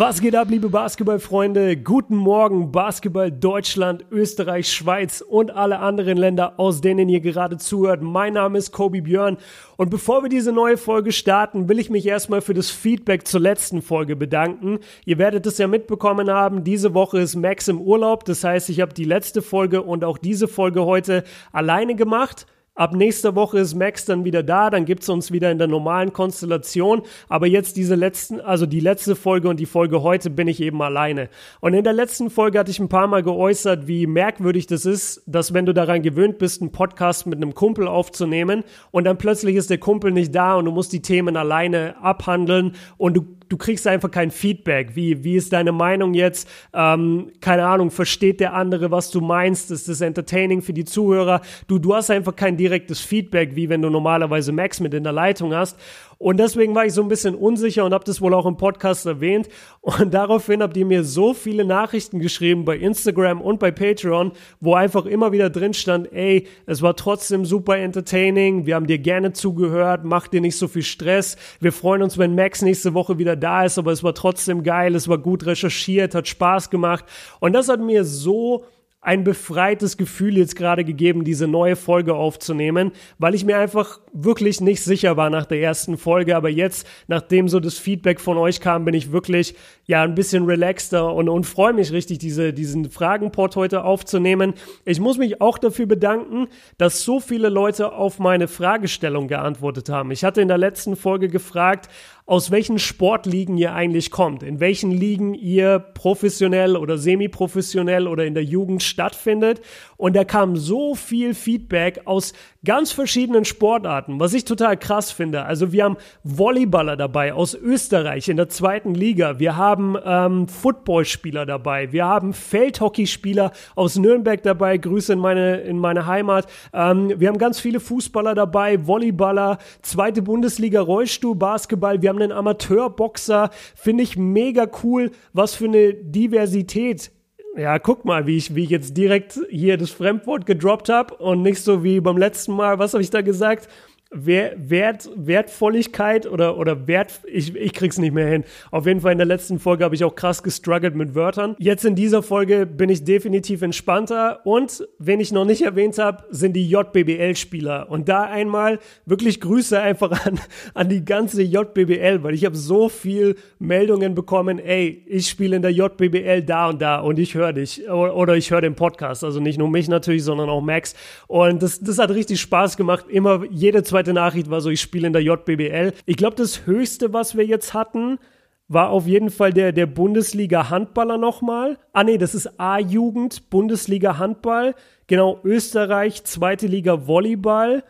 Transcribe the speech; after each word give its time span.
Was 0.00 0.22
geht 0.22 0.34
ab, 0.34 0.48
liebe 0.48 0.70
Basketballfreunde? 0.70 1.76
Guten 1.76 2.16
Morgen, 2.16 2.72
Basketball 2.72 3.30
Deutschland, 3.30 4.06
Österreich, 4.10 4.72
Schweiz 4.72 5.20
und 5.20 5.50
alle 5.50 5.80
anderen 5.80 6.16
Länder, 6.16 6.58
aus 6.58 6.80
denen 6.80 7.10
ihr 7.10 7.20
gerade 7.20 7.58
zuhört. 7.58 8.00
Mein 8.00 8.32
Name 8.32 8.56
ist 8.56 8.72
Kobi 8.72 9.02
Björn 9.02 9.36
und 9.76 9.90
bevor 9.90 10.22
wir 10.22 10.30
diese 10.30 10.52
neue 10.52 10.78
Folge 10.78 11.12
starten, 11.12 11.68
will 11.68 11.78
ich 11.78 11.90
mich 11.90 12.06
erstmal 12.06 12.40
für 12.40 12.54
das 12.54 12.70
Feedback 12.70 13.28
zur 13.28 13.40
letzten 13.40 13.82
Folge 13.82 14.16
bedanken. 14.16 14.78
Ihr 15.04 15.18
werdet 15.18 15.44
es 15.44 15.58
ja 15.58 15.68
mitbekommen 15.68 16.30
haben, 16.30 16.64
diese 16.64 16.94
Woche 16.94 17.18
ist 17.18 17.36
Max 17.36 17.68
im 17.68 17.78
Urlaub, 17.78 18.24
das 18.24 18.42
heißt, 18.42 18.70
ich 18.70 18.80
habe 18.80 18.94
die 18.94 19.04
letzte 19.04 19.42
Folge 19.42 19.82
und 19.82 20.02
auch 20.02 20.16
diese 20.16 20.48
Folge 20.48 20.86
heute 20.86 21.24
alleine 21.52 21.94
gemacht. 21.94 22.46
Ab 22.80 22.94
nächster 22.94 23.34
Woche 23.34 23.58
ist 23.58 23.74
Max 23.74 24.06
dann 24.06 24.24
wieder 24.24 24.42
da, 24.42 24.70
dann 24.70 24.86
gibt's 24.86 25.10
uns 25.10 25.30
wieder 25.30 25.50
in 25.50 25.58
der 25.58 25.66
normalen 25.66 26.14
Konstellation. 26.14 27.02
Aber 27.28 27.46
jetzt 27.46 27.76
diese 27.76 27.94
letzten, 27.94 28.40
also 28.40 28.64
die 28.64 28.80
letzte 28.80 29.16
Folge 29.16 29.50
und 29.50 29.60
die 29.60 29.66
Folge 29.66 30.02
heute 30.02 30.30
bin 30.30 30.48
ich 30.48 30.62
eben 30.62 30.80
alleine. 30.80 31.28
Und 31.60 31.74
in 31.74 31.84
der 31.84 31.92
letzten 31.92 32.30
Folge 32.30 32.58
hatte 32.58 32.70
ich 32.70 32.78
ein 32.78 32.88
paar 32.88 33.06
Mal 33.06 33.22
geäußert, 33.22 33.86
wie 33.86 34.06
merkwürdig 34.06 34.66
das 34.66 34.86
ist, 34.86 35.22
dass 35.26 35.52
wenn 35.52 35.66
du 35.66 35.74
daran 35.74 36.00
gewöhnt 36.00 36.38
bist, 36.38 36.62
einen 36.62 36.72
Podcast 36.72 37.26
mit 37.26 37.36
einem 37.36 37.52
Kumpel 37.54 37.86
aufzunehmen 37.86 38.64
und 38.92 39.04
dann 39.04 39.18
plötzlich 39.18 39.56
ist 39.56 39.68
der 39.68 39.76
Kumpel 39.76 40.10
nicht 40.10 40.34
da 40.34 40.54
und 40.54 40.64
du 40.64 40.70
musst 40.70 40.94
die 40.94 41.02
Themen 41.02 41.36
alleine 41.36 41.96
abhandeln 42.00 42.76
und 42.96 43.14
du 43.14 43.39
du 43.50 43.56
kriegst 43.58 43.86
einfach 43.86 44.10
kein 44.10 44.30
Feedback. 44.30 44.96
Wie, 44.96 45.22
wie 45.22 45.36
ist 45.36 45.52
deine 45.52 45.72
Meinung 45.72 46.14
jetzt? 46.14 46.48
Ähm, 46.72 47.32
keine 47.40 47.66
Ahnung, 47.66 47.90
versteht 47.90 48.40
der 48.40 48.54
andere, 48.54 48.90
was 48.90 49.10
du 49.10 49.20
meinst? 49.20 49.70
Ist 49.70 49.88
das 49.88 50.00
entertaining 50.00 50.62
für 50.62 50.72
die 50.72 50.86
Zuhörer? 50.86 51.42
Du, 51.66 51.78
du 51.78 51.94
hast 51.94 52.10
einfach 52.10 52.34
kein 52.34 52.56
direktes 52.56 53.00
Feedback, 53.00 53.56
wie 53.56 53.68
wenn 53.68 53.82
du 53.82 53.90
normalerweise 53.90 54.52
Max 54.52 54.80
mit 54.80 54.94
in 54.94 55.02
der 55.02 55.12
Leitung 55.12 55.52
hast. 55.52 55.78
Und 56.20 56.36
deswegen 56.36 56.74
war 56.74 56.84
ich 56.84 56.92
so 56.92 57.00
ein 57.00 57.08
bisschen 57.08 57.34
unsicher 57.34 57.82
und 57.82 57.94
habe 57.94 58.04
das 58.04 58.20
wohl 58.20 58.34
auch 58.34 58.44
im 58.44 58.58
Podcast 58.58 59.06
erwähnt. 59.06 59.48
Und 59.80 60.12
daraufhin 60.12 60.62
habt 60.62 60.76
ihr 60.76 60.84
mir 60.84 61.02
so 61.02 61.32
viele 61.32 61.64
Nachrichten 61.64 62.18
geschrieben 62.18 62.66
bei 62.66 62.76
Instagram 62.76 63.40
und 63.40 63.58
bei 63.58 63.70
Patreon, 63.70 64.32
wo 64.60 64.74
einfach 64.74 65.06
immer 65.06 65.32
wieder 65.32 65.48
drin 65.48 65.72
stand, 65.72 66.12
ey, 66.12 66.46
es 66.66 66.82
war 66.82 66.94
trotzdem 66.94 67.46
super 67.46 67.78
entertaining, 67.78 68.66
wir 68.66 68.74
haben 68.74 68.86
dir 68.86 68.98
gerne 68.98 69.32
zugehört, 69.32 70.04
mach 70.04 70.28
dir 70.28 70.42
nicht 70.42 70.58
so 70.58 70.68
viel 70.68 70.82
Stress. 70.82 71.38
Wir 71.58 71.72
freuen 71.72 72.02
uns, 72.02 72.18
wenn 72.18 72.34
Max 72.34 72.60
nächste 72.60 72.92
Woche 72.92 73.16
wieder 73.16 73.34
da 73.34 73.64
ist, 73.64 73.78
aber 73.78 73.90
es 73.90 74.04
war 74.04 74.14
trotzdem 74.14 74.62
geil, 74.62 74.94
es 74.94 75.08
war 75.08 75.16
gut 75.16 75.46
recherchiert, 75.46 76.14
hat 76.14 76.28
Spaß 76.28 76.68
gemacht. 76.68 77.06
Und 77.40 77.54
das 77.54 77.70
hat 77.70 77.80
mir 77.80 78.04
so 78.04 78.66
ein 79.02 79.24
befreites 79.24 79.96
Gefühl 79.96 80.36
jetzt 80.36 80.56
gerade 80.56 80.84
gegeben, 80.84 81.24
diese 81.24 81.48
neue 81.48 81.74
Folge 81.74 82.14
aufzunehmen, 82.14 82.92
weil 83.18 83.34
ich 83.34 83.46
mir 83.46 83.56
einfach 83.56 83.98
wirklich 84.12 84.60
nicht 84.60 84.82
sicher 84.82 85.16
war 85.16 85.30
nach 85.30 85.46
der 85.46 85.62
ersten 85.62 85.96
Folge. 85.96 86.36
Aber 86.36 86.50
jetzt, 86.50 86.86
nachdem 87.08 87.48
so 87.48 87.60
das 87.60 87.78
Feedback 87.78 88.20
von 88.20 88.36
euch 88.36 88.60
kam, 88.60 88.84
bin 88.84 88.92
ich 88.92 89.10
wirklich 89.10 89.54
ja 89.86 90.02
ein 90.02 90.14
bisschen 90.14 90.44
relaxter 90.44 91.14
und, 91.14 91.30
und 91.30 91.44
freue 91.44 91.72
mich 91.72 91.92
richtig, 91.92 92.18
diese, 92.18 92.52
diesen 92.52 92.90
Fragenport 92.90 93.56
heute 93.56 93.84
aufzunehmen. 93.84 94.52
Ich 94.84 95.00
muss 95.00 95.16
mich 95.16 95.40
auch 95.40 95.56
dafür 95.56 95.86
bedanken, 95.86 96.48
dass 96.76 97.02
so 97.02 97.20
viele 97.20 97.48
Leute 97.48 97.92
auf 97.92 98.18
meine 98.18 98.48
Fragestellung 98.48 99.28
geantwortet 99.28 99.88
haben. 99.88 100.10
Ich 100.10 100.24
hatte 100.24 100.42
in 100.42 100.48
der 100.48 100.58
letzten 100.58 100.94
Folge 100.94 101.28
gefragt, 101.28 101.88
aus 102.30 102.52
welchen 102.52 102.78
Sportligen 102.78 103.58
ihr 103.58 103.74
eigentlich 103.74 104.12
kommt, 104.12 104.44
in 104.44 104.60
welchen 104.60 104.92
Ligen 104.92 105.34
ihr 105.34 105.80
professionell 105.80 106.76
oder 106.76 106.96
semi-professionell 106.96 108.06
oder 108.06 108.24
in 108.24 108.34
der 108.34 108.44
Jugend 108.44 108.84
stattfindet. 108.84 109.60
Und 109.96 110.14
da 110.14 110.22
kam 110.22 110.54
so 110.54 110.94
viel 110.94 111.34
Feedback 111.34 112.02
aus 112.04 112.32
ganz 112.64 112.92
verschiedenen 112.92 113.44
Sportarten, 113.44 114.20
was 114.20 114.32
ich 114.32 114.44
total 114.44 114.76
krass 114.76 115.10
finde. 115.10 115.44
Also 115.44 115.72
wir 115.72 115.82
haben 115.82 115.96
Volleyballer 116.22 116.96
dabei 116.96 117.34
aus 117.34 117.54
Österreich 117.54 118.28
in 118.28 118.36
der 118.36 118.48
zweiten 118.48 118.94
Liga. 118.94 119.40
Wir 119.40 119.56
haben 119.56 119.96
ähm, 120.04 120.46
Footballspieler 120.46 121.46
dabei. 121.46 121.90
Wir 121.90 122.06
haben 122.06 122.32
Feldhockeyspieler 122.32 123.50
aus 123.74 123.96
Nürnberg 123.96 124.40
dabei. 124.42 124.76
Grüße 124.76 125.14
in 125.14 125.18
meine, 125.18 125.62
in 125.62 125.78
meine 125.78 126.06
Heimat. 126.06 126.46
Ähm, 126.72 127.12
wir 127.18 127.26
haben 127.26 127.38
ganz 127.38 127.58
viele 127.58 127.80
Fußballer 127.80 128.36
dabei, 128.36 128.86
Volleyballer, 128.86 129.58
zweite 129.82 130.22
Bundesliga, 130.22 130.80
Rollstuhl, 130.80 131.34
Basketball. 131.34 132.00
Wir 132.02 132.10
haben 132.10 132.19
einen 132.20 132.32
Amateurboxer. 132.32 133.50
Finde 133.74 134.02
ich 134.02 134.16
mega 134.16 134.68
cool, 134.82 135.10
was 135.32 135.54
für 135.54 135.66
eine 135.66 135.94
Diversität 135.94 137.10
ja, 137.56 137.78
guck 137.78 138.04
mal, 138.04 138.26
wie 138.26 138.36
ich, 138.36 138.54
wie 138.54 138.62
ich 138.64 138.70
jetzt 138.70 138.96
direkt 138.96 139.40
hier 139.50 139.76
das 139.76 139.90
Fremdwort 139.90 140.46
gedroppt 140.46 140.88
habe 140.88 141.14
und 141.16 141.42
nicht 141.42 141.60
so 141.60 141.82
wie 141.82 142.00
beim 142.00 142.16
letzten 142.16 142.52
Mal, 142.52 142.78
was 142.78 142.92
habe 142.92 143.02
ich 143.02 143.10
da 143.10 143.22
gesagt? 143.22 143.68
Wert, 144.12 145.08
Wertvolligkeit 145.14 146.26
oder, 146.26 146.58
oder 146.58 146.88
Wert, 146.88 147.20
ich, 147.26 147.54
ich 147.54 147.72
krieg's 147.72 147.96
nicht 147.96 148.12
mehr 148.12 148.26
hin. 148.26 148.42
Auf 148.72 148.86
jeden 148.86 149.00
Fall 149.00 149.12
in 149.12 149.18
der 149.18 149.26
letzten 149.26 149.60
Folge 149.60 149.84
habe 149.84 149.94
ich 149.94 150.02
auch 150.02 150.16
krass 150.16 150.42
gestruggelt 150.42 150.96
mit 150.96 151.14
Wörtern. 151.14 151.54
Jetzt 151.60 151.84
in 151.84 151.94
dieser 151.94 152.20
Folge 152.24 152.66
bin 152.66 152.90
ich 152.90 153.04
definitiv 153.04 153.62
entspannter 153.62 154.40
und, 154.44 154.86
wen 154.98 155.20
ich 155.20 155.30
noch 155.30 155.44
nicht 155.44 155.62
erwähnt 155.62 155.96
habe, 155.98 156.24
sind 156.30 156.54
die 156.54 156.68
JBBL-Spieler. 156.68 157.88
Und 157.88 158.08
da 158.08 158.22
einmal 158.22 158.80
wirklich 159.06 159.40
Grüße 159.40 159.80
einfach 159.80 160.26
an, 160.26 160.40
an 160.74 160.88
die 160.88 161.04
ganze 161.04 161.42
JBBL, 161.42 162.24
weil 162.24 162.34
ich 162.34 162.44
habe 162.44 162.56
so 162.56 162.88
viel 162.88 163.36
Meldungen 163.60 164.16
bekommen, 164.16 164.58
ey, 164.58 165.04
ich 165.06 165.28
spiele 165.28 165.54
in 165.54 165.62
der 165.62 165.72
JBBL 165.72 166.42
da 166.42 166.70
und 166.70 166.82
da 166.82 166.98
und 166.98 167.20
ich 167.20 167.36
höre 167.36 167.52
dich. 167.52 167.88
Oder 167.88 168.34
ich 168.34 168.50
höre 168.50 168.60
den 168.60 168.74
Podcast. 168.74 169.22
Also 169.22 169.38
nicht 169.38 169.58
nur 169.58 169.70
mich 169.70 169.88
natürlich, 169.88 170.24
sondern 170.24 170.48
auch 170.48 170.60
Max. 170.60 170.96
Und 171.28 171.62
das, 171.62 171.78
das 171.78 171.98
hat 171.98 172.10
richtig 172.10 172.40
Spaß 172.40 172.76
gemacht. 172.76 173.04
Immer 173.08 173.44
jede 173.50 173.84
zwei 173.84 173.99
zweite 174.00 174.14
Nachricht 174.14 174.48
war 174.48 174.62
so, 174.62 174.70
ich 174.70 174.80
spiele 174.80 175.06
in 175.06 175.12
der 175.12 175.22
JBBL. 175.22 175.92
Ich 176.06 176.16
glaube, 176.16 176.34
das 176.34 176.64
Höchste, 176.64 177.12
was 177.12 177.36
wir 177.36 177.44
jetzt 177.44 177.74
hatten, 177.74 178.18
war 178.66 178.88
auf 178.88 179.06
jeden 179.06 179.28
Fall 179.28 179.52
der, 179.52 179.72
der 179.72 179.84
Bundesliga 179.84 180.70
Handballer 180.70 181.18
nochmal. 181.18 181.76
Ah 181.92 182.02
nee, 182.02 182.16
das 182.16 182.34
ist 182.34 182.58
A-Jugend, 182.58 183.50
Bundesliga 183.50 184.16
Handball. 184.16 184.74
Genau, 185.06 185.38
Österreich, 185.44 186.24
zweite 186.24 186.66
Liga 186.66 187.06
Volleyball. 187.06 187.84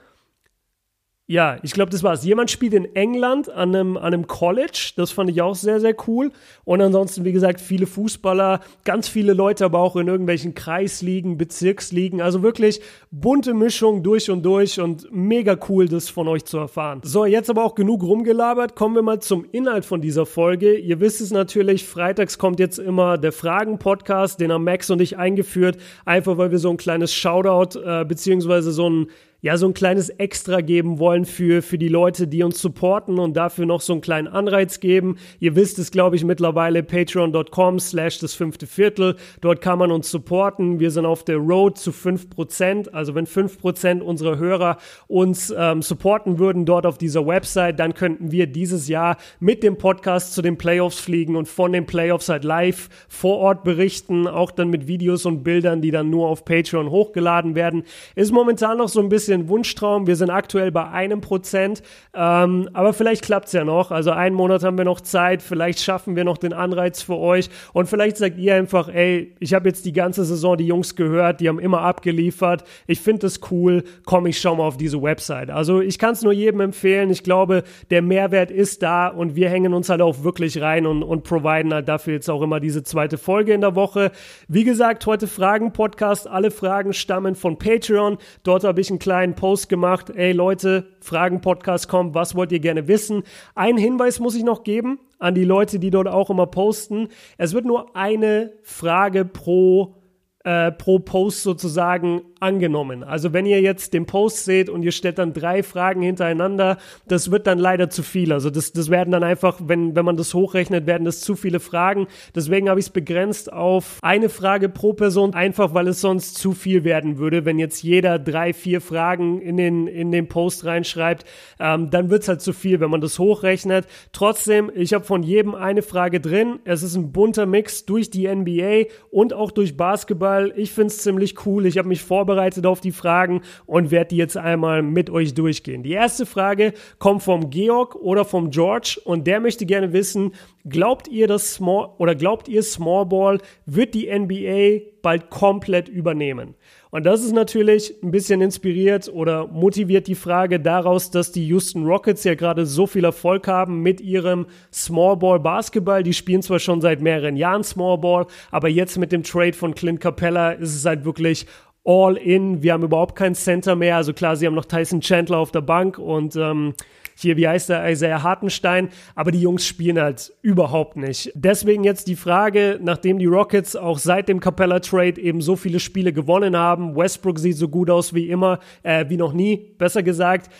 Ja, 1.31 1.59
ich 1.63 1.71
glaube, 1.71 1.93
das 1.93 2.03
war's. 2.03 2.25
Jemand 2.25 2.51
spielt 2.51 2.75
in 2.75 2.97
England 2.97 3.49
an 3.49 3.73
einem, 3.73 3.97
an 3.97 4.03
einem 4.03 4.27
College. 4.27 4.95
Das 4.97 5.13
fand 5.13 5.31
ich 5.31 5.41
auch 5.43 5.55
sehr, 5.55 5.79
sehr 5.79 5.95
cool. 6.09 6.33
Und 6.65 6.81
ansonsten, 6.81 7.25
wie 7.25 7.31
gesagt, 7.31 7.61
viele 7.61 7.87
Fußballer, 7.87 8.59
ganz 8.83 9.07
viele 9.07 9.33
Leute, 9.33 9.65
aber 9.65 9.79
auch 9.79 9.95
in 9.95 10.09
irgendwelchen 10.09 10.57
Kreisligen, 10.57 11.39
Bezirksligen. 11.39 12.21
Also 12.21 12.43
wirklich 12.43 12.81
bunte 13.13 13.55
Mischung 13.55 14.03
durch 14.03 14.29
und 14.29 14.43
durch 14.43 14.81
und 14.81 15.07
mega 15.13 15.57
cool, 15.69 15.89
das 15.89 16.09
von 16.09 16.27
euch 16.27 16.47
zu 16.47 16.59
erfahren. 16.59 17.01
So, 17.05 17.25
jetzt 17.25 17.49
aber 17.49 17.63
auch 17.63 17.77
genug 17.77 18.03
rumgelabert. 18.03 18.75
Kommen 18.75 18.97
wir 18.97 19.03
mal 19.03 19.21
zum 19.21 19.47
Inhalt 19.53 19.85
von 19.85 20.01
dieser 20.01 20.27
Folge. 20.27 20.77
Ihr 20.79 20.99
wisst 20.99 21.21
es 21.21 21.31
natürlich, 21.31 21.85
freitags 21.85 22.39
kommt 22.39 22.59
jetzt 22.59 22.81
immer 22.81 23.19
der 23.19 23.31
Fragen-Podcast, 23.31 24.41
den 24.41 24.51
haben 24.51 24.65
Max 24.65 24.91
und 24.91 25.01
ich 25.01 25.17
eingeführt. 25.17 25.77
Einfach 26.05 26.39
weil 26.39 26.51
wir 26.51 26.59
so 26.59 26.71
ein 26.71 26.77
kleines 26.77 27.15
Shoutout, 27.15 27.79
äh, 27.79 28.05
beziehungsweise 28.05 28.73
so 28.73 28.91
ein 28.91 29.07
ja, 29.43 29.57
so 29.57 29.67
ein 29.67 29.75
kleines 29.75 30.11
Extra 30.11 30.61
geben 30.61 30.99
wollen 30.99 31.25
für, 31.25 31.63
für 31.63 31.79
die 31.79 31.89
Leute, 31.89 32.27
die 32.27 32.43
uns 32.43 32.61
supporten 32.61 33.19
und 33.19 33.37
dafür 33.37 33.65
noch 33.65 33.81
so 33.81 33.95
einen 33.95 34.03
kleinen 34.03 34.29
Anreiz 34.29 34.81
geben. 34.81 35.17
Ihr 35.39 35.57
wisst 35.57 35.79
es, 35.79 35.91
glaube 35.91 36.17
ich, 36.17 36.25
mittlerweile 36.25 36.83
patreon.com 36.83 37.79
slash 37.79 38.19
das 38.19 38.35
fünfte 38.35 38.67
Viertel. 38.67 39.17
Dort 39.41 39.63
kann 39.63 39.79
man 39.79 39.93
uns 39.93 40.11
supporten. 40.11 40.79
Wir 40.79 40.91
sind 40.91 41.07
auf 41.07 41.25
der 41.25 41.39
Road 41.39 41.79
zu 41.79 41.93
fünf 41.93 42.29
Prozent. 42.29 42.93
Also 42.93 43.15
wenn 43.15 43.27
fünf 43.27 43.59
Prozent 43.59 44.03
unserer 44.03 44.39
Hörer 44.39 44.77
uns 45.09 45.55
ähm, 45.57 45.81
supporten 45.81 46.39
würden 46.39 46.67
dort 46.67 46.85
auf 46.85 46.99
dieser 46.99 47.27
Website, 47.27 47.79
dann 47.79 47.95
könnten 47.95 48.33
wir 48.33 48.47
dieses 48.47 48.89
Jahr 48.89 49.17
mit 49.39 49.63
dem 49.63 49.79
Podcast 49.79 50.35
zu 50.35 50.43
den 50.43 50.59
Playoffs 50.59 51.01
fliegen 51.01 51.37
und 51.37 51.49
von 51.49 51.73
den 51.73 51.87
Playoffs 51.87 52.29
halt 52.29 52.45
live 52.45 52.89
vor 53.09 53.39
Ort 53.39 53.65
berichten, 53.65 54.27
auch 54.27 54.51
dann 54.51 54.69
mit 54.69 54.87
Videos 54.87 55.25
und 55.25 55.43
Bildern, 55.43 55.81
die 55.81 55.91
dann 55.91 56.11
nur 56.11 56.29
auf 56.29 56.45
Patreon 56.45 56.91
hochgeladen 56.91 57.55
werden. 57.55 57.85
Ist 58.15 58.33
momentan 58.33 58.79
noch 58.79 58.89
so 58.89 59.01
ein 59.01 59.09
bisschen 59.09 59.30
bisschen 59.31 59.49
Wunschtraum. 59.49 60.07
Wir 60.09 60.17
sind 60.17 60.31
aktuell 60.31 60.73
bei 60.73 60.89
einem 60.89 61.21
Prozent, 61.21 61.83
ähm, 62.15 62.69
aber 62.73 62.93
vielleicht 62.93 63.23
klappt 63.23 63.47
es 63.47 63.53
ja 63.53 63.65
noch. 63.65 63.93
Also 63.93 64.11
einen 64.11 64.35
Monat 64.35 64.65
haben 64.65 64.77
wir 64.77 64.85
noch 64.85 65.01
Zeit. 65.01 65.41
Vielleicht 65.41 65.81
schaffen 65.81 66.17
wir 66.17 66.25
noch 66.25 66.37
den 66.37 66.53
Anreiz 66.53 67.01
für 67.03 67.17
euch 67.17 67.49
und 67.73 67.89
vielleicht 67.89 68.17
sagt 68.17 68.39
ihr 68.39 68.57
einfach, 68.57 68.89
ey, 68.89 69.37
ich 69.39 69.55
habe 69.55 69.69
jetzt 69.69 69.85
die 69.85 69.93
ganze 69.93 70.25
Saison 70.25 70.57
die 70.57 70.67
Jungs 70.67 70.97
gehört, 70.97 71.41
die 71.41 71.49
haben 71.49 71.61
immer 71.61 71.83
abgeliefert. 71.83 72.65
Ich 72.89 73.01
finde 73.01 73.29
es 73.29 73.41
cool. 73.53 73.85
Komm, 74.05 74.27
ich 74.27 74.41
schau 74.41 74.57
mal 74.57 74.65
auf 74.65 74.77
diese 74.77 75.01
Website. 75.01 75.51
Also 75.51 75.81
ich 75.81 75.99
kann 75.99 76.13
es 76.13 76.23
nur 76.23 76.33
jedem 76.33 76.61
empfehlen. 76.61 77.11
Ich 77.11 77.23
glaube, 77.23 77.63
der 77.91 78.03
Mehrwert 78.03 78.51
ist 78.51 78.83
da 78.83 79.07
und 79.07 79.37
wir 79.37 79.49
hängen 79.49 79.75
uns 79.75 79.89
halt 79.89 80.03
auch 80.03 80.25
wirklich 80.25 80.61
rein 80.61 80.87
und, 80.87 81.05
und 81.05 81.23
providen 81.23 81.73
halt 81.73 81.89
dafür 81.89 82.15
jetzt 82.15 82.29
auch 82.29 82.43
immer 82.43 82.59
diese 82.59 82.83
zweite 82.83 83.17
Folge 83.17 83.53
in 83.53 83.61
der 83.61 83.77
Woche. 83.77 84.11
Wie 84.49 84.65
gesagt, 84.65 85.07
heute 85.07 85.29
Fragen-Podcast. 85.29 86.27
Alle 86.27 86.51
Fragen 86.51 86.93
stammen 86.93 87.37
von 87.37 87.59
Patreon. 87.59 88.19
Dort 88.43 88.65
habe 88.65 88.81
ich 88.81 88.91
einen 88.91 88.99
kleinen 88.99 89.20
kleinen 89.21 89.35
Post 89.35 89.69
gemacht. 89.69 90.09
Ey 90.09 90.33
Leute, 90.33 90.87
Fragen-Podcast 91.01 91.89
kommt, 91.89 92.15
was 92.15 92.35
wollt 92.35 92.53
ihr 92.53 92.59
gerne 92.59 92.89
wissen? 92.89 93.23
Ein 93.55 93.77
Hinweis 93.77 94.19
muss 94.19 94.35
ich 94.35 94.45
noch 94.45 94.65
geben 94.65 94.99
an 95.19 95.35
die 95.35 95.45
Leute, 95.45 95.79
die 95.79 95.91
dort 95.91 96.09
auch 96.09 96.31
immer 96.31 96.47
posten. 96.47 97.09
Es 97.37 97.53
wird 97.53 97.67
nur 97.67 97.95
eine 97.95 98.55
Frage 98.63 99.27
pro 99.27 99.97
äh, 100.43 100.73
pro 100.73 101.01
Post 101.01 101.43
sozusagen 101.43 102.23
angenommen. 102.41 103.05
Also 103.05 103.35
wenn 103.35 103.45
ihr 103.45 103.61
jetzt 103.61 103.93
den 103.93 104.07
Post 104.07 104.47
seht 104.47 104.71
und 104.71 104.83
ihr 104.83 104.93
stellt 104.93 105.19
dann 105.19 105.35
drei 105.35 105.63
Fragen 105.63 106.01
hintereinander, 106.01 106.79
das 107.07 107.31
wird 107.31 107.47
dann 107.47 107.59
leider 107.59 107.91
zu 107.91 108.03
viel. 108.03 108.33
Also 108.33 108.49
das, 108.49 108.73
das 108.73 108.89
werden 108.89 109.11
dann 109.11 109.23
einfach, 109.23 109.61
wenn, 109.63 109.95
wenn 109.95 110.07
man 110.07 110.17
das 110.17 110.33
hochrechnet, 110.33 110.87
werden 110.87 111.05
das 111.05 111.21
zu 111.21 111.37
viele 111.37 111.61
Fragen. 111.61 112.07
Deswegen 112.35 112.71
habe 112.71 112.81
ich 112.81 112.87
es 112.87 112.91
begrenzt 112.91 113.53
auf 113.53 113.99
eine 114.01 114.31
Frage 114.31 114.71
pro 114.71 114.95
Person, 114.95 115.35
einfach 115.35 115.75
weil 115.75 115.87
es 115.89 116.01
sonst 116.01 116.39
zu 116.39 116.53
viel 116.53 116.85
werden 116.85 117.19
würde, 117.19 117.45
wenn 117.45 117.59
jetzt 117.59 117.83
jeder 117.83 118.19
drei, 118.19 118.55
vier 118.55 118.81
Fragen 118.81 119.43
in 119.43 119.59
den, 119.59 119.87
in 119.87 120.11
den 120.11 120.29
Post 120.29 120.65
reinschreibt. 120.65 121.27
Ähm, 121.59 121.91
dann 121.91 122.09
wird 122.09 122.23
es 122.23 122.29
halt 122.29 122.41
zu 122.41 122.55
viel, 122.55 122.81
wenn 122.81 122.91
man 122.91 123.03
das 123.03 123.19
hochrechnet. 123.19 123.87
Trotzdem, 124.13 124.71
ich 124.75 124.95
habe 124.95 125.05
von 125.05 125.23
jedem 125.23 125.55
eine 125.55 125.83
Frage 125.83 126.21
drin. 126.21 126.61
Es 126.65 126.83
ist 126.83 126.97
ein 126.97 127.13
bunter 127.13 127.45
Mix 127.45 127.85
durch 127.85 128.09
die 128.09 128.35
NBA 128.35 128.85
und 129.11 129.35
auch 129.35 129.51
durch 129.51 129.77
Basketball. 129.77 130.55
Ich 130.57 130.73
finde 130.73 130.89
es 130.89 130.99
ziemlich 131.03 131.45
cool. 131.45 131.67
Ich 131.67 131.77
habe 131.77 131.89
mich 131.89 132.03
vorbereitet 132.03 132.30
auf 132.67 132.81
die 132.81 132.93
Fragen 132.93 133.43
und 133.67 133.91
werde 133.91 134.09
die 134.09 134.17
jetzt 134.17 134.37
einmal 134.37 134.83
mit 134.83 135.11
euch 135.11 135.35
durchgehen. 135.35 135.83
Die 135.83 135.93
erste 135.93 136.27
Frage 136.27 136.73
kommt 136.99 137.23
vom 137.23 137.51
Georg 137.51 137.95
oder 137.97 138.25
vom 138.25 138.51
George 138.51 139.01
und 139.05 139.27
der 139.27 139.41
möchte 139.41 139.67
gerne 139.67 139.93
wissen, 139.93 140.33
glaubt 140.69 141.09
ihr, 141.09 141.27
dass 141.27 141.55
Small 141.55 141.91
oder 141.99 142.15
glaubt 142.15 142.49
ihr 142.49 142.63
Small 142.63 143.07
Ball 143.07 143.39
wird 143.67 143.95
die 143.95 144.11
NBA 144.11 144.91
bald 145.03 145.31
komplett 145.31 145.89
übernehmen? 145.89 146.55
Und 146.91 147.07
das 147.07 147.23
ist 147.23 147.33
natürlich 147.33 147.95
ein 148.03 148.11
bisschen 148.11 148.41
inspiriert 148.41 149.09
oder 149.09 149.47
motiviert 149.47 150.09
die 150.09 150.17
Frage 150.17 150.59
daraus, 150.59 151.11
dass 151.11 151.31
die 151.31 151.47
Houston 151.47 151.87
Rockets 151.87 152.25
ja 152.25 152.35
gerade 152.35 152.67
so 152.67 152.87
viel 152.87 153.05
Erfolg 153.05 153.47
haben 153.47 153.81
mit 153.81 154.01
ihrem 154.01 154.47
Small 154.73 155.17
Ball 155.17 155.39
Basketball. 155.39 156.03
Die 156.03 156.13
spielen 156.13 156.43
zwar 156.43 156.59
schon 156.59 156.81
seit 156.81 157.01
mehreren 157.01 157.37
Jahren 157.37 157.63
Small 157.63 157.99
Ball, 157.99 158.27
aber 158.51 158.69
jetzt 158.69 158.99
mit 158.99 159.13
dem 159.13 159.23
Trade 159.23 159.53
von 159.53 159.75
Clint 159.75 160.01
Capella 160.01 160.51
ist 160.53 160.75
es 160.75 160.85
halt 160.85 161.05
wirklich 161.05 161.47
all 161.85 162.17
in. 162.17 162.63
Wir 162.63 162.73
haben 162.73 162.83
überhaupt 162.83 163.17
keinen 163.17 163.35
Center 163.35 163.77
mehr. 163.77 163.97
Also 163.97 164.13
klar, 164.13 164.37
sie 164.37 164.47
haben 164.47 164.55
noch 164.55 164.65
Tyson 164.65 165.01
Chandler 165.01 165.39
auf 165.39 165.51
der 165.51 165.63
Bank 165.63 165.99
und 165.99 166.37
ähm, 166.37 166.75
hier, 167.17 167.37
wie 167.37 167.47
heißt 167.47 167.69
der, 167.69 167.91
Isaiah 167.91 168.23
Hartenstein, 168.23 168.89
aber 169.15 169.31
die 169.31 169.41
Jungs 169.41 169.67
spielen 169.67 170.01
halt 170.01 170.33
überhaupt 170.43 170.97
nicht. 170.97 171.31
Deswegen 171.35 171.85
jetzt 171.85 172.09
die 172.09 172.17
Frage, 172.17 172.79
nachdem 172.83 173.19
die 173.19 173.27
Rockets 173.27 173.77
auch 173.77 173.99
seit 173.99 174.29
dem 174.29 174.41
Capella 174.41 174.81
Trade 174.81 175.21
eben 175.21 175.41
so 175.41 175.57
viele 175.57 175.81
Spiele 175.81 176.13
gewonnen 176.13 176.57
haben, 176.57 176.97
Westbrook 176.97 177.39
sieht 177.39 177.57
so 177.57 177.69
gut 177.69 177.91
aus 177.91 178.15
wie 178.15 178.29
immer, 178.29 178.59
äh, 178.83 179.05
wie 179.09 179.17
noch 179.17 179.33
nie, 179.33 179.57
besser 179.79 180.03
gesagt, 180.03 180.51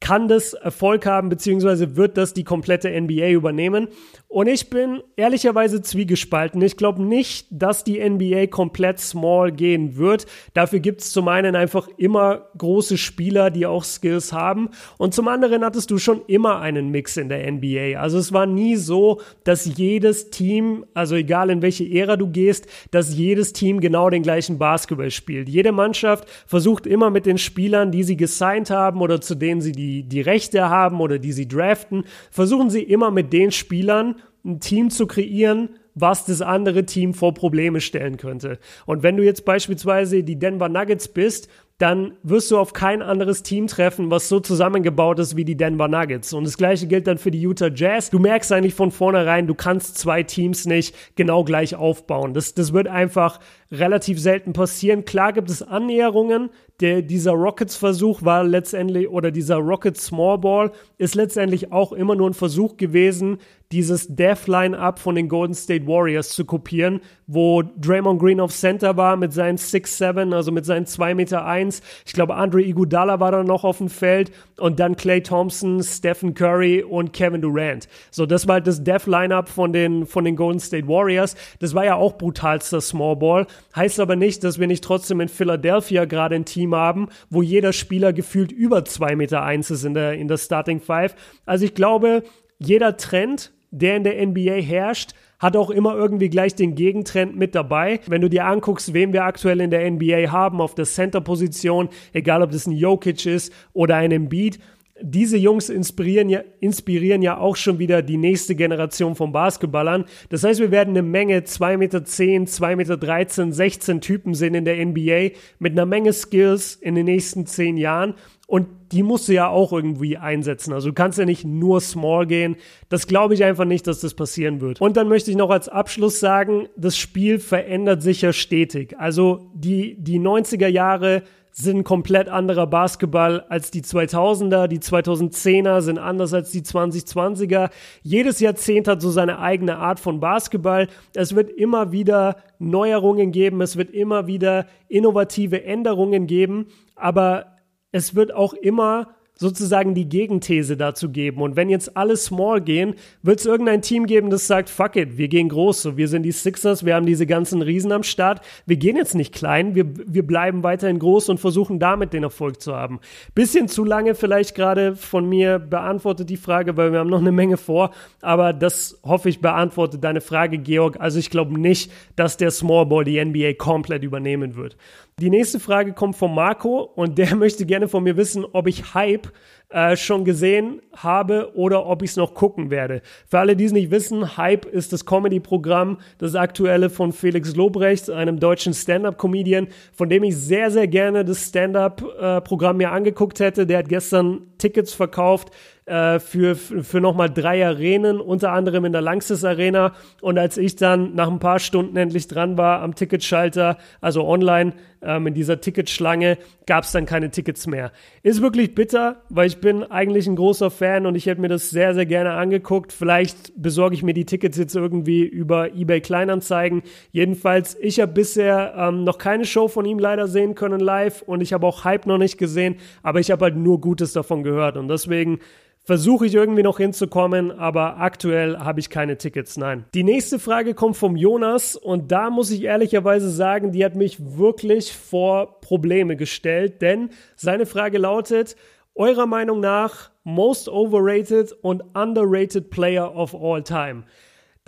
kann 0.00 0.28
das 0.28 0.52
Erfolg 0.54 1.06
haben, 1.06 1.28
beziehungsweise 1.28 1.96
wird 1.96 2.16
das 2.16 2.32
die 2.32 2.44
komplette 2.44 2.88
NBA 2.88 3.30
übernehmen. 3.30 3.88
Und 4.30 4.46
ich 4.46 4.68
bin 4.68 5.02
ehrlicherweise 5.16 5.80
zwiegespalten. 5.80 6.60
Ich 6.60 6.76
glaube 6.76 7.02
nicht, 7.02 7.46
dass 7.50 7.82
die 7.82 7.98
NBA 7.98 8.48
komplett 8.48 9.00
small 9.00 9.50
gehen 9.50 9.96
wird. 9.96 10.26
Dafür 10.52 10.80
gibt 10.80 11.00
es 11.00 11.12
zum 11.12 11.28
einen 11.28 11.56
einfach 11.56 11.88
immer 11.96 12.48
große 12.58 12.98
Spieler, 12.98 13.50
die 13.50 13.64
auch 13.64 13.84
Skills 13.84 14.34
haben. 14.34 14.68
Und 14.98 15.14
zum 15.14 15.28
anderen 15.28 15.64
hattest 15.64 15.90
du 15.90 15.96
schon 15.96 16.20
immer 16.26 16.60
einen 16.60 16.90
Mix 16.90 17.16
in 17.16 17.30
der 17.30 17.50
NBA. 17.50 17.98
Also 17.98 18.18
es 18.18 18.30
war 18.30 18.44
nie 18.44 18.76
so, 18.76 19.22
dass 19.44 19.64
jedes 19.78 20.28
Team, 20.28 20.84
also 20.92 21.14
egal 21.14 21.48
in 21.48 21.62
welche 21.62 21.90
Ära 21.90 22.16
du 22.16 22.28
gehst, 22.28 22.66
dass 22.90 23.16
jedes 23.16 23.54
Team 23.54 23.80
genau 23.80 24.10
den 24.10 24.22
gleichen 24.22 24.58
Basketball 24.58 25.10
spielt. 25.10 25.48
Jede 25.48 25.72
Mannschaft 25.72 26.28
versucht 26.46 26.86
immer 26.86 27.08
mit 27.08 27.24
den 27.24 27.38
Spielern, 27.38 27.92
die 27.92 28.02
sie 28.02 28.18
gesigned 28.18 28.68
haben 28.68 29.00
oder 29.00 29.22
zu 29.22 29.34
denen 29.34 29.62
sie 29.62 29.72
die, 29.72 29.87
die 29.88 30.20
Rechte 30.20 30.68
haben 30.68 31.00
oder 31.00 31.18
die 31.18 31.32
sie 31.32 31.48
draften, 31.48 32.04
versuchen 32.30 32.70
sie 32.70 32.82
immer 32.82 33.10
mit 33.10 33.32
den 33.32 33.50
Spielern, 33.50 34.16
ein 34.44 34.60
Team 34.60 34.90
zu 34.90 35.06
kreieren, 35.06 35.70
was 35.94 36.24
das 36.24 36.42
andere 36.42 36.86
Team 36.86 37.14
vor 37.14 37.34
Probleme 37.34 37.80
stellen 37.80 38.16
könnte. 38.16 38.58
Und 38.86 39.02
wenn 39.02 39.16
du 39.16 39.24
jetzt 39.24 39.44
beispielsweise 39.44 40.22
die 40.22 40.38
Denver 40.38 40.68
Nuggets 40.68 41.08
bist, 41.08 41.48
dann 41.78 42.14
wirst 42.24 42.50
du 42.50 42.58
auf 42.58 42.72
kein 42.72 43.02
anderes 43.02 43.44
Team 43.44 43.68
treffen, 43.68 44.10
was 44.10 44.28
so 44.28 44.40
zusammengebaut 44.40 45.20
ist 45.20 45.36
wie 45.36 45.44
die 45.44 45.56
Denver 45.56 45.86
Nuggets. 45.86 46.32
Und 46.32 46.42
das 46.44 46.56
gleiche 46.56 46.88
gilt 46.88 47.06
dann 47.06 47.18
für 47.18 47.30
die 47.30 47.40
Utah 47.40 47.70
Jazz. 47.72 48.10
Du 48.10 48.18
merkst 48.18 48.50
eigentlich 48.50 48.74
von 48.74 48.90
vornherein, 48.90 49.46
du 49.46 49.54
kannst 49.54 49.96
zwei 49.96 50.24
Teams 50.24 50.66
nicht 50.66 50.94
genau 51.14 51.44
gleich 51.44 51.76
aufbauen. 51.76 52.34
Das, 52.34 52.54
das 52.54 52.72
wird 52.72 52.88
einfach 52.88 53.38
relativ 53.70 54.20
selten 54.20 54.52
passieren. 54.52 55.04
Klar 55.04 55.32
gibt 55.32 55.50
es 55.50 55.62
Annäherungen. 55.62 56.50
Der, 56.80 57.02
dieser 57.02 57.32
Rockets-Versuch 57.32 58.22
war 58.22 58.44
letztendlich, 58.44 59.08
oder 59.08 59.32
dieser 59.32 59.56
Rockets 59.56 60.06
Small 60.06 60.38
Ball 60.38 60.72
ist 60.96 61.16
letztendlich 61.16 61.72
auch 61.72 61.92
immer 61.92 62.14
nur 62.14 62.30
ein 62.30 62.34
Versuch 62.34 62.76
gewesen, 62.76 63.38
dieses 63.70 64.08
Death 64.08 64.46
Line-Up 64.46 64.98
von 64.98 65.14
den 65.14 65.28
Golden 65.28 65.52
State 65.52 65.86
Warriors 65.86 66.30
zu 66.30 66.46
kopieren, 66.46 67.00
wo 67.26 67.62
Draymond 67.62 68.18
Green 68.18 68.40
auf 68.40 68.52
Center 68.52 68.96
war 68.96 69.16
mit 69.16 69.34
seinen 69.34 69.58
6'7, 69.58 70.34
also 70.34 70.50
mit 70.52 70.64
seinen 70.64 70.86
2 70.86 71.14
Meter 71.14 71.44
1. 71.44 71.82
Ich 72.06 72.14
glaube, 72.14 72.36
Andre 72.36 72.62
Iguodala 72.62 73.20
war 73.20 73.30
da 73.30 73.44
noch 73.44 73.64
auf 73.64 73.78
dem 73.78 73.90
Feld 73.90 74.32
und 74.56 74.80
dann 74.80 74.96
Clay 74.96 75.22
Thompson, 75.22 75.82
Stephen 75.82 76.32
Curry 76.32 76.82
und 76.82 77.12
Kevin 77.12 77.42
Durant. 77.42 77.88
So, 78.10 78.24
das 78.24 78.48
war 78.48 78.54
halt 78.54 78.66
das 78.66 78.82
Death 78.82 79.06
Line-Up 79.06 79.50
von 79.50 79.74
den, 79.74 80.06
von 80.06 80.24
den 80.24 80.36
Golden 80.36 80.60
State 80.60 80.88
Warriors. 80.88 81.36
Das 81.58 81.74
war 81.74 81.84
ja 81.84 81.96
auch 81.96 82.16
brutalster 82.16 82.80
Small 82.80 83.16
Ball. 83.16 83.46
Heißt 83.76 84.00
aber 84.00 84.16
nicht, 84.16 84.44
dass 84.44 84.58
wir 84.58 84.66
nicht 84.66 84.82
trotzdem 84.82 85.20
in 85.20 85.28
Philadelphia 85.28 86.06
gerade 86.06 86.36
ein 86.36 86.46
Team 86.46 86.74
haben, 86.74 87.08
wo 87.28 87.42
jeder 87.42 87.74
Spieler 87.74 88.14
gefühlt 88.14 88.50
über 88.50 88.86
2 88.86 89.14
Meter 89.14 89.42
1 89.42 89.70
ist 89.70 89.84
in 89.84 89.92
der, 89.92 90.14
in 90.14 90.28
der 90.28 90.38
Starting 90.38 90.80
Five. 90.80 91.14
Also 91.44 91.66
ich 91.66 91.74
glaube, 91.74 92.22
jeder 92.58 92.96
Trend, 92.96 93.52
der 93.70 93.96
in 93.96 94.04
der 94.04 94.26
NBA 94.26 94.60
herrscht, 94.60 95.12
hat 95.38 95.56
auch 95.56 95.70
immer 95.70 95.94
irgendwie 95.94 96.28
gleich 96.28 96.54
den 96.54 96.74
Gegentrend 96.74 97.36
mit 97.36 97.54
dabei. 97.54 98.00
Wenn 98.06 98.20
du 98.20 98.28
dir 98.28 98.46
anguckst, 98.46 98.92
wen 98.92 99.12
wir 99.12 99.24
aktuell 99.24 99.60
in 99.60 99.70
der 99.70 99.88
NBA 99.88 100.32
haben 100.32 100.60
auf 100.60 100.74
der 100.74 100.84
Center-Position, 100.84 101.88
egal 102.12 102.42
ob 102.42 102.50
das 102.50 102.66
ein 102.66 102.72
Jokic 102.72 103.24
ist 103.26 103.52
oder 103.72 103.96
ein 103.96 104.10
Embiid, 104.10 104.58
diese 105.02 105.36
Jungs 105.36 105.68
inspirieren 105.68 106.28
ja, 106.28 106.42
inspirieren 106.60 107.22
ja 107.22 107.38
auch 107.38 107.56
schon 107.56 107.78
wieder 107.78 108.02
die 108.02 108.16
nächste 108.16 108.54
Generation 108.54 109.14
von 109.14 109.32
Basketballern. 109.32 110.04
Das 110.28 110.44
heißt, 110.44 110.60
wir 110.60 110.70
werden 110.70 110.90
eine 110.90 111.02
Menge 111.02 111.40
2,10 111.40 111.76
Meter, 111.76 111.98
2,13 111.98 112.76
Meter, 112.76 113.52
16 113.52 114.00
Typen 114.00 114.34
sehen 114.34 114.54
in 114.54 114.64
der 114.64 114.84
NBA 114.84 115.36
mit 115.58 115.72
einer 115.72 115.86
Menge 115.86 116.12
Skills 116.12 116.74
in 116.74 116.94
den 116.94 117.06
nächsten 117.06 117.46
zehn 117.46 117.76
Jahren. 117.76 118.14
Und 118.46 118.66
die 118.92 119.02
musst 119.02 119.28
du 119.28 119.34
ja 119.34 119.48
auch 119.48 119.74
irgendwie 119.74 120.16
einsetzen. 120.16 120.72
Also 120.72 120.88
du 120.88 120.94
kannst 120.94 121.18
ja 121.18 121.26
nicht 121.26 121.44
nur 121.44 121.82
small 121.82 122.26
gehen. 122.26 122.56
Das 122.88 123.06
glaube 123.06 123.34
ich 123.34 123.44
einfach 123.44 123.66
nicht, 123.66 123.86
dass 123.86 124.00
das 124.00 124.14
passieren 124.14 124.62
wird. 124.62 124.80
Und 124.80 124.96
dann 124.96 125.06
möchte 125.06 125.30
ich 125.30 125.36
noch 125.36 125.50
als 125.50 125.68
Abschluss 125.68 126.18
sagen, 126.18 126.66
das 126.74 126.96
Spiel 126.96 127.40
verändert 127.40 128.02
sich 128.02 128.22
ja 128.22 128.32
stetig. 128.32 128.98
Also 128.98 129.50
die, 129.52 129.96
die 129.98 130.18
90er 130.18 130.66
Jahre 130.66 131.24
sind 131.58 131.82
komplett 131.82 132.28
anderer 132.28 132.68
Basketball 132.68 133.40
als 133.48 133.72
die 133.72 133.82
2000er. 133.82 134.68
Die 134.68 134.78
2010er 134.78 135.80
sind 135.80 135.98
anders 135.98 136.32
als 136.32 136.52
die 136.52 136.62
2020er. 136.62 137.70
Jedes 138.02 138.38
Jahrzehnt 138.38 138.86
hat 138.86 139.02
so 139.02 139.10
seine 139.10 139.40
eigene 139.40 139.78
Art 139.78 139.98
von 139.98 140.20
Basketball. 140.20 140.86
Es 141.14 141.34
wird 141.34 141.50
immer 141.50 141.90
wieder 141.90 142.36
Neuerungen 142.60 143.32
geben. 143.32 143.60
Es 143.60 143.76
wird 143.76 143.90
immer 143.90 144.28
wieder 144.28 144.66
innovative 144.86 145.64
Änderungen 145.64 146.28
geben. 146.28 146.68
Aber 146.94 147.56
es 147.90 148.14
wird 148.14 148.32
auch 148.32 148.54
immer 148.54 149.08
sozusagen 149.38 149.94
die 149.94 150.08
Gegenthese 150.08 150.76
dazu 150.76 151.10
geben. 151.10 151.40
Und 151.42 151.56
wenn 151.56 151.70
jetzt 151.70 151.96
alle 151.96 152.16
small 152.16 152.60
gehen, 152.60 152.94
wird 153.22 153.38
es 153.38 153.46
irgendein 153.46 153.82
Team 153.82 154.06
geben, 154.06 154.30
das 154.30 154.48
sagt, 154.48 154.68
fuck 154.68 154.96
it, 154.96 155.16
wir 155.16 155.28
gehen 155.28 155.48
groß. 155.48 155.80
So, 155.82 155.96
wir 155.96 156.08
sind 156.08 156.24
die 156.24 156.32
Sixers, 156.32 156.84
wir 156.84 156.96
haben 156.96 157.06
diese 157.06 157.24
ganzen 157.24 157.62
Riesen 157.62 157.92
am 157.92 158.02
Start. 158.02 158.44
Wir 158.66 158.76
gehen 158.76 158.96
jetzt 158.96 159.14
nicht 159.14 159.32
klein, 159.32 159.76
wir, 159.76 159.86
wir 159.86 160.26
bleiben 160.26 160.64
weiterhin 160.64 160.98
groß 160.98 161.28
und 161.28 161.38
versuchen 161.38 161.78
damit 161.78 162.12
den 162.12 162.24
Erfolg 162.24 162.60
zu 162.60 162.74
haben. 162.74 162.98
Bisschen 163.34 163.68
zu 163.68 163.84
lange 163.84 164.16
vielleicht 164.16 164.56
gerade 164.56 164.96
von 164.96 165.28
mir 165.28 165.60
beantwortet 165.60 166.28
die 166.28 166.36
Frage, 166.36 166.76
weil 166.76 166.90
wir 166.90 166.98
haben 166.98 167.10
noch 167.10 167.20
eine 167.20 167.32
Menge 167.32 167.56
vor. 167.56 167.92
Aber 168.20 168.52
das 168.52 168.98
hoffe 169.04 169.28
ich 169.28 169.40
beantwortet 169.40 170.02
deine 170.02 170.20
Frage, 170.20 170.58
Georg. 170.58 170.98
Also 170.98 171.20
ich 171.20 171.30
glaube 171.30 171.58
nicht, 171.58 171.92
dass 172.16 172.36
der 172.36 172.50
Small 172.50 172.86
Ball 172.86 173.04
die 173.04 173.24
NBA 173.24 173.52
komplett 173.54 174.02
übernehmen 174.02 174.56
wird. 174.56 174.76
Die 175.20 175.30
nächste 175.30 175.58
Frage 175.58 175.94
kommt 175.94 176.14
von 176.14 176.32
Marco 176.32 176.80
und 176.94 177.18
der 177.18 177.34
möchte 177.36 177.66
gerne 177.66 177.88
von 177.88 178.04
mir 178.04 178.16
wissen, 178.16 178.44
ob 178.52 178.68
ich 178.68 178.94
Hype 178.94 179.32
äh, 179.70 179.96
schon 179.96 180.24
gesehen 180.24 180.80
habe 180.96 181.52
oder 181.54 181.86
ob 181.86 182.02
ich 182.02 182.10
es 182.10 182.16
noch 182.16 182.34
gucken 182.34 182.70
werde. 182.70 183.02
Für 183.26 183.40
alle, 183.40 183.54
die 183.54 183.64
es 183.64 183.72
nicht 183.72 183.90
wissen, 183.90 184.36
Hype 184.36 184.64
ist 184.64 184.92
das 184.92 185.04
Comedy-Programm, 185.04 185.98
das 186.18 186.34
aktuelle 186.34 186.88
von 186.88 187.12
Felix 187.12 187.54
Lobrecht, 187.54 188.08
einem 188.08 188.40
deutschen 188.40 188.72
Stand-up-Comedian, 188.72 189.68
von 189.92 190.08
dem 190.08 190.24
ich 190.24 190.36
sehr, 190.36 190.70
sehr 190.70 190.88
gerne 190.88 191.24
das 191.24 191.48
Stand-up-Programm 191.48 192.78
mir 192.78 192.92
angeguckt 192.92 193.40
hätte. 193.40 193.66
Der 193.66 193.78
hat 193.78 193.88
gestern 193.88 194.40
Tickets 194.56 194.92
verkauft 194.94 195.52
äh, 195.88 196.18
für, 196.18 196.54
für 196.54 197.00
nochmal 197.00 197.30
drei 197.30 197.66
Arenen, 197.66 198.20
unter 198.20 198.52
anderem 198.52 198.84
in 198.84 198.92
der 198.92 199.00
Langsys 199.00 199.44
Arena. 199.44 199.94
Und 200.20 200.38
als 200.38 200.58
ich 200.58 200.76
dann 200.76 201.14
nach 201.14 201.28
ein 201.28 201.38
paar 201.38 201.58
Stunden 201.58 201.96
endlich 201.96 202.28
dran 202.28 202.58
war 202.58 202.82
am 202.82 202.94
Ticketschalter, 202.94 203.78
also 204.00 204.26
online 204.26 204.74
ähm, 205.00 205.28
in 205.28 205.34
dieser 205.34 205.60
Ticketschlange, 205.60 206.36
gab 206.66 206.84
es 206.84 206.92
dann 206.92 207.06
keine 207.06 207.30
Tickets 207.30 207.66
mehr. 207.66 207.92
Ist 208.22 208.42
wirklich 208.42 208.74
bitter, 208.74 209.22
weil 209.30 209.46
ich 209.46 209.57
ich 209.58 209.62
bin 209.62 209.82
eigentlich 209.82 210.28
ein 210.28 210.36
großer 210.36 210.70
Fan 210.70 211.04
und 211.04 211.16
ich 211.16 211.26
hätte 211.26 211.40
mir 211.40 211.48
das 211.48 211.70
sehr, 211.70 211.92
sehr 211.92 212.06
gerne 212.06 212.34
angeguckt. 212.34 212.92
Vielleicht 212.92 213.60
besorge 213.60 213.96
ich 213.96 214.04
mir 214.04 214.14
die 214.14 214.24
Tickets 214.24 214.56
jetzt 214.56 214.76
irgendwie 214.76 215.24
über 215.24 215.74
eBay 215.74 216.00
Kleinanzeigen. 216.00 216.82
Jedenfalls, 217.10 217.76
ich 217.80 217.98
habe 217.98 218.12
bisher 218.12 218.74
ähm, 218.76 219.02
noch 219.02 219.18
keine 219.18 219.44
Show 219.44 219.66
von 219.66 219.84
ihm 219.84 219.98
leider 219.98 220.28
sehen 220.28 220.54
können 220.54 220.78
live 220.78 221.22
und 221.22 221.40
ich 221.40 221.52
habe 221.52 221.66
auch 221.66 221.82
Hype 221.82 222.06
noch 222.06 222.18
nicht 222.18 222.38
gesehen, 222.38 222.76
aber 223.02 223.18
ich 223.18 223.32
habe 223.32 223.46
halt 223.46 223.56
nur 223.56 223.80
Gutes 223.80 224.12
davon 224.12 224.44
gehört 224.44 224.76
und 224.76 224.86
deswegen 224.86 225.40
versuche 225.82 226.26
ich 226.26 226.34
irgendwie 226.34 226.62
noch 226.62 226.76
hinzukommen, 226.76 227.50
aber 227.50 227.96
aktuell 227.96 228.58
habe 228.58 228.78
ich 228.78 228.90
keine 228.90 229.16
Tickets, 229.16 229.56
nein. 229.56 229.86
Die 229.94 230.04
nächste 230.04 230.38
Frage 230.38 230.74
kommt 230.74 230.96
vom 230.96 231.16
Jonas 231.16 231.74
und 231.74 232.12
da 232.12 232.30
muss 232.30 232.50
ich 232.50 232.62
ehrlicherweise 232.62 233.28
sagen, 233.30 233.72
die 233.72 233.84
hat 233.84 233.96
mich 233.96 234.18
wirklich 234.20 234.92
vor 234.92 235.60
Probleme 235.62 236.14
gestellt, 236.14 236.80
denn 236.80 237.08
seine 237.36 237.66
Frage 237.66 237.98
lautet, 237.98 238.54
eurer 238.98 239.26
Meinung 239.26 239.60
nach 239.60 240.10
most 240.24 240.68
overrated 240.68 241.52
und 241.62 241.82
underrated 241.94 242.70
player 242.70 243.14
of 243.14 243.34
all 243.34 243.62
time. 243.62 244.04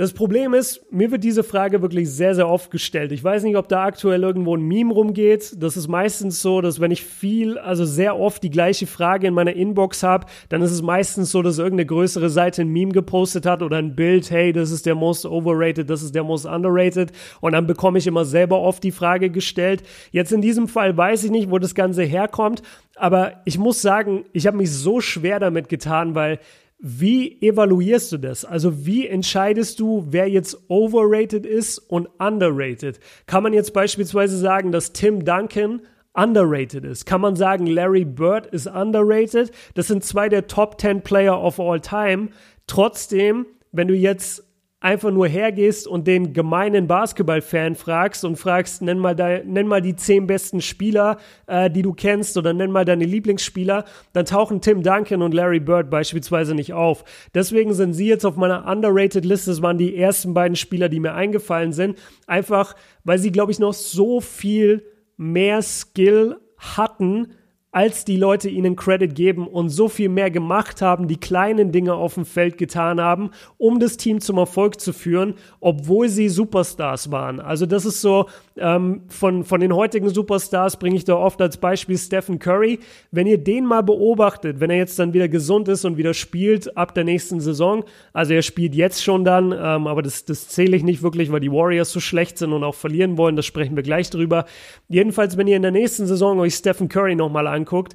Das 0.01 0.15
Problem 0.15 0.55
ist, 0.55 0.91
mir 0.91 1.11
wird 1.11 1.25
diese 1.25 1.45
Frage 1.45 1.83
wirklich 1.83 2.09
sehr, 2.09 2.35
sehr 2.35 2.49
oft 2.49 2.71
gestellt. 2.71 3.13
Ich 3.13 3.23
weiß 3.23 3.43
nicht, 3.43 3.59
ob 3.59 3.69
da 3.69 3.85
aktuell 3.85 4.23
irgendwo 4.23 4.57
ein 4.57 4.63
Meme 4.63 4.95
rumgeht. 4.95 5.63
Das 5.63 5.77
ist 5.77 5.89
meistens 5.89 6.41
so, 6.41 6.63
dass 6.63 6.81
wenn 6.81 6.91
ich 6.91 7.05
viel, 7.05 7.59
also 7.59 7.85
sehr 7.85 8.19
oft 8.19 8.43
die 8.43 8.49
gleiche 8.49 8.87
Frage 8.87 9.27
in 9.27 9.35
meiner 9.35 9.53
Inbox 9.53 10.03
habe, 10.03 10.25
dann 10.49 10.63
ist 10.63 10.71
es 10.71 10.81
meistens 10.81 11.31
so, 11.31 11.43
dass 11.43 11.59
irgendeine 11.59 11.85
größere 11.85 12.31
Seite 12.31 12.63
ein 12.63 12.69
Meme 12.69 12.93
gepostet 12.93 13.45
hat 13.45 13.61
oder 13.61 13.77
ein 13.77 13.95
Bild, 13.95 14.31
hey, 14.31 14.55
das 14.55 14.71
ist 14.71 14.87
der 14.87 14.95
most 14.95 15.27
overrated, 15.27 15.91
das 15.91 16.03
ist 16.03 16.15
der 16.15 16.25
most 16.25 16.47
underrated. 16.47 17.13
Und 17.43 17.53
dann 17.53 17.67
bekomme 17.67 17.99
ich 17.99 18.07
immer 18.07 18.25
selber 18.25 18.59
oft 18.59 18.83
die 18.83 18.93
Frage 18.93 19.29
gestellt. 19.29 19.83
Jetzt 20.13 20.33
in 20.33 20.41
diesem 20.41 20.67
Fall 20.67 20.97
weiß 20.97 21.25
ich 21.25 21.31
nicht, 21.31 21.51
wo 21.51 21.59
das 21.59 21.75
Ganze 21.75 22.05
herkommt. 22.05 22.63
Aber 22.97 23.33
ich 23.45 23.59
muss 23.59 23.83
sagen, 23.83 24.25
ich 24.33 24.47
habe 24.47 24.57
mich 24.57 24.73
so 24.73 25.03
schwer 25.03 25.41
damit 25.41 25.69
getan, 25.69 26.15
weil 26.15 26.39
wie 26.83 27.41
evaluierst 27.43 28.13
du 28.13 28.19
das? 28.19 28.45
Also 28.45 28.87
wie 28.87 29.07
entscheidest 29.07 29.81
du, 29.81 30.07
wer 30.09 30.29
jetzt 30.29 30.59
overrated 30.69 31.45
ist 31.45 31.79
und 31.79 32.09
underrated? 32.19 32.99
Kann 33.27 33.43
man 33.43 33.53
jetzt 33.53 33.75
beispielsweise 33.75 34.39
sagen, 34.39 34.73
dass 34.73 34.93
Tim 34.93 35.25
Duncan 35.25 35.83
underrated 36.15 36.85
ist? 36.87 37.05
Kann 37.05 37.21
man 37.21 37.37
sagen, 37.37 37.67
Larry 37.67 38.07
Bird 38.07 38.47
ist 38.47 38.67
underrated? 38.67 39.51
Das 39.75 39.89
sind 39.89 40.05
zwei 40.05 40.31
der 40.31 40.47
Top 40.47 40.81
10 40.81 41.03
Player 41.03 41.39
of 41.43 41.61
all 41.61 41.81
time. 41.81 42.29
Trotzdem, 42.67 43.47
wenn 43.73 43.89
du 43.89 43.95
jetzt 43.95 44.50
einfach 44.81 45.11
nur 45.11 45.29
hergehst 45.29 45.87
und 45.87 46.07
den 46.07 46.33
gemeinen 46.33 46.87
Basketball-Fan 46.87 47.75
fragst 47.75 48.25
und 48.25 48.37
fragst, 48.37 48.81
nenn 48.81 48.99
mal, 48.99 49.15
de, 49.15 49.45
nenn 49.45 49.67
mal 49.67 49.83
die 49.83 49.95
zehn 49.95 50.27
besten 50.27 50.63
Spieler, 50.63 51.19
äh, 51.47 51.71
die 51.71 51.83
du 51.83 51.93
kennst 51.93 52.39
oder 52.39 52.55
nenn 52.55 52.71
mal 52.71 52.87
deine 52.87 53.05
Lieblingsspieler, 53.05 53.85
dann 54.15 54.25
tauchen 54.25 54.63
Tim 54.63 54.83
Duncan 54.83 55.21
und 55.21 55.35
Larry 55.35 55.61
Bird 55.61 55.91
beispielsweise 55.91 56.55
nicht 56.55 56.73
auf. 56.73 57.05
Deswegen 57.35 57.75
sind 57.75 57.93
sie 57.93 58.09
jetzt 58.09 58.25
auf 58.25 58.37
meiner 58.37 58.67
underrated 58.67 59.27
Liste. 59.27 59.51
Das 59.51 59.61
waren 59.61 59.77
die 59.77 59.97
ersten 59.97 60.33
beiden 60.33 60.57
Spieler, 60.57 60.89
die 60.89 61.01
mir 61.01 61.13
eingefallen 61.13 61.75
sind. 61.75 61.99
Einfach, 62.27 62.75
weil 63.05 63.19
sie, 63.19 63.33
glaube 63.33 63.53
ich, 63.53 63.59
noch 63.59 63.75
so 63.75 64.23
viel 64.23 64.83
mehr 65.19 65.61
Skill 65.61 66.39
hatten, 66.57 67.35
als 67.73 68.05
die 68.05 68.17
Leute 68.17 68.49
ihnen 68.49 68.75
Credit 68.75 69.15
geben 69.15 69.47
und 69.47 69.69
so 69.69 69.89
viel 69.89 70.09
mehr 70.09 70.31
gemacht 70.31 70.83
haben, 70.83 71.07
die 71.07 71.19
kleinen 71.19 71.71
Dinge 71.71 71.95
auf 71.95 72.15
dem 72.15 72.25
Feld 72.25 72.59
getan 72.59 73.01
haben, 73.01 73.31
um 73.59 73.79
das 73.79 73.97
Team 73.97 74.21
zum 74.21 74.39
Erfolg 74.39 74.81
zu 74.81 74.93
führen, 74.93 75.35
obwohl 75.61 76.09
sie 76.09 76.29
Superstars 76.29 77.13
waren. 77.13 77.39
Also 77.39 77.67
das 77.67 77.85
ist 77.85 78.01
so, 78.01 78.27
ähm, 78.57 79.03
von, 79.09 79.45
von 79.45 79.61
den 79.61 79.73
heutigen 79.73 80.09
Superstars 80.09 80.79
bringe 80.79 80.97
ich 80.97 81.05
da 81.05 81.15
oft 81.15 81.41
als 81.41 81.59
Beispiel 81.59 81.97
Stephen 81.97 82.41
Curry. 82.41 82.81
Wenn 83.13 83.29
ihr 83.29 83.39
den 83.39 83.65
mal 83.65 83.83
beobachtet, 83.83 84.59
wenn 84.59 84.71
er 84.71 84.79
jetzt 84.79 84.99
dann 84.99 85.15
wieder 85.15 85.29
gesund 85.29 85.69
ist 85.69 85.85
und 85.85 85.97
wieder 85.97 86.13
spielt 86.13 86.77
ab 86.77 86.93
der 86.95 87.05
nächsten 87.05 87.41
Saison, 87.41 87.85
also 88.13 88.35
er 88.35 88.43
spielt 88.43 88.75
jetzt 88.75 89.05
schon 89.05 89.25
dann, 89.25 89.53
ähm, 89.53 89.87
aber 89.87 90.03
das, 90.03 90.25
das 90.25 90.49
zähle 90.49 90.77
ich 90.77 90.83
nicht 90.83 91.03
wirklich, 91.05 91.31
weil 91.31 91.41
die 91.41 91.53
Warriors 91.53 91.93
so 91.93 92.01
schlecht 92.01 92.37
sind 92.37 92.53
und 92.53 92.65
auch 92.65 92.75
verlieren 92.75 93.17
wollen, 93.17 93.37
das 93.37 93.47
sprechen 93.47 93.77
wir 93.77 93.85
gleich 93.85 94.11
drüber. 94.11 94.45
Jedenfalls, 94.89 95.37
wenn 95.37 95.47
ihr 95.47 95.57
in 95.57 95.63
der 95.63 95.71
nächsten 95.71 96.07
Saison 96.07 96.41
euch 96.41 96.55
Stephen 96.55 96.89
Curry 96.89 97.15
nochmal 97.15 97.47
anschaut, 97.47 97.60
anguckt, 97.61 97.95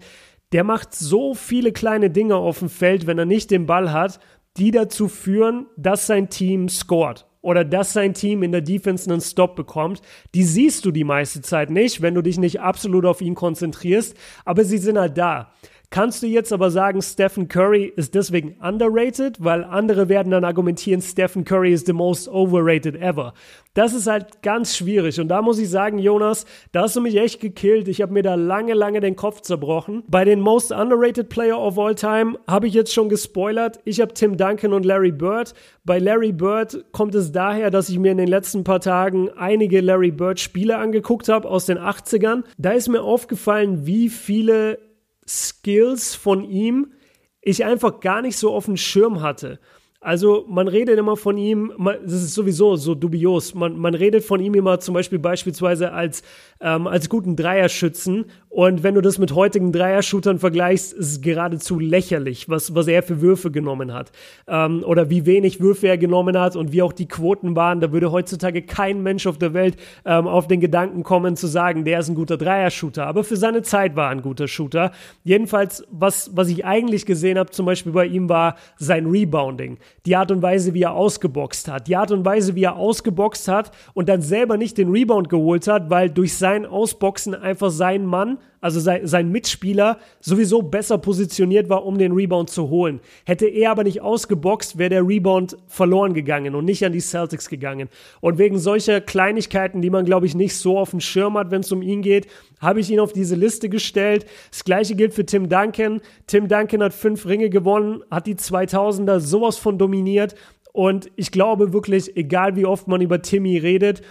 der 0.52 0.64
macht 0.64 0.94
so 0.94 1.34
viele 1.34 1.72
kleine 1.72 2.10
Dinge 2.10 2.36
auf 2.36 2.60
dem 2.60 2.70
Feld, 2.70 3.08
wenn 3.08 3.18
er 3.18 3.26
nicht 3.26 3.52
den 3.52 3.66
Ball 3.66 3.92
hat, 3.92 4.20
die 4.58 4.72
dazu 4.72 5.08
führen, 5.08 5.66
dass 5.76 6.08
sein 6.08 6.30
Team 6.30 6.70
scored 6.70 7.26
oder 7.42 7.64
dass 7.64 7.94
sein 7.94 8.14
Team 8.14 8.42
in 8.42 8.52
der 8.52 8.62
Defense 8.62 9.10
einen 9.10 9.22
Stop 9.22 9.56
bekommt. 9.56 10.02
Die 10.34 10.44
siehst 10.44 10.86
du 10.86 10.92
die 10.92 11.04
meiste 11.04 11.42
Zeit 11.42 11.70
nicht, 11.70 12.02
wenn 12.02 12.16
du 12.16 12.22
dich 12.22 12.38
nicht 12.40 12.62
absolut 12.62 13.06
auf 13.06 13.22
ihn 13.22 13.36
konzentrierst, 13.36 14.16
aber 14.46 14.64
sie 14.64 14.78
sind 14.78 14.98
halt 14.98 15.18
da. 15.18 15.52
Kannst 15.96 16.22
du 16.24 16.28
jetzt 16.28 16.52
aber 16.52 16.72
sagen, 16.72 17.02
Stephen 17.02 17.48
Curry 17.48 17.86
ist 17.96 18.16
deswegen 18.16 18.58
underrated, 18.62 19.42
weil 19.42 19.64
andere 19.64 20.10
werden 20.10 20.30
dann 20.30 20.44
argumentieren, 20.44 21.02
Stephen 21.02 21.46
Curry 21.46 21.72
is 21.72 21.86
the 21.86 21.94
most 21.94 22.28
overrated 22.28 22.98
ever. 22.98 23.34
Das 23.76 23.94
ist 23.94 24.06
halt 24.06 24.42
ganz 24.42 24.76
schwierig 24.76 25.22
und 25.22 25.30
da 25.30 25.42
muss 25.42 25.58
ich 25.58 25.70
sagen, 25.70 25.98
Jonas, 25.98 26.46
da 26.74 26.82
hast 26.82 26.98
du 26.98 27.02
mich 27.02 27.16
echt 27.16 27.40
gekillt. 27.40 27.88
Ich 27.88 28.02
habe 28.02 28.12
mir 28.12 28.24
da 28.24 28.36
lange, 28.36 28.74
lange 28.74 29.00
den 29.00 29.16
Kopf 29.16 29.40
zerbrochen. 29.40 30.04
Bei 30.10 30.26
den 30.26 30.42
most 30.42 30.74
underrated 30.74 31.30
Player 31.30 31.58
of 31.58 31.80
all 31.80 31.96
time 31.96 32.38
habe 32.46 32.68
ich 32.68 32.74
jetzt 32.74 32.94
schon 32.94 33.08
gespoilert. 33.08 33.80
Ich 33.86 34.02
habe 34.02 34.14
Tim 34.14 34.36
Duncan 34.36 34.74
und 34.74 34.84
Larry 34.84 35.14
Bird. 35.14 35.54
Bei 35.86 36.00
Larry 36.00 36.34
Bird 36.34 36.84
kommt 36.92 37.16
es 37.16 37.32
daher, 37.32 37.72
dass 37.72 37.88
ich 37.88 38.00
mir 38.00 38.12
in 38.12 38.18
den 38.18 38.28
letzten 38.28 38.66
paar 38.66 38.82
Tagen 38.82 39.30
einige 39.38 39.80
Larry 39.80 40.12
Bird 40.12 40.42
Spiele 40.42 40.78
angeguckt 40.78 41.30
habe 41.30 41.50
aus 41.50 41.68
den 41.68 41.78
80ern. 41.78 42.44
Da 42.58 42.72
ist 42.72 42.90
mir 42.90 43.02
aufgefallen, 43.02 43.86
wie 43.86 44.10
viele 44.10 44.80
Skills 45.28 46.16
von 46.16 46.44
ihm 46.44 46.94
ich 47.42 47.64
einfach 47.64 48.00
gar 48.00 48.22
nicht 48.22 48.38
so 48.38 48.54
auf 48.54 48.66
dem 48.66 48.76
Schirm 48.78 49.22
hatte. 49.22 49.60
Also 50.02 50.46
man 50.48 50.68
redet 50.68 51.00
immer 51.00 51.18
von 51.18 51.36
ihm, 51.36 51.74
das 52.04 52.14
ist 52.14 52.36
sowieso 52.36 52.76
so 52.76 52.94
dubios, 52.94 53.56
man, 53.56 53.76
man 53.76 53.96
redet 53.96 54.24
von 54.24 54.40
ihm 54.40 54.54
immer 54.54 54.80
zum 54.80 54.94
Beispiel 54.94 55.18
beispielsweise 55.18 55.92
als, 55.94 56.22
ähm, 56.62 56.86
als 56.86 57.10
guten 57.10 57.36
Dreierschützen 57.36 58.26
und 58.56 58.84
wenn 58.84 58.96
du 58.96 59.02
das 59.02 59.18
mit 59.18 59.36
heutigen 59.36 59.74
Dreier-Shootern 59.74 60.40
vergleichst, 60.40 60.94
ist 60.94 61.08
es 61.12 61.22
geradezu 61.22 61.78
lächerlich, 61.78 62.48
was, 62.48 62.74
was 62.74 62.88
er 62.88 63.04
für 63.04 63.20
Würfe 63.20 63.52
genommen 63.52 63.94
hat 63.94 64.14
ähm, 64.48 64.82
oder 64.86 65.10
wie 65.10 65.26
wenig 65.26 65.60
Würfe 65.60 65.90
er 65.90 65.98
genommen 65.98 66.40
hat 66.40 66.56
und 66.56 66.72
wie 66.72 66.82
auch 66.82 66.94
die 66.94 67.10
Quoten 67.10 67.58
waren. 67.58 67.82
Da 67.82 67.92
würde 67.92 68.14
heutzutage 68.14 68.62
kein 68.62 69.04
Mensch 69.04 69.28
auf 69.28 69.38
der 69.38 69.54
Welt 69.54 69.76
ähm, 70.06 70.26
auf 70.26 70.48
den 70.48 70.62
Gedanken 70.62 71.04
kommen 71.04 71.36
zu 71.36 71.48
sagen, 71.48 71.84
der 71.84 72.00
ist 72.00 72.08
ein 72.08 72.16
guter 72.16 72.38
Dreier-Shooter, 72.38 73.06
aber 73.06 73.26
für 73.26 73.36
seine 73.36 73.62
Zeit 73.62 73.98
war 73.98 74.06
er 74.06 74.12
ein 74.12 74.22
guter 74.22 74.48
Shooter. 74.48 74.94
Jedenfalls, 75.26 75.86
was, 75.92 76.32
was 76.34 76.48
ich 76.48 76.64
eigentlich 76.64 77.06
gesehen 77.06 77.38
habe 77.38 77.50
zum 77.50 77.66
Beispiel 77.66 77.92
bei 77.92 78.06
ihm 78.06 78.30
war 78.30 78.56
sein 78.78 79.08
Rebounding 79.08 79.80
die 80.06 80.16
Art 80.16 80.32
und 80.32 80.42
Weise, 80.42 80.74
wie 80.74 80.84
er 80.84 80.94
ausgeboxt 80.94 81.70
hat, 81.70 81.90
die 81.90 81.98
Art 81.98 82.12
und 82.12 82.24
Weise, 82.24 82.56
wie 82.56 82.64
er 82.64 82.78
ausgeboxt 82.78 83.50
hat 83.50 83.72
und 83.94 84.08
dann 84.08 84.22
selber 84.22 84.56
nicht 84.56 84.78
den 84.78 84.92
Rebound 84.92 85.28
geholt 85.28 85.68
hat, 85.68 85.90
weil 85.90 86.10
durch 86.10 86.38
sein 86.38 86.66
Ausboxen 86.66 87.36
einfach 87.36 87.70
sein 87.70 88.06
Mann 88.06 88.38
also 88.62 88.80
sein, 88.80 89.32
Mitspieler, 89.32 90.00
sowieso 90.20 90.64
besser 90.64 90.98
positioniert 90.98 91.70
war, 91.70 91.86
um 91.86 92.00
den 92.00 92.14
Rebound 92.14 92.50
zu 92.50 92.70
holen. 92.70 93.00
Hätte 93.24 93.46
er 93.46 93.70
aber 93.70 93.84
nicht 93.84 94.02
ausgeboxt, 94.02 94.80
wäre 94.80 94.90
der 94.90 95.08
Rebound 95.08 95.56
verloren 95.68 96.16
gegangen 96.16 96.56
und 96.56 96.66
nicht 96.66 96.84
an 96.84 96.92
die 96.92 97.00
Celtics 97.00 97.48
gegangen. 97.48 97.90
Und 98.22 98.40
wegen 98.40 98.58
solcher 98.58 99.02
Kleinigkeiten, 99.02 99.82
die 99.82 99.92
man, 99.92 100.04
glaube 100.04 100.26
ich, 100.26 100.34
nicht 100.34 100.56
so 100.56 100.80
auf 100.80 100.90
dem 100.90 101.00
Schirm 101.00 101.38
hat, 101.38 101.52
wenn 101.52 101.62
es 101.62 101.72
um 101.72 101.84
ihn 101.84 102.02
geht, 102.02 102.26
habe 102.60 102.80
ich 102.80 102.90
ihn 102.90 103.00
auf 103.00 103.14
diese 103.14 103.36
Liste 103.36 103.70
gestellt. 103.70 104.26
Das 104.50 104.64
gleiche 104.64 104.96
gilt 104.96 105.14
für 105.14 105.28
Tim 105.28 105.48
Duncan. 105.48 106.02
Tim 106.26 106.48
Duncan 106.48 106.82
hat 106.82 106.94
fünf 106.94 107.28
Ringe 107.28 107.52
gewonnen, 107.52 108.04
hat 108.10 108.26
die 108.26 108.36
2000er 108.36 109.20
sowas 109.20 109.58
von 109.58 109.78
dominiert. 109.78 110.34
Und 110.74 111.12
ich 111.16 111.32
glaube 111.32 111.72
wirklich, 111.72 112.18
egal 112.18 112.56
wie 112.56 112.66
oft 112.66 112.88
man 112.88 113.02
über 113.02 113.22
Timmy 113.22 113.60
redet, 113.60 114.02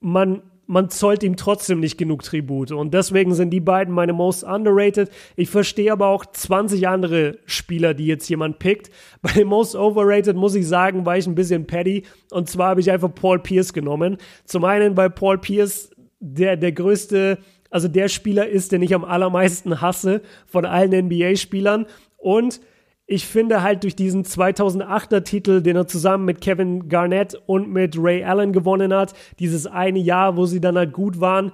man 0.00 0.42
man 0.66 0.88
zollt 0.88 1.22
ihm 1.22 1.36
trotzdem 1.36 1.80
nicht 1.80 1.98
genug 1.98 2.22
Tribut. 2.22 2.72
Und 2.72 2.94
deswegen 2.94 3.34
sind 3.34 3.50
die 3.50 3.60
beiden 3.60 3.92
meine 3.92 4.12
most 4.12 4.44
underrated. 4.44 5.10
Ich 5.36 5.50
verstehe 5.50 5.92
aber 5.92 6.08
auch 6.08 6.24
20 6.24 6.88
andere 6.88 7.38
Spieler, 7.46 7.94
die 7.94 8.06
jetzt 8.06 8.28
jemand 8.28 8.58
pickt. 8.58 8.90
Bei 9.22 9.32
den 9.32 9.48
most 9.48 9.76
overrated 9.76 10.36
muss 10.36 10.54
ich 10.54 10.66
sagen, 10.66 11.06
war 11.06 11.18
ich 11.18 11.26
ein 11.26 11.34
bisschen 11.34 11.66
petty. 11.66 12.04
Und 12.30 12.48
zwar 12.48 12.70
habe 12.70 12.80
ich 12.80 12.90
einfach 12.90 13.14
Paul 13.14 13.38
Pierce 13.38 13.72
genommen. 13.72 14.18
Zum 14.44 14.64
einen, 14.64 14.96
weil 14.96 15.10
Paul 15.10 15.38
Pierce 15.38 15.90
der, 16.20 16.56
der 16.56 16.72
größte, 16.72 17.38
also 17.70 17.88
der 17.88 18.08
Spieler 18.08 18.48
ist, 18.48 18.72
den 18.72 18.82
ich 18.82 18.94
am 18.94 19.04
allermeisten 19.04 19.80
hasse 19.80 20.22
von 20.46 20.64
allen 20.64 21.06
NBA-Spielern. 21.06 21.86
Und 22.16 22.60
ich 23.06 23.26
finde 23.26 23.62
halt 23.62 23.82
durch 23.82 23.96
diesen 23.96 24.24
2008er 24.24 25.24
Titel, 25.24 25.60
den 25.60 25.76
er 25.76 25.86
zusammen 25.86 26.24
mit 26.24 26.40
Kevin 26.40 26.88
Garnett 26.88 27.40
und 27.46 27.70
mit 27.70 27.96
Ray 27.98 28.24
Allen 28.24 28.52
gewonnen 28.52 28.94
hat, 28.94 29.14
dieses 29.38 29.66
eine 29.66 29.98
Jahr, 29.98 30.36
wo 30.36 30.46
sie 30.46 30.60
dann 30.60 30.76
halt 30.76 30.92
gut 30.92 31.20
waren, 31.20 31.52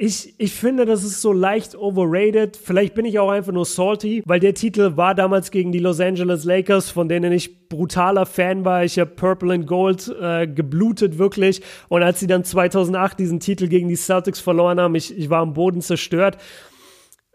ich, 0.00 0.34
ich 0.38 0.52
finde, 0.52 0.86
das 0.86 1.02
ist 1.02 1.20
so 1.20 1.32
leicht 1.32 1.74
overrated. 1.74 2.56
Vielleicht 2.56 2.94
bin 2.94 3.04
ich 3.04 3.18
auch 3.18 3.30
einfach 3.30 3.50
nur 3.50 3.64
salty, 3.64 4.22
weil 4.26 4.38
der 4.38 4.54
Titel 4.54 4.96
war 4.96 5.12
damals 5.16 5.50
gegen 5.50 5.72
die 5.72 5.80
Los 5.80 5.98
Angeles 5.98 6.44
Lakers, 6.44 6.88
von 6.88 7.08
denen 7.08 7.32
ich 7.32 7.68
brutaler 7.68 8.24
Fan 8.24 8.64
war. 8.64 8.84
Ich 8.84 8.96
habe 9.00 9.10
Purple 9.10 9.52
and 9.52 9.66
Gold 9.66 10.14
äh, 10.20 10.46
geblutet 10.46 11.18
wirklich. 11.18 11.62
Und 11.88 12.04
als 12.04 12.20
sie 12.20 12.28
dann 12.28 12.44
2008 12.44 13.18
diesen 13.18 13.40
Titel 13.40 13.66
gegen 13.66 13.88
die 13.88 13.96
Celtics 13.96 14.38
verloren 14.38 14.78
haben, 14.78 14.94
ich, 14.94 15.18
ich 15.18 15.30
war 15.30 15.40
am 15.40 15.52
Boden 15.52 15.80
zerstört 15.80 16.38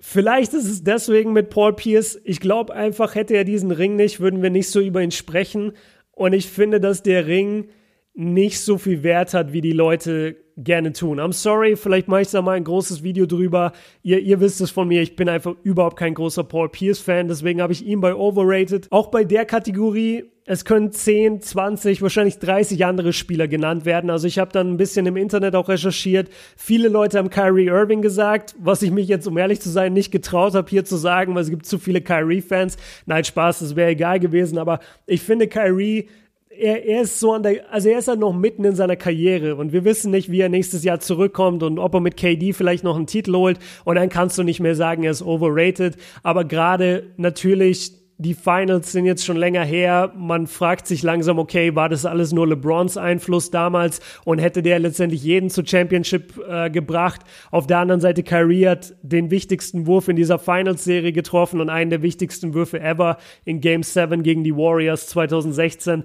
Vielleicht 0.06 0.52
ist 0.54 0.66
es 0.66 0.84
deswegen 0.84 1.32
mit 1.32 1.50
Paul 1.50 1.78
Pierce. 1.78 2.20
Ich 2.26 2.42
glaube 2.42 2.74
einfach, 2.74 3.16
hätte 3.16 3.36
er 3.36 3.46
diesen 3.46 3.72
Ring 3.72 3.96
nicht, 3.96 4.20
würden 4.20 4.42
wir 4.42 4.50
nicht 4.50 4.70
so 4.70 4.82
über 4.82 5.02
ihn 5.02 5.12
sprechen. 5.12 5.72
Und 6.12 6.34
ich 6.34 6.50
finde, 6.50 6.82
dass 6.82 7.04
der 7.04 7.26
Ring 7.26 7.70
nicht 8.14 8.60
so 8.60 8.78
viel 8.78 9.02
Wert 9.02 9.34
hat, 9.34 9.54
wie 9.54 9.62
die 9.62 9.72
Leute 9.72 10.43
gerne 10.58 10.94
tun. 10.94 11.20
I'm 11.20 11.34
sorry, 11.34 11.76
vielleicht 11.76 12.08
mache 12.08 12.22
ich 12.22 12.30
da 12.30 12.42
mal 12.42 12.54
ein 12.54 12.64
großes 12.64 13.04
Video 13.04 13.26
drüber. 13.26 13.72
Ihr, 14.02 14.20
ihr 14.20 14.40
wisst 14.40 14.62
es 14.62 14.72
von 14.72 14.88
mir, 14.88 15.02
ich 15.02 15.16
bin 15.16 15.30
einfach 15.30 15.56
überhaupt 15.64 15.98
kein 15.98 16.14
großer 16.14 16.44
Paul 16.44 16.70
Pierce-Fan, 16.70 17.28
deswegen 17.28 17.62
habe 17.62 17.74
ich 17.74 17.86
ihn 17.86 18.02
bei 18.02 18.14
Overrated. 18.14 18.88
Auch 18.92 19.08
bei 19.08 19.24
der 19.24 19.46
Kategorie, 19.46 20.26
es 20.46 20.66
können 20.66 20.92
10, 20.92 21.42
20, 21.42 22.02
wahrscheinlich 22.02 22.38
30 22.38 22.86
andere 22.86 23.14
Spieler 23.14 23.48
genannt 23.48 23.86
werden. 23.86 24.10
Also 24.10 24.28
ich 24.28 24.40
habe 24.40 24.52
dann 24.52 24.74
ein 24.74 24.78
bisschen 24.78 25.06
im 25.06 25.16
Internet 25.16 25.56
auch 25.56 25.70
recherchiert. 25.70 26.30
Viele 26.58 26.90
Leute 26.90 27.18
haben 27.18 27.30
Kyrie 27.30 27.68
Irving 27.68 28.02
gesagt, 28.02 28.54
was 28.60 28.82
ich 28.82 28.92
mich 28.92 29.08
jetzt, 29.08 29.26
um 29.26 29.38
ehrlich 29.38 29.62
zu 29.62 29.70
sein, 29.70 29.94
nicht 29.94 30.12
getraut 30.12 30.54
habe, 30.54 30.70
hier 30.70 30.84
zu 30.84 30.98
sagen, 30.98 31.34
weil 31.34 31.44
es 31.44 31.50
gibt 31.50 31.66
zu 31.66 31.80
viele 31.80 32.02
Kyrie-Fans. 32.02 32.76
Nein, 33.06 33.24
Spaß, 33.24 33.60
das 33.60 33.76
wäre 33.78 33.92
egal 33.92 34.20
gewesen, 34.20 34.58
aber 34.58 34.80
ich 35.08 35.22
finde 35.22 35.48
Kyrie 35.48 36.10
er, 36.58 36.86
er 36.86 37.02
ist 37.02 37.20
so 37.20 37.34
an 37.34 37.44
der, 37.44 37.72
also 37.72 37.90
er 37.90 38.00
ist 38.00 38.08
halt 38.08 38.20
noch 38.20 38.34
mitten 38.34 38.64
in 38.64 38.76
seiner 38.76 38.96
Karriere 38.96 39.56
und 39.56 39.74
wir 39.74 39.84
wissen 39.86 40.12
nicht, 40.12 40.32
wie 40.32 40.42
er 40.42 40.50
nächstes 40.50 40.84
Jahr 40.84 41.00
zurückkommt 41.00 41.64
und 41.64 41.80
ob 41.80 41.94
er 41.94 42.00
mit 42.00 42.18
KD 42.18 42.54
vielleicht 42.54 42.84
noch 42.84 42.96
einen 42.96 43.08
Titel 43.08 43.36
holt 43.36 43.60
und 43.86 43.96
dann 43.96 44.10
kannst 44.10 44.38
du 44.38 44.44
nicht 44.44 44.60
mehr 44.60 44.76
sagen, 44.76 45.04
er 45.04 45.12
ist 45.12 45.24
overrated. 45.24 45.98
Aber 46.24 46.46
gerade 46.46 47.04
natürlich 47.18 48.04
die 48.18 48.34
Finals 48.36 48.92
sind 48.92 49.06
jetzt 49.06 49.26
schon 49.26 49.38
länger 49.38 49.64
her. 49.64 50.14
Man 50.16 50.48
fragt 50.48 50.88
sich 50.88 51.04
langsam, 51.04 51.40
okay, 51.40 51.76
war 51.76 51.90
das 51.90 52.06
alles 52.06 52.32
nur 52.32 52.48
LeBrons 52.48 52.96
Einfluss 52.96 53.52
damals 53.52 54.00
und 54.24 54.40
hätte 54.40 54.62
der 54.62 54.80
letztendlich 54.80 55.24
jeden 55.24 55.50
zur 55.50 55.66
Championship 55.66 56.40
äh, 56.48 56.70
gebracht? 56.70 57.22
Auf 57.52 57.68
der 57.68 57.80
anderen 57.80 58.02
Seite, 58.02 58.24
Kyrie 58.24 58.68
hat 58.68 58.94
den 59.02 59.32
wichtigsten 59.32 59.88
Wurf 59.88 60.08
in 60.08 60.16
dieser 60.16 60.40
Finals-Serie 60.40 61.12
getroffen 61.12 61.60
und 61.60 61.70
einen 61.70 61.90
der 61.90 62.02
wichtigsten 62.02 62.54
Würfe 62.54 62.80
ever 62.80 63.18
in 63.46 63.62
Game 63.62 63.84
7 63.84 64.24
gegen 64.24 64.44
die 64.44 64.56
Warriors 64.56 65.08
2016. 65.08 66.04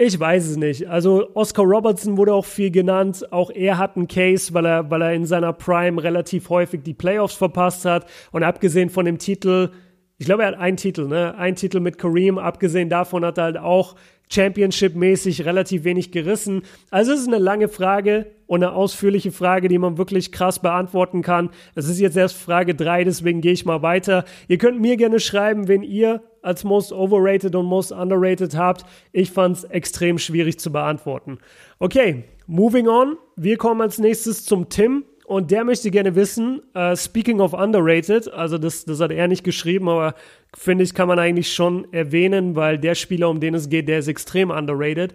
Ich 0.00 0.20
weiß 0.20 0.46
es 0.46 0.56
nicht. 0.56 0.88
Also 0.88 1.34
Oscar 1.34 1.64
Robertson 1.64 2.16
wurde 2.16 2.32
auch 2.32 2.44
viel 2.44 2.70
genannt. 2.70 3.32
Auch 3.32 3.50
er 3.50 3.78
hat 3.78 3.96
einen 3.96 4.06
Case, 4.06 4.54
weil 4.54 4.64
er, 4.64 4.88
weil 4.92 5.02
er 5.02 5.12
in 5.12 5.26
seiner 5.26 5.52
Prime 5.52 6.00
relativ 6.00 6.50
häufig 6.50 6.84
die 6.84 6.94
Playoffs 6.94 7.34
verpasst 7.34 7.84
hat. 7.84 8.06
Und 8.30 8.44
abgesehen 8.44 8.90
von 8.90 9.06
dem 9.06 9.18
Titel, 9.18 9.70
ich 10.16 10.26
glaube, 10.26 10.44
er 10.44 10.50
hat 10.50 10.58
einen 10.60 10.76
Titel, 10.76 11.08
ne? 11.08 11.34
Ein 11.36 11.56
Titel 11.56 11.80
mit 11.80 11.98
Kareem. 11.98 12.38
Abgesehen 12.38 12.88
davon 12.88 13.24
hat 13.24 13.38
er 13.38 13.44
halt 13.44 13.58
auch 13.58 13.96
Championship-mäßig 14.30 15.44
relativ 15.44 15.82
wenig 15.82 16.12
gerissen. 16.12 16.62
Also 16.90 17.12
es 17.12 17.22
ist 17.22 17.26
eine 17.26 17.38
lange 17.38 17.66
Frage 17.66 18.26
und 18.46 18.62
eine 18.62 18.74
ausführliche 18.74 19.32
Frage, 19.32 19.66
die 19.66 19.78
man 19.78 19.98
wirklich 19.98 20.30
krass 20.30 20.60
beantworten 20.60 21.22
kann. 21.22 21.50
Es 21.74 21.88
ist 21.88 21.98
jetzt 21.98 22.16
erst 22.16 22.36
Frage 22.36 22.76
drei, 22.76 23.02
deswegen 23.02 23.40
gehe 23.40 23.52
ich 23.52 23.64
mal 23.64 23.82
weiter. 23.82 24.24
Ihr 24.46 24.58
könnt 24.58 24.80
mir 24.80 24.96
gerne 24.96 25.18
schreiben, 25.18 25.66
wenn 25.66 25.82
ihr 25.82 26.22
als 26.48 26.64
Most 26.64 26.92
Overrated 26.92 27.54
und 27.54 27.66
Most 27.66 27.92
Underrated 27.92 28.56
habt. 28.56 28.84
Ich 29.12 29.30
fand 29.30 29.58
es 29.58 29.64
extrem 29.64 30.18
schwierig 30.18 30.58
zu 30.58 30.72
beantworten. 30.72 31.38
Okay, 31.78 32.24
moving 32.46 32.88
on. 32.88 33.18
Wir 33.36 33.58
kommen 33.58 33.82
als 33.82 33.98
nächstes 33.98 34.44
zum 34.44 34.68
Tim. 34.68 35.04
Und 35.26 35.50
der 35.50 35.62
möchte 35.62 35.90
gerne 35.90 36.14
wissen, 36.14 36.62
uh, 36.74 36.96
speaking 36.96 37.40
of 37.40 37.52
underrated, 37.52 38.32
also 38.32 38.56
das, 38.56 38.86
das 38.86 38.98
hat 38.98 39.10
er 39.10 39.28
nicht 39.28 39.44
geschrieben, 39.44 39.86
aber 39.86 40.14
finde 40.56 40.84
ich, 40.84 40.94
kann 40.94 41.06
man 41.06 41.18
eigentlich 41.18 41.52
schon 41.52 41.86
erwähnen, 41.92 42.56
weil 42.56 42.78
der 42.78 42.94
Spieler, 42.94 43.28
um 43.28 43.38
den 43.38 43.52
es 43.52 43.68
geht, 43.68 43.88
der 43.88 43.98
ist 43.98 44.08
extrem 44.08 44.48
underrated. 44.48 45.12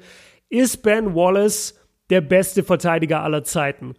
Ist 0.50 0.84
Ben 0.84 1.16
Wallace 1.16 1.74
der 2.12 2.22
beste 2.22 2.64
Verteidiger 2.64 3.24
aller 3.24 3.44
Zeiten? 3.44 3.96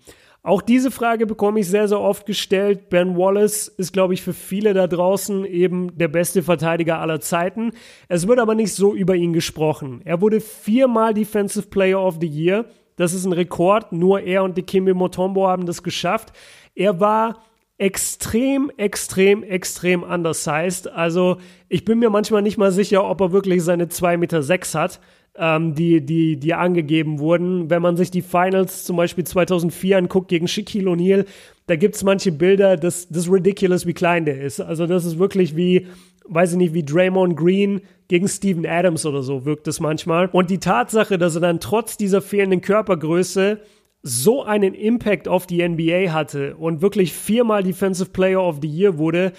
Auch 0.47 0.61
diese 0.61 0.91
Frage 0.91 1.25
bekomme 1.27 1.61
ich 1.61 1.69
sehr, 1.69 1.89
sehr 1.89 2.01
oft 2.01 2.27
gestellt. 2.27 2.91
Ben 2.91 3.17
Wallace 3.17 3.67
ist, 3.67 3.95
glaube 3.95 4.13
ich, 4.13 4.21
für 4.21 4.35
viele 4.35 4.75
da 4.75 4.87
draußen 4.87 5.47
eben 5.47 5.97
der 5.97 6.09
beste 6.09 6.43
Verteidiger 6.43 6.99
aller 6.99 7.19
Zeiten. 7.21 7.71
Es 8.09 8.29
wird 8.29 8.39
aber 8.39 8.55
nicht 8.55 8.75
so 8.75 8.95
über 8.95 9.15
ihn 9.15 9.33
gesprochen. 9.33 10.03
Er 10.05 10.21
wurde 10.21 10.43
viermal 10.43 11.15
Defensive 11.15 11.69
Player 11.69 11.99
of 11.99 12.19
the 12.21 12.27
Year. 12.27 12.67
Das 12.97 13.15
ist 13.15 13.25
ein 13.25 13.33
Rekord. 13.33 13.93
Nur 13.93 14.21
er 14.21 14.45
und 14.45 14.59
Dikembe 14.59 14.93
Motombo 14.93 15.49
haben 15.49 15.65
das 15.65 15.83
geschafft. 15.83 16.35
Er 16.75 17.01
war 17.01 17.43
extrem, 17.79 18.71
extrem, 18.77 19.43
extrem 19.45 20.03
undersized. 20.03 20.89
Also 20.89 21.39
ich 21.71 21.87
bin 21.87 21.99
mir 21.99 22.11
manchmal 22.11 22.43
nicht 22.43 22.59
mal 22.59 22.71
sicher, 22.71 23.09
ob 23.09 23.23
er 23.23 23.33
wirklich 23.33 23.65
seine 23.65 23.87
2,6 23.87 24.17
Meter 24.19 24.79
hat, 24.79 25.01
ähm, 25.37 25.75
die, 25.75 26.05
die, 26.05 26.37
die 26.37 26.55
angegeben 26.55 27.19
wurden. 27.19 27.71
Wenn 27.71 27.83
man 27.83 27.97
sich 27.97 28.11
die 28.11 28.23
Finals 28.23 28.85
zum 28.85 28.97
Beispiel 28.97 29.25
2004 29.25 29.99
anguckt 29.99 30.29
gegen 30.29 30.49
Shaquille 30.49 30.91
O'Neal, 30.91 31.27
da 31.67 31.77
gibt 31.77 31.97
es 31.97 32.05
manche 32.05 32.31
Bilder, 32.31 32.77
das, 32.77 33.09
das 33.09 33.25
ist 33.25 33.33
ridiculous, 33.33 33.87
wie 33.87 33.95
klein 33.95 34.25
der 34.25 34.41
ist. 34.41 34.61
Also 34.61 34.87
das 34.87 35.05
ist 35.05 35.19
wirklich 35.19 35.57
wie, 35.57 35.87
weiß 36.29 36.53
ich 36.53 36.59
nicht, 36.59 36.75
wie 36.75 36.85
Draymond 36.85 37.37
Green 37.37 37.81
gegen 38.09 38.29
Steven 38.29 38.67
Adams 38.67 39.07
oder 39.07 39.23
so 39.23 39.45
wirkt 39.45 39.67
es 39.67 39.81
manchmal. 39.81 40.29
Und 40.29 40.51
die 40.51 40.59
Tatsache, 40.59 41.19
dass 41.19 41.35
er 41.35 41.41
dann 41.41 41.61
trotz 41.61 41.97
dieser 41.97 42.21
fehlenden 42.21 42.61
Körpergröße 42.61 43.61
so 44.03 44.43
einen 44.45 44.75
Impact 44.75 45.29
auf 45.29 45.47
die 45.47 45.67
NBA 45.67 46.13
hatte 46.13 46.57
und 46.57 46.83
wirklich 46.83 47.15
viermal 47.15 47.63
Defensive 47.63 48.11
Player 48.11 48.43
of 48.43 48.59
the 48.61 48.69
Year 48.69 48.99
wurde, 48.99 49.33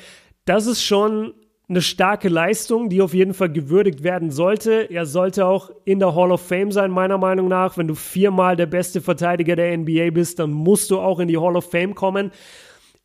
das 0.46 0.66
ist 0.66 0.84
schon 0.84 1.34
eine 1.68 1.82
starke 1.82 2.30
Leistung, 2.30 2.90
die 2.90 3.02
auf 3.02 3.14
jeden 3.14 3.34
Fall 3.34 3.52
gewürdigt 3.52 4.04
werden 4.04 4.30
sollte. 4.30 4.88
Er 4.92 5.06
sollte 5.06 5.48
auch 5.48 5.72
in 5.84 6.00
der 6.00 6.14
Hall 6.16 6.32
of 6.32 6.42
Fame 6.42 6.72
sein, 6.72 6.92
meiner 6.92 7.18
Meinung 7.18 7.48
nach. 7.48 7.78
Wenn 7.78 7.88
du 7.88 7.96
viermal 7.96 8.56
der 8.56 8.68
beste 8.68 9.02
Verteidiger 9.02 9.56
der 9.56 9.76
NBA 9.78 10.12
bist, 10.12 10.40
dann 10.40 10.52
musst 10.52 10.92
du 10.92 11.00
auch 11.00 11.20
in 11.20 11.28
die 11.28 11.38
Hall 11.38 11.56
of 11.56 11.70
Fame 11.70 11.96
kommen. 11.96 12.32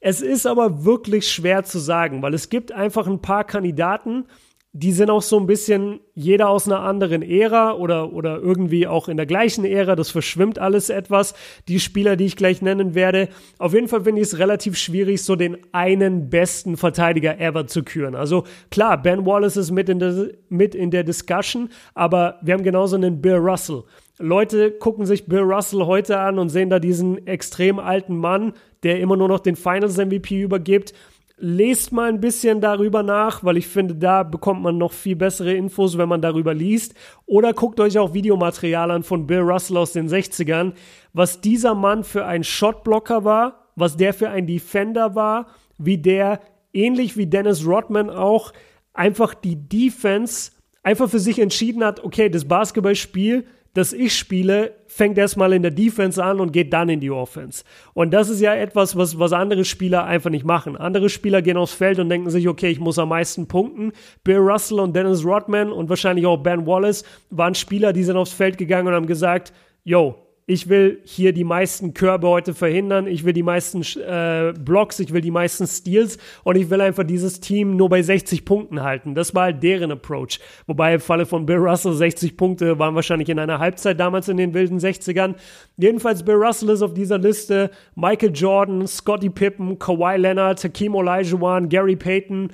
Es 0.00 0.20
ist 0.20 0.46
aber 0.46 0.84
wirklich 0.84 1.28
schwer 1.30 1.64
zu 1.64 1.78
sagen, 1.78 2.22
weil 2.22 2.34
es 2.34 2.48
gibt 2.48 2.72
einfach 2.72 3.06
ein 3.06 3.20
paar 3.20 3.44
Kandidaten, 3.44 4.24
die 4.72 4.92
sind 4.92 5.10
auch 5.10 5.22
so 5.22 5.36
ein 5.36 5.46
bisschen 5.46 5.98
jeder 6.14 6.48
aus 6.48 6.66
einer 6.66 6.80
anderen 6.80 7.22
Ära 7.22 7.72
oder, 7.72 8.12
oder 8.12 8.38
irgendwie 8.38 8.86
auch 8.86 9.08
in 9.08 9.16
der 9.16 9.26
gleichen 9.26 9.64
Ära. 9.64 9.96
Das 9.96 10.12
verschwimmt 10.12 10.60
alles 10.60 10.90
etwas. 10.90 11.34
Die 11.66 11.80
Spieler, 11.80 12.14
die 12.14 12.26
ich 12.26 12.36
gleich 12.36 12.62
nennen 12.62 12.94
werde. 12.94 13.30
Auf 13.58 13.74
jeden 13.74 13.88
Fall 13.88 14.04
finde 14.04 14.20
ich 14.20 14.28
es 14.28 14.38
relativ 14.38 14.78
schwierig, 14.78 15.24
so 15.24 15.34
den 15.34 15.56
einen 15.72 16.30
besten 16.30 16.76
Verteidiger 16.76 17.40
ever 17.40 17.66
zu 17.66 17.82
küren. 17.82 18.14
Also 18.14 18.44
klar, 18.70 19.02
Ben 19.02 19.26
Wallace 19.26 19.56
ist 19.56 19.72
mit 19.72 19.88
in 19.88 19.98
der, 19.98 20.28
mit 20.48 20.76
in 20.76 20.92
der 20.92 21.02
Discussion, 21.02 21.70
aber 21.94 22.38
wir 22.42 22.54
haben 22.54 22.62
genauso 22.62 22.94
einen 22.94 23.20
Bill 23.20 23.36
Russell. 23.36 23.82
Leute 24.18 24.70
gucken 24.70 25.04
sich 25.04 25.26
Bill 25.26 25.40
Russell 25.40 25.86
heute 25.86 26.18
an 26.18 26.38
und 26.38 26.50
sehen 26.50 26.70
da 26.70 26.78
diesen 26.78 27.26
extrem 27.26 27.80
alten 27.80 28.16
Mann, 28.16 28.52
der 28.84 29.00
immer 29.00 29.16
nur 29.16 29.28
noch 29.28 29.40
den 29.40 29.56
Finals 29.56 29.96
MVP 29.96 30.42
übergibt 30.42 30.94
lest 31.40 31.90
mal 31.90 32.08
ein 32.08 32.20
bisschen 32.20 32.60
darüber 32.60 33.02
nach, 33.02 33.42
weil 33.42 33.56
ich 33.56 33.66
finde, 33.66 33.94
da 33.94 34.22
bekommt 34.22 34.62
man 34.62 34.78
noch 34.78 34.92
viel 34.92 35.16
bessere 35.16 35.54
Infos, 35.54 35.96
wenn 35.96 36.08
man 36.08 36.20
darüber 36.20 36.54
liest. 36.54 36.94
Oder 37.26 37.54
guckt 37.54 37.80
euch 37.80 37.98
auch 37.98 38.14
Videomaterial 38.14 38.90
an 38.90 39.02
von 39.02 39.26
Bill 39.26 39.40
Russell 39.40 39.78
aus 39.78 39.92
den 39.92 40.08
60ern, 40.08 40.74
was 41.12 41.40
dieser 41.40 41.74
Mann 41.74 42.04
für 42.04 42.26
ein 42.26 42.44
Shotblocker 42.44 43.24
war, 43.24 43.70
was 43.74 43.96
der 43.96 44.12
für 44.12 44.28
ein 44.28 44.46
Defender 44.46 45.14
war, 45.14 45.46
wie 45.78 45.98
der, 45.98 46.40
ähnlich 46.72 47.16
wie 47.16 47.26
Dennis 47.26 47.66
Rodman 47.66 48.10
auch, 48.10 48.52
einfach 48.92 49.34
die 49.34 49.56
Defense 49.56 50.52
einfach 50.82 51.08
für 51.08 51.18
sich 51.18 51.38
entschieden 51.38 51.82
hat, 51.84 52.04
okay, 52.04 52.28
das 52.28 52.46
Basketballspiel 52.46 53.46
das 53.74 53.92
ich 53.92 54.16
spiele, 54.16 54.74
fängt 54.86 55.16
erstmal 55.16 55.52
in 55.52 55.62
der 55.62 55.70
Defense 55.70 56.22
an 56.22 56.40
und 56.40 56.52
geht 56.52 56.72
dann 56.72 56.88
in 56.88 57.00
die 57.00 57.10
Offense. 57.10 57.64
Und 57.94 58.12
das 58.12 58.28
ist 58.28 58.40
ja 58.40 58.54
etwas, 58.54 58.96
was, 58.96 59.18
was 59.18 59.32
andere 59.32 59.64
Spieler 59.64 60.04
einfach 60.04 60.30
nicht 60.30 60.44
machen. 60.44 60.76
Andere 60.76 61.08
Spieler 61.08 61.40
gehen 61.42 61.56
aufs 61.56 61.72
Feld 61.72 61.98
und 62.00 62.08
denken 62.08 62.30
sich, 62.30 62.48
okay, 62.48 62.68
ich 62.68 62.80
muss 62.80 62.98
am 62.98 63.10
meisten 63.10 63.46
punkten. 63.46 63.92
Bill 64.24 64.38
Russell 64.38 64.80
und 64.80 64.94
Dennis 64.96 65.24
Rodman 65.24 65.70
und 65.70 65.88
wahrscheinlich 65.88 66.26
auch 66.26 66.38
Ben 66.38 66.66
Wallace 66.66 67.04
waren 67.30 67.54
Spieler, 67.54 67.92
die 67.92 68.04
sind 68.04 68.16
aufs 68.16 68.32
Feld 68.32 68.58
gegangen 68.58 68.88
und 68.88 68.94
haben 68.94 69.06
gesagt, 69.06 69.52
yo, 69.84 70.16
ich 70.50 70.68
will 70.68 71.00
hier 71.04 71.32
die 71.32 71.44
meisten 71.44 71.94
Körbe 71.94 72.26
heute 72.26 72.54
verhindern, 72.54 73.06
ich 73.06 73.24
will 73.24 73.32
die 73.32 73.44
meisten 73.44 73.82
äh, 74.00 74.52
Blocks, 74.58 74.98
ich 74.98 75.12
will 75.12 75.20
die 75.20 75.30
meisten 75.30 75.64
Steals 75.64 76.18
und 76.42 76.56
ich 76.56 76.68
will 76.70 76.80
einfach 76.80 77.04
dieses 77.04 77.38
Team 77.38 77.76
nur 77.76 77.88
bei 77.88 78.02
60 78.02 78.44
Punkten 78.44 78.82
halten. 78.82 79.14
Das 79.14 79.32
war 79.32 79.44
halt 79.44 79.62
deren 79.62 79.92
Approach. 79.92 80.40
Wobei 80.66 80.94
im 80.94 81.00
Falle 81.00 81.24
von 81.24 81.46
Bill 81.46 81.58
Russell 81.58 81.92
60 81.92 82.36
Punkte 82.36 82.80
waren 82.80 82.96
wahrscheinlich 82.96 83.28
in 83.28 83.38
einer 83.38 83.60
Halbzeit 83.60 84.00
damals 84.00 84.28
in 84.28 84.38
den 84.38 84.52
wilden 84.52 84.80
60ern. 84.80 85.36
Jedenfalls 85.76 86.24
Bill 86.24 86.34
Russell 86.34 86.70
ist 86.70 86.82
auf 86.82 86.94
dieser 86.94 87.18
Liste, 87.18 87.70
Michael 87.94 88.32
Jordan, 88.34 88.88
Scottie 88.88 89.30
Pippen, 89.30 89.78
Kawhi 89.78 90.16
Leonard, 90.16 90.64
Hakeem 90.64 90.96
Olajuwon, 90.96 91.68
Gary 91.68 91.94
Payton, 91.94 92.50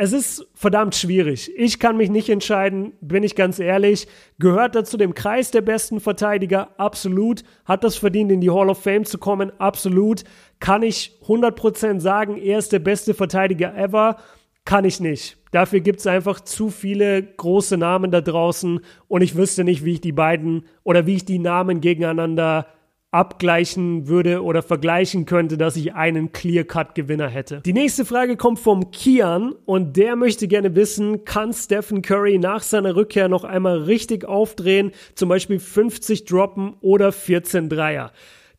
es 0.00 0.14
ist 0.14 0.48
verdammt 0.54 0.94
schwierig. 0.94 1.52
Ich 1.58 1.78
kann 1.78 1.98
mich 1.98 2.08
nicht 2.08 2.30
entscheiden, 2.30 2.94
bin 3.02 3.22
ich 3.22 3.36
ganz 3.36 3.58
ehrlich. 3.58 4.08
Gehört 4.38 4.74
er 4.74 4.84
zu 4.84 4.96
dem 4.96 5.12
Kreis 5.12 5.50
der 5.50 5.60
besten 5.60 6.00
Verteidiger? 6.00 6.70
Absolut. 6.80 7.42
Hat 7.66 7.84
das 7.84 7.96
verdient, 7.96 8.32
in 8.32 8.40
die 8.40 8.48
Hall 8.48 8.70
of 8.70 8.82
Fame 8.82 9.04
zu 9.04 9.18
kommen? 9.18 9.52
Absolut. 9.60 10.24
Kann 10.58 10.82
ich 10.82 11.18
100% 11.26 12.00
sagen, 12.00 12.38
er 12.38 12.58
ist 12.58 12.72
der 12.72 12.78
beste 12.78 13.12
Verteidiger 13.12 13.76
ever? 13.76 14.16
Kann 14.64 14.86
ich 14.86 15.00
nicht. 15.00 15.36
Dafür 15.50 15.80
gibt 15.80 16.00
es 16.00 16.06
einfach 16.06 16.40
zu 16.40 16.70
viele 16.70 17.22
große 17.22 17.76
Namen 17.76 18.10
da 18.10 18.22
draußen 18.22 18.80
und 19.06 19.20
ich 19.20 19.36
wüsste 19.36 19.64
nicht, 19.64 19.84
wie 19.84 19.92
ich 19.92 20.00
die 20.00 20.12
beiden 20.12 20.64
oder 20.82 21.04
wie 21.04 21.16
ich 21.16 21.26
die 21.26 21.38
Namen 21.38 21.82
gegeneinander 21.82 22.68
abgleichen 23.10 24.06
würde 24.06 24.42
oder 24.42 24.62
vergleichen 24.62 25.26
könnte, 25.26 25.58
dass 25.58 25.76
ich 25.76 25.94
einen 25.94 26.32
Clear-Cut-Gewinner 26.32 27.28
hätte. 27.28 27.60
Die 27.64 27.72
nächste 27.72 28.04
Frage 28.04 28.36
kommt 28.36 28.60
vom 28.60 28.90
Kian 28.92 29.52
und 29.64 29.96
der 29.96 30.14
möchte 30.14 30.46
gerne 30.46 30.74
wissen, 30.76 31.24
kann 31.24 31.52
Stephen 31.52 32.02
Curry 32.02 32.38
nach 32.38 32.62
seiner 32.62 32.94
Rückkehr 32.94 33.28
noch 33.28 33.44
einmal 33.44 33.78
richtig 33.82 34.24
aufdrehen, 34.24 34.92
zum 35.14 35.28
Beispiel 35.28 35.58
50 35.58 36.24
droppen 36.24 36.74
oder 36.80 37.10
14 37.10 37.68
Dreier? 37.68 38.12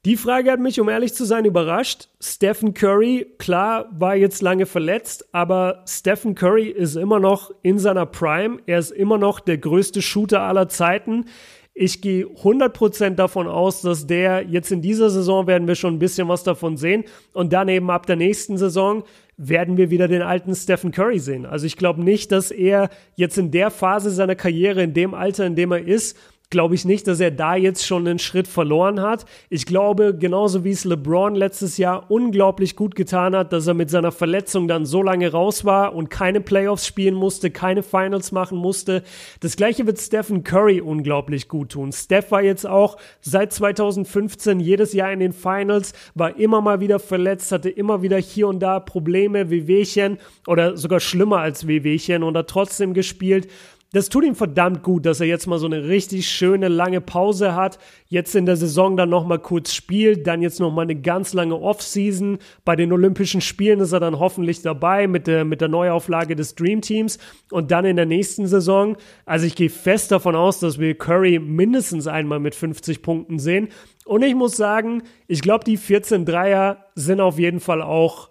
Die 0.03 0.17
Frage 0.17 0.51
hat 0.51 0.59
mich, 0.59 0.79
um 0.79 0.89
ehrlich 0.89 1.13
zu 1.13 1.25
sein, 1.25 1.45
überrascht. 1.45 2.09
Stephen 2.19 2.73
Curry, 2.73 3.27
klar, 3.37 3.85
war 3.91 4.15
jetzt 4.15 4.41
lange 4.41 4.65
verletzt, 4.65 5.29
aber 5.31 5.83
Stephen 5.87 6.33
Curry 6.33 6.69
ist 6.69 6.95
immer 6.95 7.19
noch 7.19 7.51
in 7.61 7.77
seiner 7.77 8.07
Prime. 8.07 8.57
Er 8.65 8.79
ist 8.79 8.89
immer 8.89 9.19
noch 9.19 9.39
der 9.39 9.59
größte 9.59 10.01
Shooter 10.01 10.41
aller 10.41 10.69
Zeiten. 10.69 11.25
Ich 11.73 12.01
gehe 12.01 12.25
100% 12.25 13.11
davon 13.11 13.47
aus, 13.47 13.81
dass 13.81 14.05
der 14.05 14.43
jetzt 14.43 14.71
in 14.71 14.81
dieser 14.81 15.09
Saison 15.09 15.47
werden 15.47 15.67
wir 15.67 15.75
schon 15.75 15.95
ein 15.95 15.99
bisschen 15.99 16.27
was 16.27 16.43
davon 16.43 16.75
sehen. 16.75 17.05
Und 17.33 17.53
dann 17.53 17.69
eben 17.69 17.89
ab 17.89 18.05
der 18.05 18.17
nächsten 18.17 18.57
Saison 18.57 19.03
werden 19.37 19.77
wir 19.77 19.89
wieder 19.89 20.07
den 20.07 20.21
alten 20.21 20.53
Stephen 20.53 20.91
Curry 20.91 21.19
sehen. 21.19 21.45
Also 21.45 21.65
ich 21.65 21.77
glaube 21.77 22.03
nicht, 22.03 22.31
dass 22.31 22.51
er 22.51 22.89
jetzt 23.15 23.37
in 23.37 23.51
der 23.51 23.71
Phase 23.71 24.11
seiner 24.11 24.35
Karriere, 24.35 24.83
in 24.83 24.93
dem 24.93 25.13
Alter, 25.13 25.45
in 25.45 25.55
dem 25.55 25.71
er 25.71 25.81
ist, 25.81 26.17
glaube 26.51 26.75
ich 26.75 26.85
nicht, 26.85 27.07
dass 27.07 27.19
er 27.19 27.31
da 27.31 27.55
jetzt 27.55 27.85
schon 27.85 28.07
einen 28.07 28.19
Schritt 28.19 28.47
verloren 28.47 29.01
hat. 29.01 29.25
Ich 29.49 29.65
glaube, 29.65 30.15
genauso 30.15 30.63
wie 30.63 30.71
es 30.71 30.83
LeBron 30.83 31.33
letztes 31.33 31.77
Jahr 31.77 32.11
unglaublich 32.11 32.75
gut 32.75 32.93
getan 32.93 33.35
hat, 33.35 33.51
dass 33.53 33.65
er 33.65 33.73
mit 33.73 33.89
seiner 33.89 34.11
Verletzung 34.11 34.67
dann 34.67 34.85
so 34.85 35.01
lange 35.01 35.31
raus 35.31 35.65
war 35.65 35.95
und 35.95 36.09
keine 36.09 36.41
Playoffs 36.41 36.85
spielen 36.85 37.15
musste, 37.15 37.49
keine 37.49 37.81
Finals 37.81 38.31
machen 38.31 38.57
musste. 38.57 39.01
Das 39.39 39.55
gleiche 39.55 39.87
wird 39.87 39.99
Stephen 39.99 40.43
Curry 40.43 40.81
unglaublich 40.81 41.47
gut 41.47 41.71
tun. 41.71 41.91
Steph 41.91 42.31
war 42.31 42.43
jetzt 42.43 42.67
auch 42.67 42.97
seit 43.21 43.53
2015 43.53 44.59
jedes 44.59 44.93
Jahr 44.93 45.11
in 45.11 45.21
den 45.21 45.33
Finals, 45.33 45.93
war 46.13 46.37
immer 46.37 46.61
mal 46.61 46.81
wieder 46.81 46.99
verletzt, 46.99 47.51
hatte 47.51 47.69
immer 47.69 48.01
wieder 48.01 48.17
hier 48.17 48.47
und 48.47 48.59
da 48.59 48.79
Probleme, 48.79 49.49
Wehwehchen 49.49 50.19
oder 50.47 50.75
sogar 50.75 50.99
schlimmer 50.99 51.39
als 51.39 51.65
Wehwehchen 51.65 52.23
und 52.23 52.35
hat 52.35 52.49
trotzdem 52.49 52.93
gespielt 52.93 53.47
das 53.93 54.07
tut 54.07 54.23
ihm 54.23 54.35
verdammt 54.35 54.83
gut, 54.83 55.05
dass 55.05 55.19
er 55.19 55.27
jetzt 55.27 55.47
mal 55.47 55.59
so 55.59 55.65
eine 55.65 55.83
richtig 55.83 56.29
schöne 56.29 56.69
lange 56.69 57.01
Pause 57.01 57.55
hat, 57.55 57.77
jetzt 58.07 58.35
in 58.35 58.45
der 58.45 58.55
Saison 58.55 58.95
dann 58.95 59.09
noch 59.09 59.25
mal 59.25 59.37
kurz 59.37 59.73
spielt, 59.73 60.25
dann 60.27 60.41
jetzt 60.41 60.61
noch 60.61 60.71
mal 60.71 60.83
eine 60.83 60.95
ganz 60.95 61.33
lange 61.33 61.55
Offseason. 61.55 62.37
Bei 62.63 62.77
den 62.77 62.93
Olympischen 62.93 63.41
Spielen 63.41 63.81
ist 63.81 63.91
er 63.91 63.99
dann 63.99 64.17
hoffentlich 64.17 64.61
dabei 64.61 65.07
mit 65.07 65.27
der 65.27 65.43
mit 65.43 65.59
der 65.59 65.67
Neuauflage 65.67 66.37
des 66.37 66.55
Dream 66.55 66.79
Teams 66.79 67.19
und 67.51 67.71
dann 67.71 67.83
in 67.83 67.97
der 67.97 68.05
nächsten 68.05 68.47
Saison. 68.47 68.95
Also 69.25 69.45
ich 69.45 69.55
gehe 69.55 69.69
fest 69.69 70.11
davon 70.11 70.35
aus, 70.35 70.59
dass 70.59 70.79
wir 70.79 70.97
Curry 70.97 71.39
mindestens 71.39 72.07
einmal 72.07 72.39
mit 72.39 72.55
50 72.55 73.01
Punkten 73.01 73.39
sehen 73.39 73.67
und 74.05 74.23
ich 74.23 74.35
muss 74.35 74.55
sagen, 74.55 75.03
ich 75.27 75.41
glaube, 75.41 75.65
die 75.65 75.77
14 75.77 76.25
Dreier 76.25 76.85
sind 76.95 77.19
auf 77.19 77.37
jeden 77.37 77.59
Fall 77.59 77.81
auch 77.81 78.29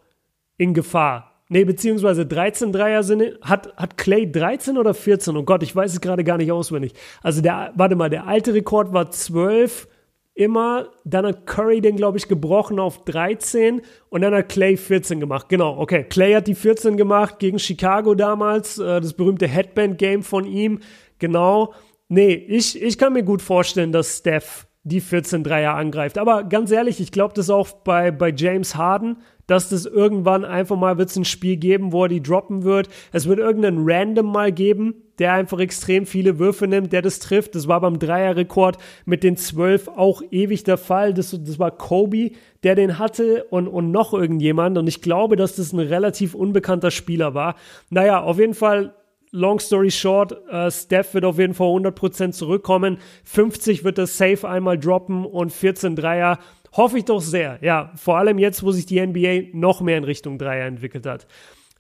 in 0.56 0.72
Gefahr 0.72 1.29
Nee, 1.52 1.64
beziehungsweise 1.64 2.26
13 2.26 2.70
Dreier 2.72 3.02
sind, 3.02 3.22
hat, 3.42 3.76
hat 3.76 3.96
Clay 3.98 4.30
13 4.30 4.78
oder 4.78 4.94
14? 4.94 5.36
Oh 5.36 5.42
Gott, 5.42 5.64
ich 5.64 5.74
weiß 5.74 5.92
es 5.92 6.00
gerade 6.00 6.22
gar 6.22 6.38
nicht 6.38 6.52
auswendig. 6.52 6.92
Also 7.24 7.42
der, 7.42 7.72
warte 7.74 7.96
mal, 7.96 8.08
der 8.08 8.28
alte 8.28 8.54
Rekord 8.54 8.92
war 8.92 9.10
12 9.10 9.88
immer, 10.34 10.90
dann 11.04 11.26
hat 11.26 11.46
Curry 11.46 11.80
den, 11.80 11.96
glaube 11.96 12.18
ich, 12.18 12.28
gebrochen 12.28 12.78
auf 12.78 13.04
13 13.04 13.82
und 14.10 14.20
dann 14.20 14.32
hat 14.32 14.48
Clay 14.48 14.76
14 14.76 15.18
gemacht. 15.18 15.48
Genau, 15.48 15.76
okay. 15.76 16.04
Clay 16.04 16.34
hat 16.34 16.46
die 16.46 16.54
14 16.54 16.96
gemacht 16.96 17.40
gegen 17.40 17.58
Chicago 17.58 18.14
damals, 18.14 18.78
äh, 18.78 19.00
das 19.00 19.14
berühmte 19.14 19.48
Headband-Game 19.48 20.22
von 20.22 20.44
ihm. 20.44 20.78
Genau. 21.18 21.74
Nee, 22.08 22.32
ich, 22.32 22.80
ich 22.80 22.96
kann 22.96 23.12
mir 23.12 23.24
gut 23.24 23.42
vorstellen, 23.42 23.90
dass 23.90 24.18
Steph 24.18 24.68
die 24.84 25.00
14 25.00 25.42
Dreier 25.42 25.74
angreift. 25.74 26.16
Aber 26.16 26.44
ganz 26.44 26.70
ehrlich, 26.70 27.00
ich 27.00 27.10
glaube 27.10 27.34
das 27.34 27.50
auch 27.50 27.72
bei, 27.72 28.12
bei 28.12 28.30
James 28.30 28.76
Harden 28.76 29.18
dass 29.50 29.68
das 29.68 29.84
irgendwann 29.84 30.44
einfach 30.44 30.76
mal 30.76 30.96
wird 30.96 31.10
es 31.10 31.16
ein 31.16 31.24
Spiel 31.24 31.56
geben, 31.56 31.90
wo 31.90 32.04
er 32.04 32.08
die 32.08 32.22
droppen 32.22 32.62
wird. 32.62 32.88
Es 33.10 33.26
wird 33.26 33.40
irgendeinen 33.40 33.82
Random 33.82 34.30
mal 34.30 34.52
geben, 34.52 34.94
der 35.18 35.32
einfach 35.32 35.58
extrem 35.58 36.06
viele 36.06 36.38
Würfe 36.38 36.68
nimmt, 36.68 36.92
der 36.92 37.02
das 37.02 37.18
trifft. 37.18 37.56
Das 37.56 37.66
war 37.66 37.80
beim 37.80 37.98
Dreierrekord 37.98 38.78
mit 39.06 39.24
den 39.24 39.36
zwölf 39.36 39.88
auch 39.88 40.22
ewig 40.30 40.62
der 40.62 40.78
Fall. 40.78 41.14
Das, 41.14 41.36
das 41.36 41.58
war 41.58 41.72
Kobe, 41.72 42.30
der 42.62 42.76
den 42.76 43.00
hatte 43.00 43.42
und, 43.50 43.66
und 43.66 43.90
noch 43.90 44.14
irgendjemand. 44.14 44.78
Und 44.78 44.86
ich 44.86 45.02
glaube, 45.02 45.34
dass 45.34 45.56
das 45.56 45.72
ein 45.72 45.80
relativ 45.80 46.36
unbekannter 46.36 46.92
Spieler 46.92 47.34
war. 47.34 47.56
Naja, 47.90 48.22
auf 48.22 48.38
jeden 48.38 48.54
Fall 48.54 48.94
long 49.32 49.58
story 49.58 49.90
short, 49.90 50.32
uh, 50.52 50.70
Steph 50.70 51.14
wird 51.14 51.24
auf 51.24 51.38
jeden 51.38 51.54
Fall 51.54 51.68
100% 51.68 52.30
zurückkommen. 52.32 52.98
50 53.24 53.82
wird 53.82 53.98
er 53.98 54.06
safe 54.06 54.48
einmal 54.48 54.78
droppen 54.78 55.24
und 55.24 55.52
14 55.52 55.96
Dreier 55.96 56.38
Hoffe 56.72 56.98
ich 56.98 57.04
doch 57.04 57.20
sehr. 57.20 57.58
Ja, 57.62 57.92
vor 57.96 58.18
allem 58.18 58.38
jetzt, 58.38 58.62
wo 58.62 58.70
sich 58.70 58.86
die 58.86 59.04
NBA 59.04 59.56
noch 59.56 59.80
mehr 59.80 59.98
in 59.98 60.04
Richtung 60.04 60.38
Dreier 60.38 60.66
entwickelt 60.66 61.06
hat. 61.06 61.26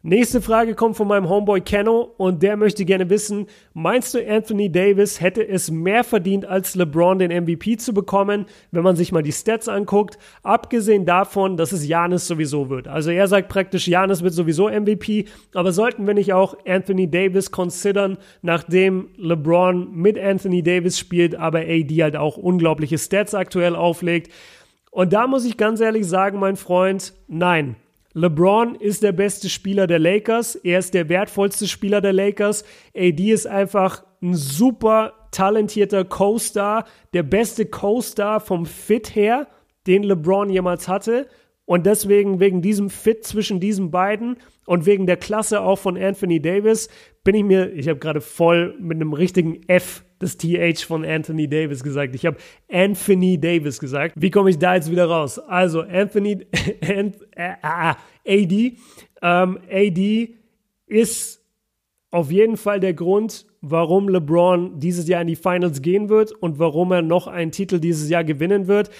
Nächste 0.02 0.40
Frage 0.40 0.74
kommt 0.74 0.96
von 0.96 1.08
meinem 1.08 1.28
Homeboy 1.28 1.60
Kenno 1.60 2.14
und 2.16 2.42
der 2.42 2.56
möchte 2.56 2.86
gerne 2.86 3.10
wissen, 3.10 3.48
meinst 3.74 4.14
du 4.14 4.26
Anthony 4.26 4.72
Davis 4.72 5.20
hätte 5.20 5.46
es 5.46 5.70
mehr 5.70 6.04
verdient 6.04 6.46
als 6.46 6.74
LeBron 6.74 7.18
den 7.18 7.30
MVP 7.30 7.76
zu 7.76 7.92
bekommen, 7.92 8.46
wenn 8.70 8.82
man 8.82 8.96
sich 8.96 9.12
mal 9.12 9.22
die 9.22 9.30
Stats 9.30 9.68
anguckt, 9.68 10.16
abgesehen 10.42 11.04
davon, 11.04 11.58
dass 11.58 11.72
es 11.72 11.86
Janis 11.86 12.26
sowieso 12.26 12.70
wird. 12.70 12.88
Also 12.88 13.10
er 13.10 13.28
sagt 13.28 13.50
praktisch, 13.50 13.88
Janis 13.88 14.22
wird 14.22 14.32
sowieso 14.32 14.70
MVP, 14.70 15.26
aber 15.52 15.70
sollten 15.70 16.06
wir 16.06 16.14
nicht 16.14 16.32
auch 16.32 16.56
Anthony 16.66 17.10
Davis 17.10 17.50
considern, 17.50 18.16
nachdem 18.40 19.10
LeBron 19.18 19.94
mit 19.94 20.18
Anthony 20.18 20.62
Davis 20.62 20.98
spielt, 20.98 21.34
aber 21.34 21.58
AD 21.58 22.02
halt 22.02 22.16
auch 22.16 22.38
unglaubliche 22.38 22.96
Stats 22.96 23.34
aktuell 23.34 23.76
auflegt. 23.76 24.32
Und 24.90 25.12
da 25.12 25.26
muss 25.26 25.44
ich 25.44 25.56
ganz 25.56 25.80
ehrlich 25.80 26.06
sagen, 26.06 26.38
mein 26.38 26.56
Freund, 26.56 27.14
nein. 27.28 27.76
LeBron 28.12 28.74
ist 28.74 29.04
der 29.04 29.12
beste 29.12 29.48
Spieler 29.48 29.86
der 29.86 30.00
Lakers. 30.00 30.56
Er 30.56 30.80
ist 30.80 30.94
der 30.94 31.08
wertvollste 31.08 31.68
Spieler 31.68 32.00
der 32.00 32.12
Lakers. 32.12 32.64
AD 32.96 33.30
ist 33.30 33.46
einfach 33.46 34.04
ein 34.20 34.34
super 34.34 35.12
talentierter 35.30 36.04
Co-Star, 36.04 36.86
der 37.14 37.22
beste 37.22 37.66
Co-Star 37.66 38.40
vom 38.40 38.66
Fit 38.66 39.14
her, 39.14 39.46
den 39.86 40.02
LeBron 40.02 40.50
jemals 40.50 40.88
hatte. 40.88 41.28
Und 41.64 41.86
deswegen, 41.86 42.40
wegen 42.40 42.62
diesem 42.62 42.90
Fit 42.90 43.24
zwischen 43.24 43.60
diesen 43.60 43.92
beiden 43.92 44.38
und 44.66 44.86
wegen 44.86 45.06
der 45.06 45.16
Klasse 45.16 45.60
auch 45.60 45.78
von 45.78 45.96
Anthony 45.96 46.42
Davis, 46.42 46.88
bin 47.22 47.36
ich 47.36 47.44
mir, 47.44 47.72
ich 47.72 47.88
habe 47.88 48.00
gerade 48.00 48.20
voll 48.20 48.76
mit 48.80 48.96
einem 48.96 49.12
richtigen 49.12 49.60
F 49.68 50.02
das 50.20 50.36
TH 50.36 50.84
von 50.84 51.04
Anthony 51.04 51.48
Davis 51.48 51.82
gesagt. 51.82 52.14
Ich 52.14 52.24
habe 52.24 52.36
Anthony 52.70 53.40
Davis 53.40 53.80
gesagt. 53.80 54.14
Wie 54.16 54.30
komme 54.30 54.50
ich 54.50 54.58
da 54.58 54.76
jetzt 54.76 54.90
wieder 54.90 55.06
raus? 55.06 55.38
Also 55.38 55.80
Anthony 55.80 56.46
äh, 56.80 57.10
äh, 57.34 57.94
AD. 58.26 58.76
Ähm, 59.22 59.58
AD 59.70 60.34
ist 60.86 61.40
auf 62.10 62.30
jeden 62.30 62.56
Fall 62.56 62.80
der 62.80 62.92
Grund, 62.92 63.46
warum 63.60 64.08
LeBron 64.08 64.78
dieses 64.78 65.08
Jahr 65.08 65.22
in 65.22 65.28
die 65.28 65.36
Finals 65.36 65.80
gehen 65.80 66.08
wird 66.08 66.32
und 66.32 66.58
warum 66.58 66.92
er 66.92 67.02
noch 67.02 67.26
einen 67.26 67.50
Titel 67.50 67.78
dieses 67.78 68.08
Jahr 68.10 68.24
gewinnen 68.24 68.66
wird. 68.66 68.90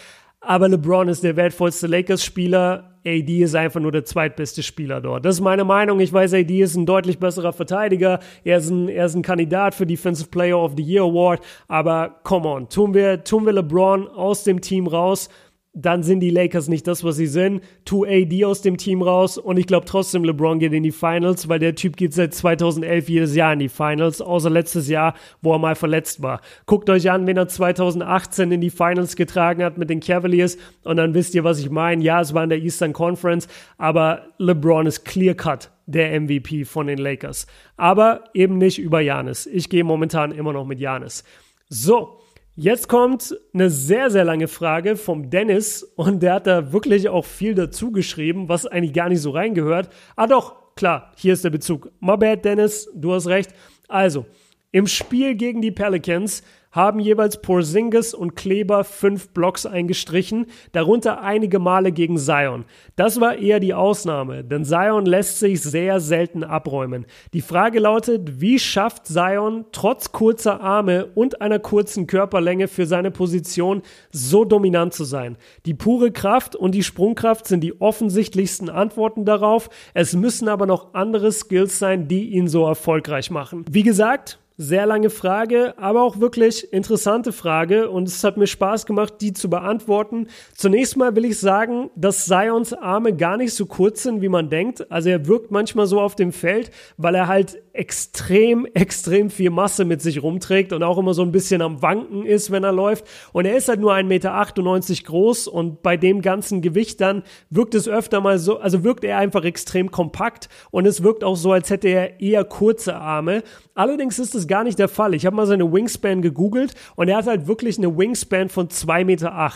Aber 0.41 0.69
LeBron 0.69 1.09
ist 1.09 1.23
der 1.23 1.37
wertvollste 1.37 1.87
Lakers-Spieler. 1.87 2.87
AD 3.07 3.43
ist 3.43 3.55
einfach 3.55 3.81
nur 3.81 3.93
der 3.93 4.05
zweitbeste 4.05 4.63
Spieler 4.63 5.01
dort. 5.01 5.25
Das 5.25 5.37
ist 5.37 5.41
meine 5.41 5.65
Meinung. 5.65 6.01
Ich 6.01 6.13
weiß, 6.13 6.35
AD 6.35 6.61
ist 6.61 6.77
ein 6.77 6.87
deutlich 6.87 7.19
besserer 7.19 7.53
Verteidiger. 7.53 8.21
Er 8.45 8.59
ist 8.59 8.71
ein, 8.71 8.89
er 8.89 9.07
ist 9.07 9.15
ein 9.15 9.23
Kandidat 9.23 9.75
für 9.75 9.87
Defensive 9.87 10.29
Player 10.29 10.59
of 10.59 10.73
the 10.77 10.83
Year 10.83 11.03
Award. 11.03 11.41
Aber 11.69 12.21
come 12.25 12.49
on, 12.49 12.69
tun 12.69 12.95
wir, 12.95 13.23
tun 13.25 13.47
wir 13.47 13.53
LeBron 13.53 14.09
aus 14.09 14.45
dem 14.45 14.61
Team 14.61 14.87
raus 14.87 15.29
dann 15.73 16.03
sind 16.03 16.21
die 16.21 16.31
Lakers 16.31 16.69
nicht 16.69 16.87
das, 16.87 17.05
was 17.05 17.17
sie 17.17 17.29
sind. 17.29 17.63
2AD 17.87 18.45
aus 18.45 18.61
dem 18.61 18.77
Team 18.77 19.03
raus 19.03 19.39
und 19.39 19.57
ich 19.57 19.67
glaube 19.67 19.87
trotzdem, 19.87 20.25
LeBron 20.25 20.59
geht 20.59 20.73
in 20.73 20.83
die 20.83 20.91
Finals, 20.91 21.49
weil 21.49 21.61
der 21.61 21.77
Typ 21.77 21.97
geht 21.97 22.13
seit 22.13 22.35
2011 22.35 23.09
jedes 23.09 23.37
Jahr 23.37 23.53
in 23.53 23.61
die 23.61 23.69
Finals, 23.69 24.21
außer 24.21 24.51
letztes 24.51 24.89
Jahr, 24.89 25.15
wo 25.43 25.53
er 25.53 25.59
mal 25.59 25.77
verletzt 25.77 26.23
war. 26.23 26.41
Guckt 26.67 26.91
euch 26.91 27.11
an, 27.11 27.27
wenn 27.27 27.37
er 27.37 27.47
2018 27.47 28.51
in 28.51 28.61
die 28.61 28.71
Finals 28.71 29.15
getragen 29.15 29.63
hat 29.63 29.79
mit 29.79 29.91
den 29.91 30.01
Cavaliers 30.01 30.59
und 30.83 30.97
dann 30.97 31.15
wisst 31.15 31.35
ihr, 31.35 31.45
was 31.45 31.61
ich 31.61 31.71
meine. 31.71 32.03
Ja, 32.03 32.21
es 32.21 32.35
war 32.35 32.43
in 32.43 32.51
der 32.51 32.59
Eastern 32.59 32.93
Conference, 32.93 33.47
aber 33.79 34.23
LeBron 34.39 34.87
ist 34.87 35.05
clear 35.05 35.35
cut 35.35 35.71
der 35.87 36.21
MVP 36.21 36.65
von 36.65 36.87
den 36.87 36.99
Lakers. 36.99 37.47
Aber 37.77 38.25
eben 38.35 38.59
nicht 38.59 38.79
über 38.79 39.01
Janis. 39.01 39.47
Ich 39.47 39.69
gehe 39.69 39.85
momentan 39.85 40.33
immer 40.33 40.53
noch 40.53 40.65
mit 40.65 40.79
Janis. 40.79 41.25
So, 41.69 42.20
Jetzt 42.63 42.89
kommt 42.89 43.35
eine 43.55 43.71
sehr, 43.71 44.11
sehr 44.11 44.23
lange 44.23 44.47
Frage 44.47 44.97
vom 44.97 45.31
Dennis 45.31 45.83
und 45.83 46.23
der 46.23 46.35
hat 46.35 46.47
da 46.47 46.75
wirklich 46.75 47.09
auch 47.09 47.25
viel 47.25 47.55
dazu 47.55 47.91
geschrieben, 47.91 48.51
was 48.51 48.67
eigentlich 48.67 48.93
gar 48.93 49.09
nicht 49.09 49.23
so 49.23 49.31
reingehört. 49.31 49.89
Ah 50.15 50.27
doch, 50.27 50.75
klar, 50.75 51.11
hier 51.17 51.33
ist 51.33 51.43
der 51.43 51.49
Bezug. 51.49 51.91
My 52.01 52.19
bad, 52.19 52.45
Dennis, 52.45 52.87
du 52.95 53.15
hast 53.15 53.29
recht. 53.29 53.55
Also, 53.89 54.27
im 54.73 54.87
Spiel 54.87 55.37
gegen 55.37 55.63
die 55.63 55.71
Pelicans 55.71 56.43
haben 56.71 57.01
jeweils 57.01 57.43
Porzingis 57.43 58.15
und 58.15 58.37
Kleber 58.37 58.85
fünf 58.85 59.31
Blocks 59.31 59.67
eingestrichen, 59.67 60.47
darunter 60.73 61.21
einige 61.23 61.59
Male 61.59 61.93
gegen 61.93 62.17
Zion. 62.17 62.65
Das 62.97 63.21
war 63.21 63.37
eher 63.37 63.61
die 63.61 63.75
Ausnahme, 63.75 64.45
denn 64.45 64.65
Zion 64.65 65.05
lässt 65.07 65.41
sich 65.41 65.61
sehr 65.63 66.01
selten 66.01 66.45
abräumen. 66.45 67.07
Die 67.33 67.41
Frage 67.41 67.81
lautet, 67.81 68.41
wie 68.41 68.59
schafft 68.59 69.07
Zion 69.07 69.65
trotz 69.73 70.13
kurzer 70.13 70.61
Arme 70.61 71.09
und 71.15 71.41
einer 71.41 71.59
kurzen 71.59 72.07
Körperlänge 72.07 72.69
für 72.69 72.87
seine 72.87 73.11
Position 73.11 73.83
so 74.13 74.45
dominant 74.45 74.95
zu 74.95 75.05
sein? 75.05 75.37
Die 75.67 75.75
pure 75.75 76.13
Kraft 76.13 76.55
und 76.55 76.75
die 76.75 76.85
Sprungkraft 76.85 77.47
sind 77.47 77.63
die 77.63 77.81
offensichtlichsten 77.81 78.71
Antworten 78.71 79.25
darauf. 79.25 79.71
Es 79.95 80.15
müssen 80.15 80.49
aber 80.49 80.67
noch 80.67 80.95
andere 80.95 81.33
Skills 81.33 81.79
sein, 81.79 82.07
die 82.07 82.31
ihn 82.31 82.49
so 82.49 82.65
erfolgreich 82.67 83.31
machen. 83.31 83.65
Wie 83.71 83.83
gesagt, 83.83 84.39
sehr 84.63 84.85
lange 84.85 85.09
Frage, 85.09 85.73
aber 85.79 86.03
auch 86.03 86.21
wirklich 86.21 86.71
interessante 86.71 87.33
Frage 87.33 87.89
und 87.89 88.07
es 88.07 88.23
hat 88.23 88.37
mir 88.37 88.47
Spaß 88.47 88.85
gemacht, 88.85 89.15
die 89.23 89.33
zu 89.33 89.49
beantworten. 89.49 90.27
Zunächst 90.55 90.99
mal 90.99 91.17
will 91.17 91.25
ich 91.25 91.39
sagen, 91.39 91.89
dass 91.97 92.27
Sions 92.27 92.75
Arme 92.75 93.17
gar 93.17 93.39
nicht 93.39 93.55
so 93.55 93.65
kurz 93.65 94.03
sind, 94.03 94.21
wie 94.21 94.29
man 94.29 94.51
denkt. 94.51 94.91
Also 94.93 95.09
er 95.09 95.27
wirkt 95.27 95.51
manchmal 95.51 95.87
so 95.87 95.99
auf 95.99 96.15
dem 96.15 96.31
Feld, 96.31 96.71
weil 96.99 97.15
er 97.15 97.27
halt 97.27 97.63
extrem, 97.73 98.67
extrem 98.75 99.31
viel 99.31 99.49
Masse 99.49 99.87
mit 99.87 100.03
sich 100.03 100.23
rumträgt 100.23 100.75
und 100.75 100.83
auch 100.83 100.99
immer 100.99 101.15
so 101.15 101.23
ein 101.23 101.33
bisschen 101.33 101.63
am 101.63 101.81
Wanken 101.81 102.27
ist, 102.27 102.51
wenn 102.51 102.63
er 102.63 102.73
läuft. 102.73 103.07
Und 103.33 103.47
er 103.47 103.57
ist 103.57 103.69
halt 103.69 103.81
nur 103.81 103.95
1,98 103.95 104.05
Meter 104.05 105.05
groß 105.05 105.49
und 105.49 105.83
bei 105.83 105.97
dem 105.97 106.21
ganzen 106.21 106.61
Gewicht 106.61 107.01
dann 107.01 107.23
wirkt 107.49 107.75
es 107.75 107.89
öfter 107.89 108.21
mal 108.21 108.39
so, 108.39 108.59
also 108.59 108.85
wirkt 108.85 109.05
er 109.05 109.17
einfach 109.17 109.45
extrem 109.45 109.91
kompakt 109.91 110.51
und 110.71 110.87
es 110.87 111.03
wirkt 111.03 111.25
auch 111.25 111.37
so, 111.37 111.53
als 111.53 111.71
hätte 111.71 111.89
er 111.89 112.21
eher 112.21 112.45
kurze 112.45 112.97
Arme. 112.97 113.43
Allerdings 113.75 114.19
ist 114.19 114.35
es 114.35 114.47
gar 114.51 114.65
nicht 114.65 114.79
der 114.79 114.89
Fall. 114.89 115.15
Ich 115.15 115.25
habe 115.25 115.37
mal 115.37 115.47
seine 115.47 115.73
Wingspan 115.73 116.21
gegoogelt 116.21 116.75
und 116.97 117.09
er 117.09 117.17
hat 117.17 117.27
halt 117.27 117.47
wirklich 117.47 117.79
eine 117.79 117.97
Wingspan 117.97 118.51
von 118.51 118.69
2,8 118.69 119.05
Meter. 119.05 119.51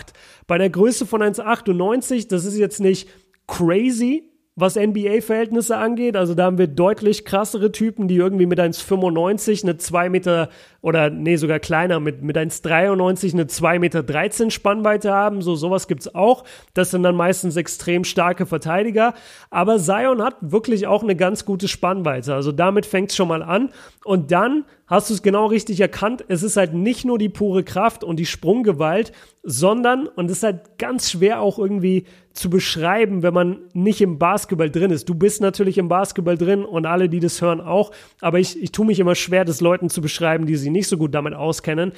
Bei 0.47 0.57
der 0.57 0.71
Größe 0.71 1.05
von 1.05 1.21
1,98, 1.21 2.29
das 2.29 2.47
ist 2.47 2.57
jetzt 2.57 2.81
nicht 2.81 3.11
crazy, 3.47 4.31
was 4.57 4.77
NBA-Verhältnisse 4.77 5.77
angeht. 5.77 6.17
Also 6.17 6.35
da 6.35 6.45
haben 6.45 6.59
wir 6.59 6.69
deutlich 6.69 7.25
krassere 7.25 7.73
Typen, 7.73 8.07
die 8.07 8.17
irgendwie 8.17 8.47
mit 8.47 8.61
1,95 8.61 9.65
eine 9.65 9.79
2 9.79 10.09
Meter 10.11 10.49
oder 10.81 11.11
nee, 11.11 11.37
sogar 11.37 11.59
kleiner, 11.59 11.99
mit, 11.99 12.23
mit 12.23 12.37
1,93 12.37 13.33
eine 13.33 13.49
2 13.49 13.81
Meter 13.81 14.05
13 14.05 14.53
Spannweite 14.53 15.13
haben. 15.13 15.43
So 15.43 15.57
sowas 15.57 15.89
gibt's 15.89 16.15
auch. 16.15 16.45
Das 16.73 16.93
sind 16.93 17.03
dann 17.03 17.17
meistens 17.17 17.57
extrem 17.57 18.05
starke 18.05 18.47
Verteidiger. 18.47 19.15
Aber 19.51 19.79
Zion 19.79 20.23
hat 20.23 20.37
wirklich 20.41 20.87
auch 20.87 21.03
eine 21.03 21.17
ganz 21.17 21.45
gute 21.45 21.67
Spannweite. 21.67 22.33
Also 22.35 22.53
damit 22.53 22.87
fängt's 22.87 23.17
schon 23.17 23.29
mal 23.29 23.43
an. 23.43 23.71
Und 24.05 24.31
dann 24.31 24.67
hast 24.87 25.11
du 25.11 25.15
es 25.15 25.23
genau 25.23 25.47
richtig 25.47 25.81
erkannt. 25.81 26.25
Es 26.29 26.45
ist 26.45 26.57
halt 26.57 26.75
nicht 26.75 27.05
nur 27.05 27.19
die 27.19 27.29
pure 27.29 27.65
Kraft 27.65 28.05
und 28.05 28.19
die 28.19 28.27
Sprunggewalt, 28.27 29.11
sondern, 29.43 30.07
und 30.07 30.31
das 30.31 30.39
ist 30.39 30.43
halt 30.43 30.79
ganz 30.79 31.11
schwer 31.11 31.41
auch 31.41 31.59
irgendwie 31.59 32.05
zu 32.35 32.51
beschreiben, 32.51 33.23
wenn 33.23 33.33
man 33.33 33.59
nicht 33.73 34.01
im 34.01 34.19
Basketball 34.19 34.69
drin 34.69 34.91
ist. 34.91 35.09
Du 35.09 35.15
bist 35.15 35.41
natürlich 35.41 35.79
im 35.79 35.89
Basketball 35.89 36.37
drin 36.37 36.65
und 36.65 36.85
alle, 36.85 37.09
die 37.09 37.21
das 37.21 37.41
hören, 37.41 37.61
auch. 37.61 37.93
Aber 38.21 38.41
ich, 38.41 38.61
ich 38.61 38.73
tue 38.73 38.85
mich 38.85 38.99
immer 38.99 39.15
schwer, 39.15 39.45
das 39.45 39.61
Leuten 39.61 39.89
zu 39.89 40.03
beschreiben, 40.03 40.45
die 40.45 40.57
sich 40.57 40.71
nicht 40.71 40.89
so 40.89 40.99
gut 40.99 41.15
damit 41.15 41.35
auskennen. 41.35 41.93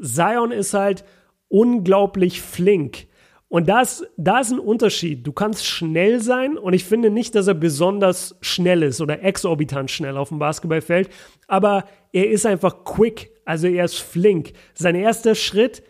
Zion 0.00 0.50
ist 0.50 0.72
halt 0.72 1.04
unglaublich 1.48 2.40
flink. 2.40 3.06
Und 3.48 3.68
das, 3.68 4.06
da 4.16 4.40
ist 4.40 4.50
ein 4.50 4.58
Unterschied. 4.58 5.26
Du 5.26 5.32
kannst 5.32 5.66
schnell 5.66 6.22
sein 6.22 6.56
und 6.56 6.72
ich 6.72 6.86
finde 6.86 7.10
nicht, 7.10 7.34
dass 7.34 7.48
er 7.48 7.54
besonders 7.54 8.38
schnell 8.40 8.82
ist 8.82 9.02
oder 9.02 9.22
exorbitant 9.22 9.90
schnell 9.90 10.16
auf 10.16 10.30
dem 10.30 10.38
Basketballfeld, 10.38 11.10
aber 11.48 11.84
er 12.14 12.30
ist 12.30 12.46
einfach 12.46 12.84
quick, 12.84 13.30
also 13.44 13.66
er 13.66 13.84
ist 13.84 13.98
flink. 13.98 14.54
Sein 14.72 14.94
erster 14.94 15.34
Schritt, 15.34 15.82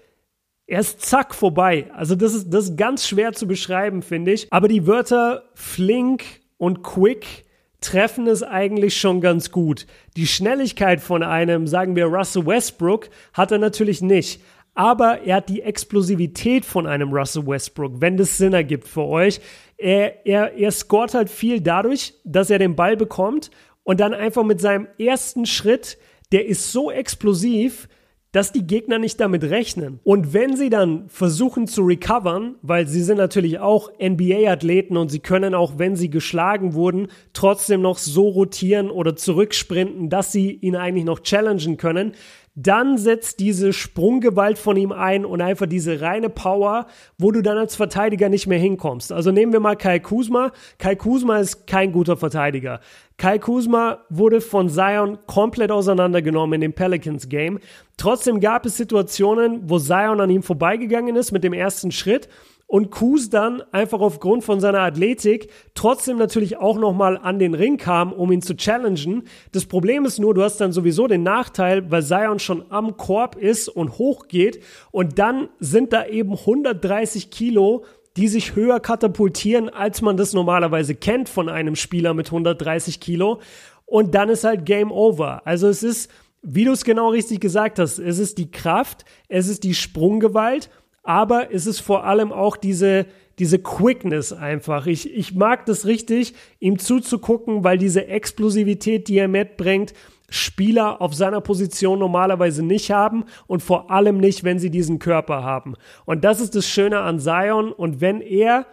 er 0.66 0.80
ist 0.80 1.02
zack 1.02 1.34
vorbei. 1.34 1.90
Also 1.94 2.14
das 2.14 2.34
ist, 2.34 2.50
das 2.50 2.70
ist 2.70 2.76
ganz 2.76 3.06
schwer 3.06 3.32
zu 3.32 3.46
beschreiben, 3.46 4.02
finde 4.02 4.32
ich. 4.32 4.52
Aber 4.52 4.68
die 4.68 4.86
Wörter 4.86 5.44
flink 5.54 6.24
und 6.56 6.82
quick 6.82 7.44
treffen 7.80 8.26
es 8.28 8.42
eigentlich 8.42 8.96
schon 8.96 9.20
ganz 9.20 9.50
gut. 9.50 9.86
Die 10.16 10.26
Schnelligkeit 10.26 11.00
von 11.00 11.22
einem, 11.22 11.66
sagen 11.66 11.96
wir 11.96 12.06
Russell 12.06 12.46
Westbrook, 12.46 13.10
hat 13.32 13.50
er 13.50 13.58
natürlich 13.58 14.02
nicht 14.02 14.40
aber 14.74 15.22
er 15.22 15.36
hat 15.36 15.48
die 15.48 15.62
Explosivität 15.62 16.64
von 16.64 16.86
einem 16.86 17.12
Russell 17.12 17.46
Westbrook, 17.46 18.00
wenn 18.00 18.16
das 18.16 18.38
Sinn 18.38 18.54
ergibt 18.54 18.88
für 18.88 19.04
euch. 19.04 19.40
Er, 19.76 20.26
er, 20.26 20.54
er 20.54 20.70
scoret 20.70 21.14
halt 21.14 21.28
viel 21.28 21.60
dadurch, 21.60 22.14
dass 22.24 22.50
er 22.50 22.58
den 22.58 22.76
Ball 22.76 22.96
bekommt 22.96 23.50
und 23.82 24.00
dann 24.00 24.14
einfach 24.14 24.44
mit 24.44 24.60
seinem 24.60 24.88
ersten 24.98 25.44
Schritt, 25.44 25.98
der 26.30 26.46
ist 26.46 26.72
so 26.72 26.90
explosiv, 26.90 27.88
dass 28.32 28.50
die 28.50 28.66
Gegner 28.66 28.98
nicht 28.98 29.20
damit 29.20 29.44
rechnen. 29.44 30.00
Und 30.04 30.32
wenn 30.32 30.56
sie 30.56 30.70
dann 30.70 31.08
versuchen 31.08 31.66
zu 31.66 31.82
recovern, 31.82 32.56
weil 32.62 32.88
sie 32.88 33.02
sind 33.02 33.18
natürlich 33.18 33.58
auch 33.58 33.90
NBA-Athleten 34.00 34.96
und 34.96 35.10
sie 35.10 35.20
können 35.20 35.54
auch, 35.54 35.78
wenn 35.78 35.96
sie 35.96 36.08
geschlagen 36.08 36.72
wurden, 36.72 37.08
trotzdem 37.34 37.82
noch 37.82 37.98
so 37.98 38.28
rotieren 38.28 38.90
oder 38.90 39.16
zurücksprinten, 39.16 40.08
dass 40.08 40.32
sie 40.32 40.50
ihn 40.50 40.76
eigentlich 40.76 41.04
noch 41.04 41.20
challengen 41.20 41.76
können, 41.76 42.12
dann 42.54 42.98
setzt 42.98 43.40
diese 43.40 43.72
Sprunggewalt 43.72 44.58
von 44.58 44.76
ihm 44.76 44.92
ein 44.92 45.24
und 45.24 45.40
einfach 45.40 45.66
diese 45.66 46.02
reine 46.02 46.28
Power, 46.28 46.86
wo 47.16 47.30
du 47.30 47.40
dann 47.40 47.56
als 47.56 47.76
Verteidiger 47.76 48.28
nicht 48.28 48.46
mehr 48.46 48.58
hinkommst. 48.58 49.10
Also 49.10 49.32
nehmen 49.32 49.52
wir 49.52 49.60
mal 49.60 49.76
Kai 49.76 50.00
Kuzma. 50.00 50.52
Kai 50.78 50.94
Kuzma 50.94 51.38
ist 51.38 51.66
kein 51.66 51.92
guter 51.92 52.18
Verteidiger. 52.18 52.80
Kai 53.16 53.38
Kuzma 53.38 53.98
wurde 54.10 54.42
von 54.42 54.68
Zion 54.68 55.18
komplett 55.26 55.70
auseinandergenommen 55.70 56.54
in 56.56 56.60
dem 56.60 56.72
Pelicans 56.74 57.28
Game. 57.30 57.58
Trotzdem 57.96 58.40
gab 58.40 58.66
es 58.66 58.76
Situationen, 58.76 59.70
wo 59.70 59.78
Zion 59.78 60.20
an 60.20 60.28
ihm 60.28 60.42
vorbeigegangen 60.42 61.16
ist 61.16 61.32
mit 61.32 61.44
dem 61.44 61.54
ersten 61.54 61.90
Schritt 61.90 62.28
und 62.72 62.90
Kuz 62.90 63.28
dann 63.28 63.62
einfach 63.70 64.00
aufgrund 64.00 64.44
von 64.44 64.58
seiner 64.58 64.80
Athletik 64.80 65.50
trotzdem 65.74 66.16
natürlich 66.16 66.56
auch 66.56 66.78
nochmal 66.78 67.18
an 67.18 67.38
den 67.38 67.52
Ring 67.52 67.76
kam, 67.76 68.14
um 68.14 68.32
ihn 68.32 68.40
zu 68.40 68.56
challengen. 68.56 69.24
Das 69.52 69.66
Problem 69.66 70.06
ist 70.06 70.18
nur, 70.18 70.32
du 70.32 70.42
hast 70.42 70.56
dann 70.56 70.72
sowieso 70.72 71.06
den 71.06 71.22
Nachteil, 71.22 71.90
weil 71.90 72.02
Zion 72.02 72.38
schon 72.38 72.64
am 72.70 72.96
Korb 72.96 73.36
ist 73.36 73.68
und 73.68 73.98
hochgeht 73.98 74.62
und 74.90 75.18
dann 75.18 75.50
sind 75.58 75.92
da 75.92 76.06
eben 76.06 76.32
130 76.32 77.30
Kilo 77.30 77.84
die 78.16 78.28
sich 78.28 78.56
höher 78.56 78.78
katapultieren, 78.78 79.70
als 79.70 80.02
man 80.02 80.18
das 80.18 80.34
normalerweise 80.34 80.94
kennt 80.94 81.30
von 81.30 81.48
einem 81.48 81.76
Spieler 81.76 82.12
mit 82.12 82.26
130 82.26 83.00
Kilo. 83.00 83.40
Und 83.86 84.14
dann 84.14 84.28
ist 84.28 84.44
halt 84.44 84.66
Game 84.66 84.92
Over. 84.92 85.46
Also 85.46 85.66
es 85.66 85.82
ist, 85.82 86.10
wie 86.42 86.66
du 86.66 86.72
es 86.72 86.84
genau 86.84 87.08
richtig 87.08 87.40
gesagt 87.40 87.78
hast, 87.78 87.98
es 87.98 88.18
ist 88.18 88.36
die 88.36 88.50
Kraft, 88.50 89.06
es 89.28 89.48
ist 89.48 89.64
die 89.64 89.72
Sprunggewalt 89.72 90.68
aber 91.02 91.52
es 91.52 91.66
ist 91.66 91.80
vor 91.80 92.04
allem 92.04 92.32
auch 92.32 92.56
diese, 92.56 93.06
diese 93.38 93.58
Quickness 93.58 94.32
einfach. 94.32 94.86
Ich, 94.86 95.12
ich 95.12 95.34
mag 95.34 95.66
das 95.66 95.86
richtig, 95.86 96.34
ihm 96.60 96.78
zuzugucken, 96.78 97.64
weil 97.64 97.78
diese 97.78 98.06
Explosivität, 98.06 99.08
die 99.08 99.18
er 99.18 99.28
mitbringt, 99.28 99.94
Spieler 100.28 101.02
auf 101.02 101.14
seiner 101.14 101.40
Position 101.40 101.98
normalerweise 101.98 102.64
nicht 102.64 102.90
haben 102.90 103.24
und 103.46 103.62
vor 103.62 103.90
allem 103.90 104.18
nicht, 104.18 104.44
wenn 104.44 104.58
sie 104.58 104.70
diesen 104.70 104.98
Körper 104.98 105.42
haben. 105.42 105.74
Und 106.06 106.24
das 106.24 106.40
ist 106.40 106.54
das 106.54 106.66
Schöne 106.66 107.00
an 107.00 107.18
Zion. 107.18 107.72
Und 107.72 108.00
wenn 108.00 108.20
er 108.20 108.66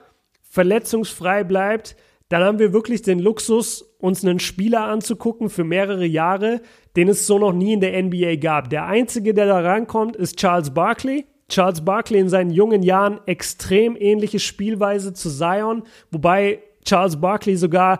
verletzungsfrei 0.50 1.44
bleibt, 1.44 1.98
dann 2.30 2.44
haben 2.44 2.60
wir 2.60 2.74
wirklich 2.74 3.02
den 3.02 3.20
Luxus, 3.20 3.82
uns 4.00 4.24
einen 4.24 4.40
Spieler 4.40 4.86
anzugucken 4.86 5.50
für 5.50 5.64
mehrere 5.64 6.06
Jahre, 6.06 6.62
den 6.96 7.10
es 7.10 7.28
so 7.28 7.40
noch 7.40 7.54
nie 7.54 7.74
in 7.74 7.82
der 7.82 8.02
NBA 8.02 8.36
gab. 8.36 8.70
Der 8.70 8.86
einzige, 8.86 9.34
der 9.34 9.48
da 9.48 9.60
rankommt, 9.60 10.16
ist 10.16 10.38
Charles 10.38 10.74
Barkley. 10.74 11.26
Charles 11.50 11.82
Barkley 11.82 12.20
in 12.20 12.30
seinen 12.30 12.52
jungen 12.52 12.84
Jahren 12.84 13.20
extrem 13.26 13.98
ähnliche 14.00 14.40
Spielweise 14.40 15.14
zu 15.14 15.30
Zion, 15.30 15.84
wobei 16.12 16.64
Charles 16.86 17.20
Barkley 17.20 17.58
sogar 17.58 18.00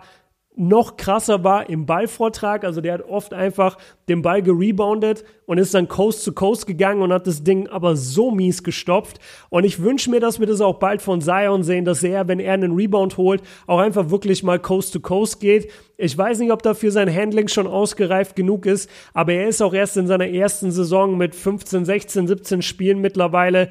noch 0.60 0.98
krasser 0.98 1.42
war 1.42 1.70
im 1.70 1.86
Ballvortrag. 1.86 2.64
Also 2.64 2.82
der 2.82 2.94
hat 2.94 3.08
oft 3.08 3.32
einfach 3.32 3.78
den 4.10 4.20
Ball 4.20 4.42
gereboundet 4.42 5.24
und 5.46 5.56
ist 5.56 5.72
dann 5.72 5.88
Coast 5.88 6.22
to 6.24 6.32
Coast 6.32 6.66
gegangen 6.66 7.00
und 7.00 7.14
hat 7.14 7.26
das 7.26 7.42
Ding 7.42 7.66
aber 7.66 7.96
so 7.96 8.30
mies 8.30 8.62
gestopft. 8.62 9.20
Und 9.48 9.64
ich 9.64 9.82
wünsche 9.82 10.10
mir, 10.10 10.20
dass 10.20 10.38
wir 10.38 10.46
das 10.46 10.60
auch 10.60 10.78
bald 10.78 11.00
von 11.00 11.22
Zion 11.22 11.62
sehen, 11.62 11.86
dass 11.86 12.02
er, 12.02 12.28
wenn 12.28 12.40
er 12.40 12.52
einen 12.52 12.72
Rebound 12.72 13.16
holt, 13.16 13.42
auch 13.66 13.78
einfach 13.78 14.10
wirklich 14.10 14.42
mal 14.42 14.58
Coast 14.58 14.92
to 14.92 15.00
Coast 15.00 15.40
geht. 15.40 15.70
Ich 15.96 16.16
weiß 16.16 16.38
nicht, 16.40 16.52
ob 16.52 16.62
dafür 16.62 16.90
sein 16.90 17.12
Handling 17.14 17.48
schon 17.48 17.66
ausgereift 17.66 18.36
genug 18.36 18.66
ist, 18.66 18.90
aber 19.14 19.32
er 19.32 19.48
ist 19.48 19.62
auch 19.62 19.72
erst 19.72 19.96
in 19.96 20.06
seiner 20.06 20.28
ersten 20.28 20.70
Saison 20.72 21.16
mit 21.16 21.34
15, 21.34 21.86
16, 21.86 22.26
17 22.26 22.62
Spielen 22.62 23.00
mittlerweile 23.00 23.70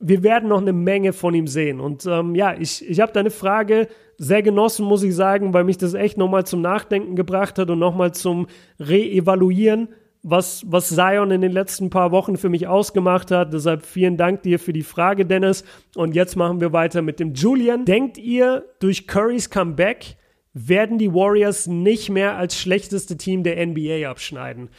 wir 0.00 0.22
werden 0.22 0.48
noch 0.48 0.60
eine 0.60 0.72
Menge 0.72 1.12
von 1.12 1.34
ihm 1.34 1.46
sehen. 1.46 1.78
Und 1.78 2.06
ähm, 2.06 2.34
ja, 2.34 2.54
ich, 2.58 2.88
ich 2.88 3.00
habe 3.00 3.12
deine 3.12 3.30
Frage 3.30 3.86
sehr 4.16 4.42
genossen, 4.42 4.86
muss 4.86 5.02
ich 5.02 5.14
sagen, 5.14 5.52
weil 5.52 5.64
mich 5.64 5.78
das 5.78 5.94
echt 5.94 6.16
nochmal 6.16 6.46
zum 6.46 6.62
Nachdenken 6.62 7.16
gebracht 7.16 7.58
hat 7.58 7.70
und 7.70 7.78
nochmal 7.78 8.12
zum 8.12 8.46
Reevaluieren, 8.78 9.88
was, 10.22 10.64
was 10.66 10.88
Zion 10.88 11.30
in 11.30 11.42
den 11.42 11.52
letzten 11.52 11.90
paar 11.90 12.12
Wochen 12.12 12.36
für 12.36 12.48
mich 12.48 12.66
ausgemacht 12.66 13.30
hat. 13.30 13.52
Deshalb 13.52 13.84
vielen 13.84 14.16
Dank 14.16 14.42
dir 14.42 14.58
für 14.58 14.72
die 14.72 14.82
Frage, 14.82 15.26
Dennis. 15.26 15.64
Und 15.94 16.14
jetzt 16.14 16.34
machen 16.34 16.60
wir 16.60 16.72
weiter 16.72 17.02
mit 17.02 17.20
dem 17.20 17.34
Julian. 17.34 17.84
Denkt 17.84 18.16
ihr, 18.18 18.64
durch 18.80 19.06
Currys 19.06 19.50
Comeback 19.50 20.16
werden 20.54 20.98
die 20.98 21.12
Warriors 21.12 21.66
nicht 21.66 22.10
mehr 22.10 22.36
als 22.36 22.58
schlechteste 22.58 23.16
Team 23.16 23.42
der 23.42 23.64
NBA 23.64 24.08
abschneiden? 24.10 24.70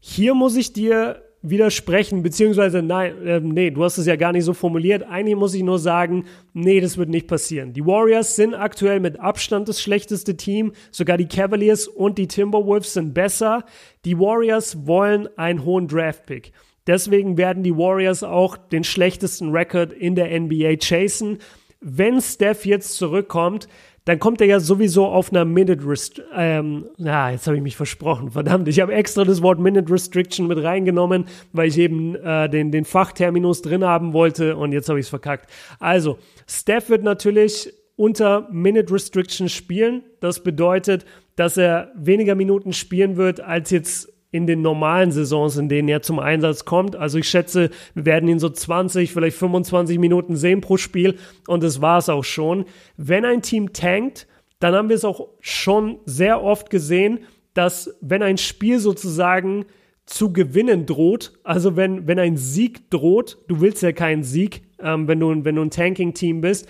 Hier 0.00 0.34
muss 0.34 0.56
ich 0.56 0.72
dir 0.72 1.22
widersprechen, 1.42 2.22
beziehungsweise 2.22 2.82
nein, 2.82 3.26
äh, 3.26 3.40
nee, 3.40 3.70
du 3.70 3.82
hast 3.84 3.98
es 3.98 4.06
ja 4.06 4.16
gar 4.16 4.32
nicht 4.32 4.44
so 4.44 4.54
formuliert. 4.54 5.02
Eigentlich 5.02 5.36
muss 5.36 5.54
ich 5.54 5.62
nur 5.62 5.78
sagen, 5.78 6.24
nee, 6.54 6.80
das 6.80 6.96
wird 6.96 7.08
nicht 7.08 7.26
passieren. 7.26 7.72
Die 7.72 7.84
Warriors 7.84 8.36
sind 8.36 8.54
aktuell 8.54 9.00
mit 9.00 9.18
Abstand 9.18 9.68
das 9.68 9.82
schlechteste 9.82 10.36
Team. 10.36 10.72
Sogar 10.90 11.16
die 11.16 11.26
Cavaliers 11.26 11.88
und 11.88 12.18
die 12.18 12.28
Timberwolves 12.28 12.94
sind 12.94 13.12
besser. 13.12 13.64
Die 14.04 14.18
Warriors 14.18 14.86
wollen 14.86 15.28
einen 15.36 15.64
hohen 15.64 15.88
Draftpick. 15.88 16.52
Deswegen 16.86 17.36
werden 17.36 17.62
die 17.62 17.76
Warriors 17.76 18.22
auch 18.22 18.56
den 18.56 18.84
schlechtesten 18.84 19.50
Rekord 19.50 19.92
in 19.92 20.14
der 20.14 20.38
NBA 20.38 20.76
chasen. 20.76 21.38
Wenn 21.80 22.20
Steph 22.20 22.64
jetzt 22.64 22.94
zurückkommt, 22.94 23.68
dann 24.04 24.18
kommt 24.18 24.40
er 24.40 24.46
ja 24.46 24.60
sowieso 24.60 25.06
auf 25.06 25.30
einer 25.30 25.44
Minute 25.44 25.86
Restriction. 25.86 26.26
Ähm, 26.34 26.86
ja, 26.96 27.30
jetzt 27.30 27.46
habe 27.46 27.56
ich 27.56 27.62
mich 27.62 27.76
versprochen. 27.76 28.30
Verdammt, 28.32 28.68
ich 28.68 28.80
habe 28.80 28.92
extra 28.92 29.24
das 29.24 29.42
Wort 29.42 29.60
Minute 29.60 29.92
Restriction 29.92 30.46
mit 30.46 30.62
reingenommen, 30.62 31.26
weil 31.52 31.68
ich 31.68 31.78
eben 31.78 32.16
äh, 32.16 32.48
den, 32.48 32.72
den 32.72 32.84
Fachterminus 32.84 33.62
drin 33.62 33.84
haben 33.84 34.12
wollte 34.12 34.56
und 34.56 34.72
jetzt 34.72 34.88
habe 34.88 34.98
ich 34.98 35.06
es 35.06 35.10
verkackt. 35.10 35.48
Also, 35.78 36.18
Steph 36.46 36.88
wird 36.88 37.04
natürlich 37.04 37.72
unter 37.96 38.48
Minute 38.50 38.92
Restriction 38.92 39.48
spielen. 39.48 40.02
Das 40.20 40.42
bedeutet, 40.42 41.04
dass 41.36 41.56
er 41.56 41.92
weniger 41.94 42.34
Minuten 42.34 42.72
spielen 42.72 43.16
wird 43.16 43.40
als 43.40 43.70
jetzt 43.70 44.11
in 44.32 44.46
den 44.46 44.62
normalen 44.62 45.12
Saisons, 45.12 45.56
in 45.58 45.68
denen 45.68 45.88
er 45.88 46.02
zum 46.02 46.18
Einsatz 46.18 46.64
kommt. 46.64 46.96
Also 46.96 47.18
ich 47.18 47.28
schätze, 47.28 47.70
wir 47.94 48.06
werden 48.06 48.28
ihn 48.28 48.40
so 48.40 48.48
20, 48.48 49.12
vielleicht 49.12 49.36
25 49.36 49.98
Minuten 49.98 50.36
sehen 50.36 50.60
pro 50.60 50.78
Spiel 50.78 51.18
und 51.46 51.62
das 51.62 51.80
war 51.80 51.98
es 51.98 52.08
auch 52.08 52.24
schon. 52.24 52.64
Wenn 52.96 53.24
ein 53.24 53.42
Team 53.42 53.72
tankt, 53.72 54.26
dann 54.58 54.74
haben 54.74 54.88
wir 54.88 54.96
es 54.96 55.04
auch 55.04 55.28
schon 55.40 55.98
sehr 56.06 56.42
oft 56.42 56.70
gesehen, 56.70 57.20
dass 57.54 57.94
wenn 58.00 58.22
ein 58.22 58.38
Spiel 58.38 58.78
sozusagen 58.78 59.66
zu 60.06 60.32
gewinnen 60.32 60.86
droht, 60.86 61.32
also 61.44 61.76
wenn, 61.76 62.06
wenn 62.06 62.18
ein 62.18 62.36
Sieg 62.36 62.90
droht, 62.90 63.38
du 63.48 63.60
willst 63.60 63.82
ja 63.82 63.92
keinen 63.92 64.24
Sieg, 64.24 64.62
ähm, 64.80 65.06
wenn, 65.08 65.20
du, 65.20 65.44
wenn 65.44 65.56
du 65.56 65.62
ein 65.62 65.70
Tanking-Team 65.70 66.40
bist, 66.40 66.68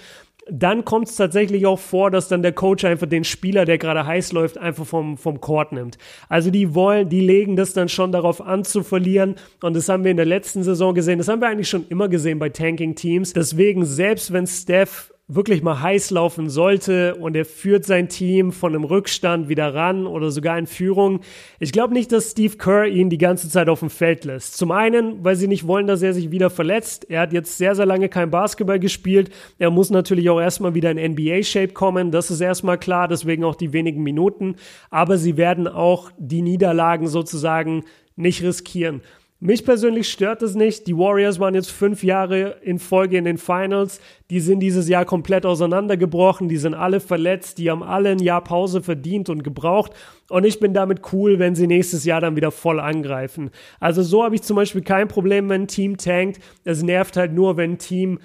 dann 0.50 0.84
kommt 0.84 1.08
es 1.08 1.16
tatsächlich 1.16 1.66
auch 1.66 1.78
vor, 1.78 2.10
dass 2.10 2.28
dann 2.28 2.42
der 2.42 2.52
Coach 2.52 2.84
einfach 2.84 3.06
den 3.06 3.24
Spieler, 3.24 3.64
der 3.64 3.78
gerade 3.78 4.06
heiß 4.06 4.32
läuft, 4.32 4.58
einfach 4.58 4.84
vom, 4.84 5.16
vom 5.16 5.40
Court 5.40 5.72
nimmt. 5.72 5.98
Also 6.28 6.50
die 6.50 6.74
wollen, 6.74 7.08
die 7.08 7.20
legen 7.20 7.54
das 7.54 7.72
dann 7.72 7.88
schon 7.88 8.12
darauf 8.12 8.40
an 8.40 8.64
zu 8.64 8.82
verlieren. 8.82 9.36
Und 9.62 9.76
das 9.76 9.88
haben 9.88 10.04
wir 10.04 10.10
in 10.10 10.16
der 10.16 10.26
letzten 10.26 10.62
Saison 10.64 10.94
gesehen. 10.94 11.18
Das 11.18 11.28
haben 11.28 11.40
wir 11.40 11.48
eigentlich 11.48 11.68
schon 11.68 11.86
immer 11.88 12.08
gesehen 12.08 12.38
bei 12.38 12.48
Tanking-Teams. 12.48 13.32
Deswegen, 13.32 13.84
selbst 13.84 14.32
wenn 14.32 14.46
Steph 14.46 15.11
wirklich 15.28 15.62
mal 15.62 15.80
heiß 15.80 16.10
laufen 16.10 16.50
sollte 16.50 17.14
und 17.14 17.36
er 17.36 17.44
führt 17.44 17.84
sein 17.84 18.08
Team 18.08 18.52
von 18.52 18.74
einem 18.74 18.84
Rückstand 18.84 19.48
wieder 19.48 19.72
ran 19.74 20.06
oder 20.06 20.30
sogar 20.30 20.58
in 20.58 20.66
Führung. 20.66 21.20
Ich 21.58 21.72
glaube 21.72 21.94
nicht, 21.94 22.12
dass 22.12 22.32
Steve 22.32 22.56
Kerr 22.56 22.86
ihn 22.86 23.08
die 23.08 23.18
ganze 23.18 23.48
Zeit 23.48 23.68
auf 23.68 23.80
dem 23.80 23.88
Feld 23.88 24.24
lässt. 24.24 24.56
Zum 24.56 24.72
einen, 24.72 25.24
weil 25.24 25.36
sie 25.36 25.48
nicht 25.48 25.66
wollen, 25.66 25.86
dass 25.86 26.02
er 26.02 26.12
sich 26.12 26.30
wieder 26.30 26.50
verletzt. 26.50 27.06
Er 27.08 27.20
hat 27.20 27.32
jetzt 27.32 27.56
sehr, 27.56 27.74
sehr 27.74 27.86
lange 27.86 28.08
kein 28.08 28.30
Basketball 28.30 28.80
gespielt. 28.80 29.30
Er 29.58 29.70
muss 29.70 29.90
natürlich 29.90 30.28
auch 30.28 30.40
erstmal 30.40 30.74
wieder 30.74 30.90
in 30.90 31.12
NBA-Shape 31.12 31.72
kommen. 31.72 32.10
Das 32.10 32.30
ist 32.30 32.40
erstmal 32.40 32.78
klar, 32.78 33.08
deswegen 33.08 33.44
auch 33.44 33.54
die 33.54 33.72
wenigen 33.72 34.02
Minuten. 34.02 34.56
Aber 34.90 35.18
sie 35.18 35.36
werden 35.36 35.68
auch 35.68 36.10
die 36.18 36.42
Niederlagen 36.42 37.06
sozusagen 37.06 37.84
nicht 38.16 38.42
riskieren. 38.42 39.02
Mich 39.44 39.64
persönlich 39.64 40.08
stört 40.08 40.40
es 40.42 40.54
nicht. 40.54 40.86
Die 40.86 40.96
Warriors 40.96 41.40
waren 41.40 41.56
jetzt 41.56 41.72
fünf 41.72 42.04
Jahre 42.04 42.58
in 42.62 42.78
Folge 42.78 43.18
in 43.18 43.24
den 43.24 43.38
Finals. 43.38 44.00
Die 44.30 44.38
sind 44.38 44.60
dieses 44.60 44.88
Jahr 44.88 45.04
komplett 45.04 45.44
auseinandergebrochen. 45.44 46.48
Die 46.48 46.58
sind 46.58 46.74
alle 46.74 47.00
verletzt. 47.00 47.58
Die 47.58 47.68
haben 47.68 47.82
alle 47.82 48.10
ein 48.10 48.20
Jahr 48.20 48.44
Pause 48.44 48.82
verdient 48.82 49.28
und 49.30 49.42
gebraucht. 49.42 49.94
Und 50.30 50.44
ich 50.44 50.60
bin 50.60 50.74
damit 50.74 51.12
cool, 51.12 51.40
wenn 51.40 51.56
sie 51.56 51.66
nächstes 51.66 52.04
Jahr 52.04 52.20
dann 52.20 52.36
wieder 52.36 52.52
voll 52.52 52.78
angreifen. 52.78 53.50
Also 53.80 54.04
so 54.04 54.22
habe 54.22 54.36
ich 54.36 54.42
zum 54.42 54.54
Beispiel 54.54 54.82
kein 54.82 55.08
Problem, 55.08 55.48
wenn 55.48 55.62
ein 55.62 55.66
Team 55.66 55.96
tankt. 55.96 56.38
Es 56.62 56.84
nervt 56.84 57.16
halt 57.16 57.32
nur, 57.32 57.56
wenn 57.56 57.72
ein 57.72 57.78
Team 57.78 58.20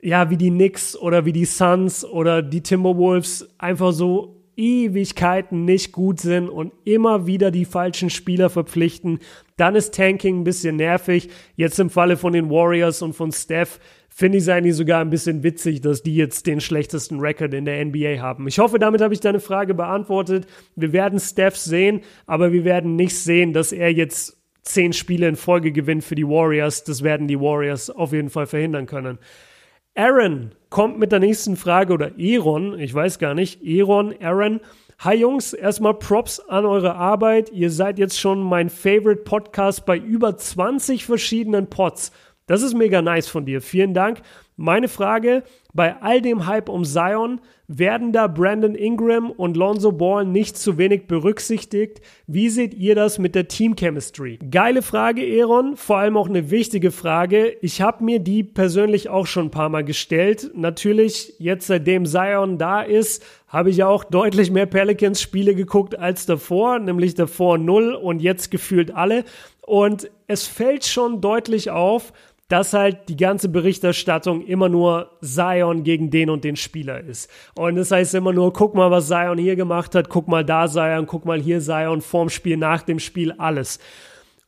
ja, 0.00 0.30
wie 0.30 0.36
die 0.36 0.50
Knicks 0.50 0.96
oder 0.96 1.24
wie 1.24 1.32
die 1.32 1.44
Suns 1.44 2.04
oder 2.04 2.40
die 2.40 2.62
Timberwolves 2.62 3.52
einfach 3.58 3.90
so 3.90 4.41
Ewigkeiten 4.56 5.64
nicht 5.64 5.92
gut 5.92 6.20
sind 6.20 6.48
und 6.48 6.72
immer 6.84 7.26
wieder 7.26 7.50
die 7.50 7.64
falschen 7.64 8.10
Spieler 8.10 8.50
verpflichten, 8.50 9.20
dann 9.56 9.74
ist 9.74 9.94
Tanking 9.94 10.40
ein 10.40 10.44
bisschen 10.44 10.76
nervig. 10.76 11.28
Jetzt 11.56 11.78
im 11.78 11.90
Falle 11.90 12.16
von 12.16 12.32
den 12.32 12.50
Warriors 12.50 13.02
und 13.02 13.14
von 13.14 13.32
Steph 13.32 13.78
finde 14.08 14.38
ich 14.38 14.44
es 14.44 14.48
eigentlich 14.48 14.76
sogar 14.76 15.00
ein 15.00 15.10
bisschen 15.10 15.42
witzig, 15.42 15.80
dass 15.80 16.02
die 16.02 16.14
jetzt 16.14 16.46
den 16.46 16.60
schlechtesten 16.60 17.20
Rekord 17.20 17.54
in 17.54 17.64
der 17.64 17.84
NBA 17.84 18.18
haben. 18.20 18.46
Ich 18.46 18.58
hoffe, 18.58 18.78
damit 18.78 19.00
habe 19.00 19.14
ich 19.14 19.20
deine 19.20 19.40
Frage 19.40 19.74
beantwortet. 19.74 20.46
Wir 20.76 20.92
werden 20.92 21.18
Steph 21.18 21.56
sehen, 21.56 22.02
aber 22.26 22.52
wir 22.52 22.64
werden 22.64 22.96
nicht 22.96 23.16
sehen, 23.16 23.52
dass 23.52 23.72
er 23.72 23.92
jetzt 23.92 24.38
zehn 24.62 24.92
Spiele 24.92 25.28
in 25.28 25.36
Folge 25.36 25.72
gewinnt 25.72 26.04
für 26.04 26.14
die 26.14 26.28
Warriors. 26.28 26.84
Das 26.84 27.02
werden 27.02 27.26
die 27.26 27.40
Warriors 27.40 27.90
auf 27.90 28.12
jeden 28.12 28.30
Fall 28.30 28.46
verhindern 28.46 28.86
können. 28.86 29.18
Aaron 29.94 30.52
kommt 30.70 30.98
mit 30.98 31.12
der 31.12 31.18
nächsten 31.18 31.54
Frage 31.54 31.92
oder 31.92 32.18
Eron, 32.18 32.78
ich 32.80 32.94
weiß 32.94 33.18
gar 33.18 33.34
nicht, 33.34 33.62
Eron, 33.62 34.14
Aaron. 34.22 34.60
Hi 35.00 35.16
Jungs, 35.16 35.52
erstmal 35.52 35.92
Props 35.94 36.40
an 36.40 36.64
eure 36.64 36.94
Arbeit. 36.94 37.50
Ihr 37.50 37.70
seid 37.70 37.98
jetzt 37.98 38.18
schon 38.18 38.40
mein 38.40 38.70
Favorite 38.70 39.22
Podcast 39.24 39.84
bei 39.84 39.98
über 39.98 40.34
20 40.34 41.04
verschiedenen 41.04 41.68
Pods. 41.68 42.10
Das 42.46 42.62
ist 42.62 42.72
mega 42.72 43.02
nice 43.02 43.28
von 43.28 43.44
dir. 43.44 43.60
Vielen 43.60 43.92
Dank. 43.92 44.22
Meine 44.56 44.88
Frage, 44.88 45.42
bei 45.72 46.00
all 46.00 46.20
dem 46.20 46.46
Hype 46.46 46.68
um 46.68 46.84
Zion, 46.84 47.40
werden 47.66 48.12
da 48.12 48.26
Brandon 48.26 48.74
Ingram 48.74 49.30
und 49.30 49.56
Lonzo 49.56 49.92
Ball 49.92 50.26
nicht 50.26 50.58
zu 50.58 50.76
wenig 50.76 51.06
berücksichtigt? 51.06 52.00
Wie 52.26 52.50
seht 52.50 52.74
ihr 52.74 52.94
das 52.94 53.18
mit 53.18 53.34
der 53.34 53.48
Team 53.48 53.76
Chemistry? 53.76 54.38
Geile 54.50 54.82
Frage, 54.82 55.22
Aaron, 55.40 55.76
vor 55.76 55.98
allem 55.98 56.16
auch 56.16 56.28
eine 56.28 56.50
wichtige 56.50 56.90
Frage. 56.90 57.56
Ich 57.62 57.80
habe 57.80 58.04
mir 58.04 58.18
die 58.18 58.42
persönlich 58.42 59.08
auch 59.08 59.26
schon 59.26 59.46
ein 59.46 59.50
paar 59.50 59.70
Mal 59.70 59.84
gestellt. 59.84 60.50
Natürlich, 60.54 61.34
jetzt 61.38 61.66
seitdem 61.66 62.04
Zion 62.04 62.58
da 62.58 62.82
ist, 62.82 63.24
habe 63.48 63.70
ich 63.70 63.78
ja 63.78 63.88
auch 63.88 64.04
deutlich 64.04 64.50
mehr 64.50 64.66
Pelicans-Spiele 64.66 65.54
geguckt 65.54 65.98
als 65.98 66.26
davor, 66.26 66.78
nämlich 66.78 67.14
davor 67.14 67.58
null 67.58 67.94
und 67.94 68.20
jetzt 68.20 68.50
gefühlt 68.50 68.94
alle. 68.94 69.24
Und 69.66 70.10
es 70.26 70.46
fällt 70.46 70.84
schon 70.84 71.20
deutlich 71.20 71.70
auf, 71.70 72.12
dass 72.52 72.74
halt 72.74 73.08
die 73.08 73.16
ganze 73.16 73.48
Berichterstattung 73.48 74.42
immer 74.42 74.68
nur 74.68 75.12
Zion 75.22 75.84
gegen 75.84 76.10
den 76.10 76.28
und 76.28 76.44
den 76.44 76.56
Spieler 76.56 77.00
ist. 77.02 77.30
Und 77.54 77.76
das 77.76 77.90
heißt 77.90 78.14
immer 78.14 78.34
nur, 78.34 78.52
guck 78.52 78.74
mal, 78.74 78.90
was 78.90 79.08
Zion 79.08 79.38
hier 79.38 79.56
gemacht 79.56 79.94
hat, 79.94 80.10
guck 80.10 80.28
mal 80.28 80.44
da 80.44 80.68
Zion, 80.68 81.06
guck 81.06 81.24
mal 81.24 81.40
hier 81.40 81.60
Zion, 81.60 82.02
vorm 82.02 82.28
Spiel, 82.28 82.58
nach 82.58 82.82
dem 82.82 82.98
Spiel, 82.98 83.32
alles. 83.32 83.78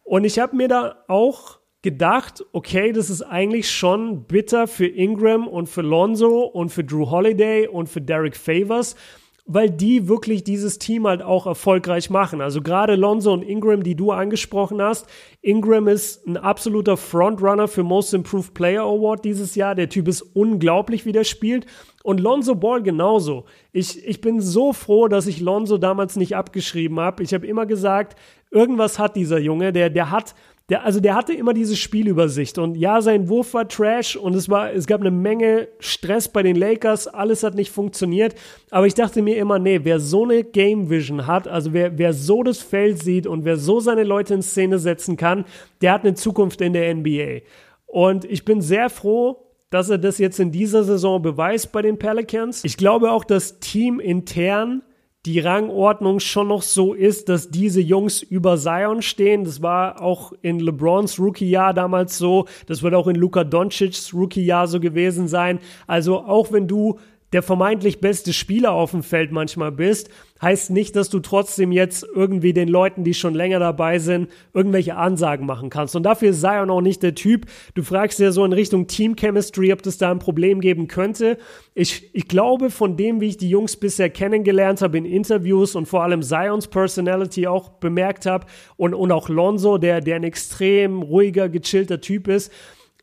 Und 0.03 0.25
ich 0.25 0.38
habe 0.38 0.55
mir 0.55 0.69
da 0.69 0.97
auch 1.09 1.61
gedacht, 1.81 2.45
okay, 2.53 2.93
das 2.93 3.09
ist 3.09 3.23
eigentlich 3.23 3.71
schon 3.71 4.25
bitter 4.25 4.67
für 4.67 4.87
Ingram 4.87 5.49
und 5.49 5.71
für 5.71 5.81
Lonzo 5.81 6.43
und 6.43 6.69
für 6.69 6.85
Drew 6.85 7.09
Holiday 7.09 7.69
und 7.69 7.88
für 7.88 8.03
Derek 8.03 8.37
Favors, 8.37 8.97
weil 9.46 9.70
die 9.70 10.09
wirklich 10.09 10.42
dieses 10.42 10.78
Team 10.78 11.07
halt 11.07 11.22
auch 11.22 11.46
erfolgreich 11.46 12.09
machen. 12.09 12.40
Also 12.40 12.62
gerade 12.62 12.94
Lonzo 12.94 13.33
und 13.33 13.42
Ingram, 13.42 13.83
die 13.83 13.94
du 13.94 14.11
angesprochen 14.11 14.80
hast. 14.80 15.07
Ingram 15.42 15.87
ist 15.87 16.26
ein 16.26 16.38
absoluter 16.38 16.96
Frontrunner 16.96 17.68
für 17.68 17.83
Most 17.83 18.14
Improved 18.14 18.54
Player 18.54 18.83
Award 18.83 19.24
dieses 19.24 19.54
Jahr. 19.54 19.74
Der 19.74 19.90
Typ 19.90 20.09
ist 20.09 20.22
unglaublich, 20.22 21.04
wie 21.04 21.12
der 21.12 21.24
spielt. 21.24 21.66
Und 22.02 22.20
Lonzo 22.20 22.54
Ball 22.54 22.83
genauso. 22.83 23.44
Ich, 23.72 24.07
ich 24.07 24.22
bin 24.22 24.40
so 24.40 24.72
froh, 24.72 25.09
dass 25.09 25.26
ich 25.26 25.40
Lonzo 25.40 25.76
damals 25.76 26.16
nicht 26.16 26.37
abgeschrieben 26.37 26.98
habe. 26.98 27.22
Ich 27.22 27.35
habe 27.35 27.46
immer 27.46 27.66
gesagt, 27.66 28.18
irgendwas 28.50 28.98
hat 28.98 29.14
dieser 29.14 29.38
Junge, 29.38 29.72
der, 29.72 29.90
der 29.90 30.11
hat 30.11 30.35
der, 30.70 30.83
also 30.83 30.98
der 30.98 31.14
hatte 31.14 31.35
immer 31.35 31.53
diese 31.53 31.77
Spielübersicht 31.77 32.57
und 32.57 32.74
ja, 32.77 33.03
sein 33.03 33.29
Wurf 33.29 33.53
war 33.53 33.68
Trash 33.68 34.16
und 34.16 34.35
es 34.35 34.48
war, 34.48 34.72
es 34.72 34.87
gab 34.87 35.03
eine 35.03 35.11
Menge 35.11 35.68
Stress 35.79 36.29
bei 36.29 36.42
den 36.42 36.57
Lakers, 36.57 37.07
alles 37.07 37.42
hat 37.42 37.55
nicht 37.55 37.70
funktioniert, 37.70 38.35
aber 38.70 38.87
ich 38.87 38.94
dachte 38.94 39.20
mir 39.20 39.37
immer, 39.37 39.59
nee, 39.59 39.81
wer 39.83 40.00
so 40.00 40.24
eine 40.24 40.42
Game 40.42 40.88
Vision 40.88 41.27
hat, 41.27 41.46
also 41.48 41.74
wer, 41.74 41.98
wer 41.98 42.14
so 42.14 42.42
das 42.42 42.61
Feld 42.61 43.03
sieht 43.03 43.27
und 43.27 43.44
wer 43.44 43.59
so 43.59 43.79
seine 43.81 44.05
Leute 44.05 44.33
in 44.33 44.42
Szene 44.42 44.79
setzen 44.79 45.18
kann, 45.18 45.44
der 45.83 45.92
hat 45.92 46.03
eine 46.03 46.14
Zukunft 46.14 46.62
in 46.62 46.72
der 46.72 46.94
NBA. 46.94 47.42
Und 47.85 48.24
ich 48.24 48.46
bin 48.46 48.62
sehr 48.62 48.88
froh, 48.88 49.44
dass 49.68 49.90
er 49.90 49.98
das 49.98 50.16
jetzt 50.18 50.40
in 50.40 50.50
dieser 50.50 50.83
Saison 50.85 51.20
beweist 51.20 51.72
bei 51.72 51.83
den 51.83 51.98
Pelicans. 51.98 52.64
Ich 52.64 52.79
glaube 52.79 53.12
auch, 53.12 53.24
dass 53.24 53.61
Team 53.61 54.00
intern 54.00 54.83
die 55.26 55.40
Rangordnung 55.40 56.20
schon 56.20 56.48
noch 56.48 56.60
so 56.60 56.92
ist, 56.92 57.30
dass 57.30 57.50
diese 57.50 57.80
Jungs 57.80 58.22
über 58.22 58.58
Zion 58.58 59.00
stehen. 59.00 59.44
Das 59.44 59.62
war 59.62 60.02
auch 60.02 60.32
in 60.42 60.60
LeBrons 60.60 61.18
Rookie-Jahr 61.18 61.72
damals 61.72 62.18
so. 62.18 62.46
Das 62.66 62.82
wird 62.82 62.94
auch 62.94 63.06
in 63.06 63.16
Luka 63.16 63.42
Doncic's 63.42 64.12
Rookie-Jahr 64.12 64.66
so 64.66 64.80
gewesen 64.80 65.26
sein. 65.26 65.60
Also 65.87 66.20
auch 66.20 66.52
wenn 66.52 66.68
du 66.68 66.98
der 67.35 67.42
vermeintlich 67.42 68.01
beste 68.01 68.33
Spieler 68.33 68.70
auf 68.70 68.92
dem 68.92 69.03
Feld 69.03 69.33
manchmal 69.33 69.73
bist, 69.73 70.09
heißt 70.40 70.70
nicht, 70.70 70.94
dass 70.94 71.09
du 71.09 71.18
trotzdem 71.18 71.73
jetzt 71.73 72.07
irgendwie 72.14 72.53
den 72.53 72.68
Leuten, 72.68 73.03
die 73.03 73.12
schon 73.12 73.35
länger 73.35 73.59
dabei 73.59 73.99
sind, 73.99 74.31
irgendwelche 74.53 74.94
Ansagen 74.94 75.44
machen 75.44 75.68
kannst. 75.68 75.97
Und 75.97 76.05
dafür 76.05 76.31
ist 76.31 76.42
Zion 76.42 76.71
auch 76.71 76.81
nicht 76.81 77.02
der 77.02 77.17
Typ. 77.17 77.46
Du 77.75 77.83
fragst 77.83 78.21
ja 78.21 78.31
so 78.31 78.44
in 78.44 78.52
Richtung 78.52 78.87
Team 78.87 79.17
Chemistry, 79.17 79.73
ob 79.73 79.83
das 79.83 79.98
da 79.98 80.13
ein 80.13 80.21
Problem 80.21 80.61
geben 80.61 80.87
könnte. 80.87 81.37
Ich, 81.75 82.08
ich 82.15 82.29
glaube, 82.29 82.71
von 82.71 82.96
dem, 82.96 83.21
wie 83.21 83.31
ich 83.31 83.37
die 83.37 83.50
Jungs 83.50 83.77
bisher 83.77 84.11
kennengelernt 84.11 84.81
habe 84.81 84.96
in 84.96 85.04
Interviews 85.04 85.75
und 85.75 85.87
vor 85.87 86.04
allem 86.04 86.23
Zions 86.23 86.69
Personality 86.69 87.48
auch 87.48 87.71
bemerkt 87.71 88.27
habe 88.27 88.46
und, 88.77 88.94
und 88.94 89.11
auch 89.11 89.29
Lonzo, 89.29 89.79
der, 89.79 90.00
der 90.00 90.15
ein 90.17 90.25
extrem 90.25 91.02
ruhiger, 91.02 91.48
gechillter 91.48 92.00
Typ 92.00 92.29
ist, 92.29 92.52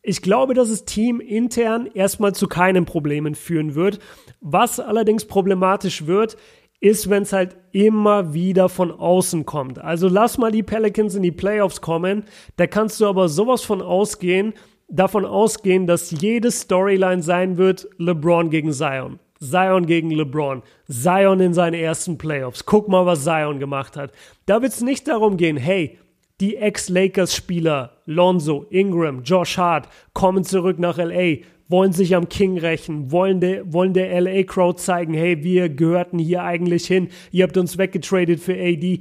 ich 0.04 0.22
glaube, 0.22 0.54
dass 0.54 0.70
es 0.70 0.86
Team 0.86 1.20
intern 1.20 1.88
erstmal 1.93 2.34
zu 2.34 2.47
keinen 2.47 2.86
Problemen 2.86 3.36
führen 3.36 3.76
wird. 3.76 3.99
Was 4.39 4.80
allerdings 4.80 5.26
problematisch 5.26 6.08
wird, 6.08 6.38
ist, 6.80 7.10
wenn 7.10 7.24
es 7.24 7.32
halt 7.32 7.56
immer 7.72 8.34
wieder 8.34 8.68
von 8.68 8.91
außen 8.91 9.45
kommt. 9.45 9.80
Also 9.80 10.10
lass 10.10 10.39
mal 10.39 10.52
die 10.52 10.64
Pelicans 10.64 11.14
in 11.14 11.22
die 11.22 11.32
Playoffs 11.32 11.82
kommen. 11.82 12.24
Da 12.56 12.66
kannst 12.66 12.99
du 12.99 13.06
aber 13.06 13.30
sowas 13.30 13.62
von 13.62 13.84
ausgehen, 13.84 14.54
davon 14.89 15.24
ausgehen, 15.24 15.86
dass 15.86 16.10
jede 16.10 16.49
Storyline 16.49 17.22
sein 17.22 17.58
wird, 17.58 17.88
LeBron 17.99 18.49
gegen 18.49 18.74
Zion. 18.74 19.20
Zion 19.39 19.86
gegen 19.86 20.10
LeBron. 20.10 20.64
Zion 20.89 21.39
in 21.39 21.54
seinen 21.54 21.76
ersten 21.76 22.18
Playoffs. 22.18 22.66
Guck 22.66 22.88
mal, 22.88 23.06
was 23.06 23.24
Zion 23.24 23.60
gemacht 23.60 23.95
hat. 23.95 24.12
Da 24.47 24.62
wird 24.64 24.74
es 24.74 24.82
nicht 24.82 25.08
darum 25.08 25.38
gehen, 25.38 25.58
hey, 25.58 25.99
die 26.42 26.58
Ex-Lakers-Spieler 26.58 27.92
Lonzo, 28.06 28.66
Ingram, 28.70 29.24
Josh 29.24 29.58
Hart 29.58 29.88
kommen 30.14 30.44
zurück 30.44 30.80
nach 30.80 30.98
LA, 30.98 31.38
wollen 31.68 31.94
sich 31.94 32.16
am 32.16 32.28
King 32.28 32.58
rächen, 32.58 33.12
wollen 33.12 33.39
der, 33.39 33.72
wollen 33.72 33.94
der 33.94 34.20
LA-Crowd 34.20 34.80
zeigen, 34.80 35.14
hey, 35.14 35.44
wir 35.44 35.70
gehörten 35.70 36.20
hier 36.20 36.44
eigentlich 36.44 36.86
hin, 36.86 37.10
ihr 37.32 37.44
habt 37.44 37.58
uns 37.58 37.78
weggetradet 37.78 38.39
für 38.39 38.54
AD. 38.54 39.00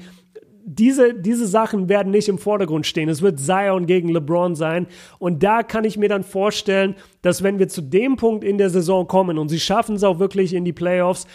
Diese, 0.64 1.14
diese 1.14 1.46
Sachen 1.46 1.88
werden 1.88 2.12
nicht 2.12 2.28
im 2.28 2.38
Vordergrund 2.38 2.86
stehen. 2.86 3.08
Es 3.08 3.22
wird 3.22 3.40
Zion 3.40 3.86
gegen 3.86 4.10
LeBron 4.10 4.54
sein. 4.54 4.86
Und 5.18 5.42
da 5.42 5.64
kann 5.64 5.84
ich 5.84 5.96
mir 5.96 6.08
dann 6.08 6.22
vorstellen, 6.22 6.94
dass 7.22 7.42
wenn 7.42 7.58
wir 7.58 7.66
zu 7.66 7.80
dem 7.80 8.14
Punkt 8.16 8.44
in 8.44 8.58
der 8.58 8.70
Saison 8.70 9.08
kommen 9.08 9.38
und 9.38 9.48
sie 9.48 9.58
schaffen 9.58 9.96
es 9.96 10.04
auch 10.04 10.20
wirklich 10.20 10.54
in 10.54 10.64
die 10.64 10.74
Playoffs, 10.74 11.26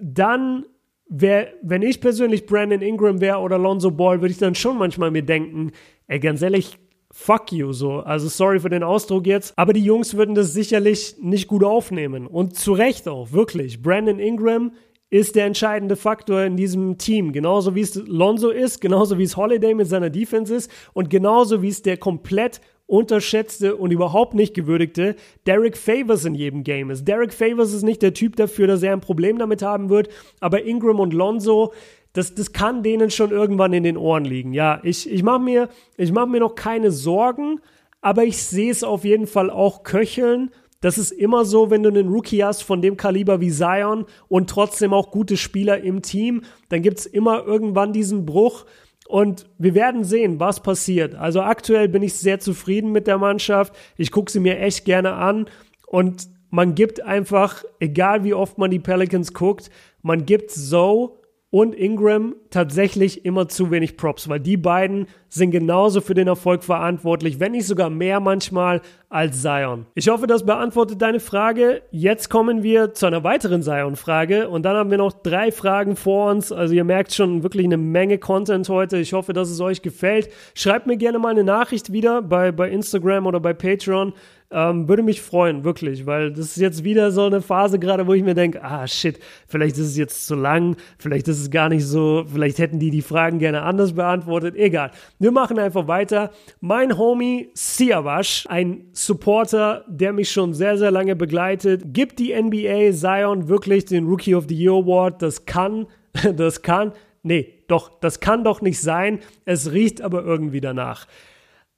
dann 0.00 0.64
wär, 1.10 1.48
wenn 1.60 1.82
ich 1.82 2.00
persönlich 2.00 2.46
Brandon 2.46 2.80
Ingram 2.80 3.20
wäre 3.20 3.38
oder 3.38 3.58
Lonzo 3.58 3.90
Ball, 3.90 4.20
würde 4.20 4.32
ich 4.32 4.38
dann 4.38 4.54
schon 4.54 4.78
manchmal 4.78 5.10
mir 5.10 5.22
denken, 5.22 5.72
ey, 6.06 6.20
ganz 6.20 6.40
ehrlich, 6.40 6.78
fuck 7.10 7.52
you, 7.52 7.72
so. 7.72 7.98
Also 7.98 8.28
sorry 8.28 8.60
für 8.60 8.70
den 8.70 8.84
Ausdruck 8.84 9.26
jetzt, 9.26 9.52
aber 9.58 9.72
die 9.72 9.84
Jungs 9.84 10.16
würden 10.16 10.34
das 10.34 10.54
sicherlich 10.54 11.16
nicht 11.20 11.48
gut 11.48 11.64
aufnehmen. 11.64 12.26
Und 12.26 12.56
zu 12.56 12.72
Recht 12.72 13.08
auch, 13.08 13.32
wirklich. 13.32 13.82
Brandon 13.82 14.20
Ingram 14.20 14.72
ist 15.10 15.34
der 15.34 15.46
entscheidende 15.46 15.96
Faktor 15.96 16.42
in 16.44 16.56
diesem 16.56 16.96
Team. 16.96 17.32
Genauso 17.32 17.74
wie 17.74 17.80
es 17.80 17.96
Lonzo 17.96 18.50
ist, 18.50 18.80
genauso 18.80 19.18
wie 19.18 19.24
es 19.24 19.36
Holiday 19.36 19.74
mit 19.74 19.88
seiner 19.88 20.10
Defense 20.10 20.54
ist 20.54 20.70
und 20.92 21.10
genauso 21.10 21.62
wie 21.62 21.68
es 21.68 21.82
der 21.82 21.96
komplett 21.96 22.60
unterschätzte 22.90 23.76
und 23.76 23.92
überhaupt 23.92 24.34
nicht 24.34 24.54
gewürdigte 24.54 25.16
Derek 25.46 25.76
Favors 25.76 26.24
in 26.24 26.34
jedem 26.34 26.64
Game 26.64 26.90
ist. 26.90 27.06
Derek 27.06 27.32
Favors 27.32 27.72
ist 27.72 27.82
nicht 27.82 28.02
der 28.02 28.14
Typ 28.14 28.36
dafür, 28.36 28.66
dass 28.66 28.82
er 28.82 28.92
ein 28.92 29.00
Problem 29.00 29.38
damit 29.38 29.62
haben 29.62 29.88
wird, 29.88 30.08
aber 30.40 30.64
Ingram 30.64 31.00
und 31.00 31.14
Lonzo, 31.14 31.72
das, 32.12 32.34
das 32.34 32.52
kann 32.52 32.82
denen 32.82 33.10
schon 33.10 33.30
irgendwann 33.30 33.72
in 33.72 33.84
den 33.84 33.96
Ohren 33.96 34.24
liegen. 34.24 34.52
Ja, 34.52 34.80
ich, 34.82 35.10
ich 35.10 35.22
mache 35.22 35.40
mir, 35.40 35.68
mach 36.12 36.26
mir 36.26 36.40
noch 36.40 36.56
keine 36.56 36.90
Sorgen, 36.90 37.60
aber 38.00 38.24
ich 38.24 38.42
sehe 38.42 38.70
es 38.70 38.82
auf 38.82 39.04
jeden 39.04 39.26
Fall 39.26 39.50
auch 39.50 39.84
köcheln. 39.84 40.50
Das 40.80 40.96
ist 40.98 41.12
immer 41.12 41.44
so, 41.44 41.70
wenn 41.70 41.82
du 41.82 41.90
einen 41.90 42.08
Rookie 42.08 42.42
hast 42.42 42.62
von 42.62 42.82
dem 42.82 42.96
Kaliber 42.96 43.40
wie 43.40 43.52
Zion 43.52 44.06
und 44.28 44.50
trotzdem 44.50 44.92
auch 44.94 45.10
gute 45.10 45.36
Spieler 45.36 45.82
im 45.82 46.02
Team, 46.02 46.42
dann 46.70 46.82
gibt 46.82 46.98
es 46.98 47.06
immer 47.06 47.44
irgendwann 47.46 47.92
diesen 47.92 48.26
Bruch. 48.26 48.64
Und 49.10 49.46
wir 49.58 49.74
werden 49.74 50.04
sehen, 50.04 50.38
was 50.38 50.62
passiert. 50.62 51.16
Also 51.16 51.40
aktuell 51.42 51.88
bin 51.88 52.00
ich 52.00 52.14
sehr 52.14 52.38
zufrieden 52.38 52.92
mit 52.92 53.08
der 53.08 53.18
Mannschaft. 53.18 53.74
Ich 53.96 54.12
gucke 54.12 54.30
sie 54.30 54.38
mir 54.38 54.60
echt 54.60 54.84
gerne 54.84 55.14
an. 55.14 55.46
Und 55.88 56.28
man 56.50 56.76
gibt 56.76 57.02
einfach, 57.02 57.64
egal 57.80 58.22
wie 58.22 58.34
oft 58.34 58.56
man 58.56 58.70
die 58.70 58.78
Pelicans 58.78 59.34
guckt, 59.34 59.68
man 60.02 60.26
gibt 60.26 60.52
so 60.52 61.19
und 61.50 61.74
Ingram 61.74 62.36
tatsächlich 62.50 63.24
immer 63.24 63.48
zu 63.48 63.72
wenig 63.72 63.96
Props, 63.96 64.28
weil 64.28 64.38
die 64.38 64.56
beiden 64.56 65.06
sind 65.28 65.50
genauso 65.50 66.00
für 66.00 66.14
den 66.14 66.28
Erfolg 66.28 66.62
verantwortlich, 66.62 67.40
wenn 67.40 67.52
nicht 67.52 67.66
sogar 67.66 67.90
mehr 67.90 68.20
manchmal 68.20 68.80
als 69.08 69.42
Zion. 69.42 69.86
Ich 69.94 70.08
hoffe, 70.08 70.28
das 70.28 70.46
beantwortet 70.46 71.02
deine 71.02 71.18
Frage. 71.18 71.82
Jetzt 71.90 72.30
kommen 72.30 72.62
wir 72.62 72.94
zu 72.94 73.06
einer 73.06 73.24
weiteren 73.24 73.62
Zion-Frage 73.62 74.48
und 74.48 74.62
dann 74.64 74.76
haben 74.76 74.90
wir 74.90 74.98
noch 74.98 75.12
drei 75.12 75.50
Fragen 75.50 75.96
vor 75.96 76.30
uns. 76.30 76.52
Also 76.52 76.74
ihr 76.74 76.84
merkt 76.84 77.12
schon 77.12 77.42
wirklich 77.42 77.64
eine 77.64 77.76
Menge 77.76 78.18
Content 78.18 78.68
heute. 78.68 78.98
Ich 78.98 79.12
hoffe, 79.12 79.32
dass 79.32 79.50
es 79.50 79.60
euch 79.60 79.82
gefällt. 79.82 80.28
Schreibt 80.54 80.86
mir 80.86 80.96
gerne 80.96 81.18
mal 81.18 81.30
eine 81.30 81.44
Nachricht 81.44 81.92
wieder 81.92 82.22
bei, 82.22 82.52
bei 82.52 82.70
Instagram 82.70 83.26
oder 83.26 83.40
bei 83.40 83.54
Patreon. 83.54 84.12
Ähm, 84.52 84.88
würde 84.88 85.04
mich 85.04 85.22
freuen, 85.22 85.62
wirklich, 85.62 86.06
weil 86.06 86.32
das 86.32 86.46
ist 86.46 86.56
jetzt 86.56 86.82
wieder 86.82 87.12
so 87.12 87.22
eine 87.22 87.40
Phase 87.40 87.78
gerade, 87.78 88.08
wo 88.08 88.14
ich 88.14 88.24
mir 88.24 88.34
denke, 88.34 88.64
ah 88.64 88.84
shit, 88.88 89.20
vielleicht 89.46 89.78
ist 89.78 89.86
es 89.86 89.96
jetzt 89.96 90.26
zu 90.26 90.34
lang, 90.34 90.74
vielleicht 90.98 91.28
ist 91.28 91.38
es 91.38 91.52
gar 91.52 91.68
nicht 91.68 91.86
so, 91.86 92.24
vielleicht 92.26 92.58
hätten 92.58 92.80
die 92.80 92.90
die 92.90 93.02
Fragen 93.02 93.38
gerne 93.38 93.62
anders 93.62 93.92
beantwortet, 93.92 94.56
egal. 94.56 94.90
Wir 95.20 95.30
machen 95.30 95.60
einfach 95.60 95.86
weiter. 95.86 96.32
Mein 96.60 96.98
Homie 96.98 97.50
Siavash, 97.54 98.46
ein 98.48 98.86
Supporter, 98.92 99.84
der 99.86 100.12
mich 100.12 100.32
schon 100.32 100.52
sehr, 100.52 100.76
sehr 100.76 100.90
lange 100.90 101.14
begleitet, 101.14 101.94
gibt 101.94 102.18
die 102.18 102.34
NBA 102.34 102.90
Zion 102.92 103.48
wirklich 103.48 103.84
den 103.84 104.04
Rookie 104.06 104.34
of 104.34 104.46
the 104.48 104.56
Year 104.56 104.74
Award. 104.74 105.22
Das 105.22 105.46
kann, 105.46 105.86
das 106.36 106.62
kann, 106.62 106.92
nee, 107.22 107.54
doch, 107.68 108.00
das 108.00 108.18
kann 108.18 108.42
doch 108.42 108.62
nicht 108.62 108.80
sein. 108.80 109.20
Es 109.44 109.70
riecht 109.70 110.02
aber 110.02 110.24
irgendwie 110.24 110.60
danach. 110.60 111.06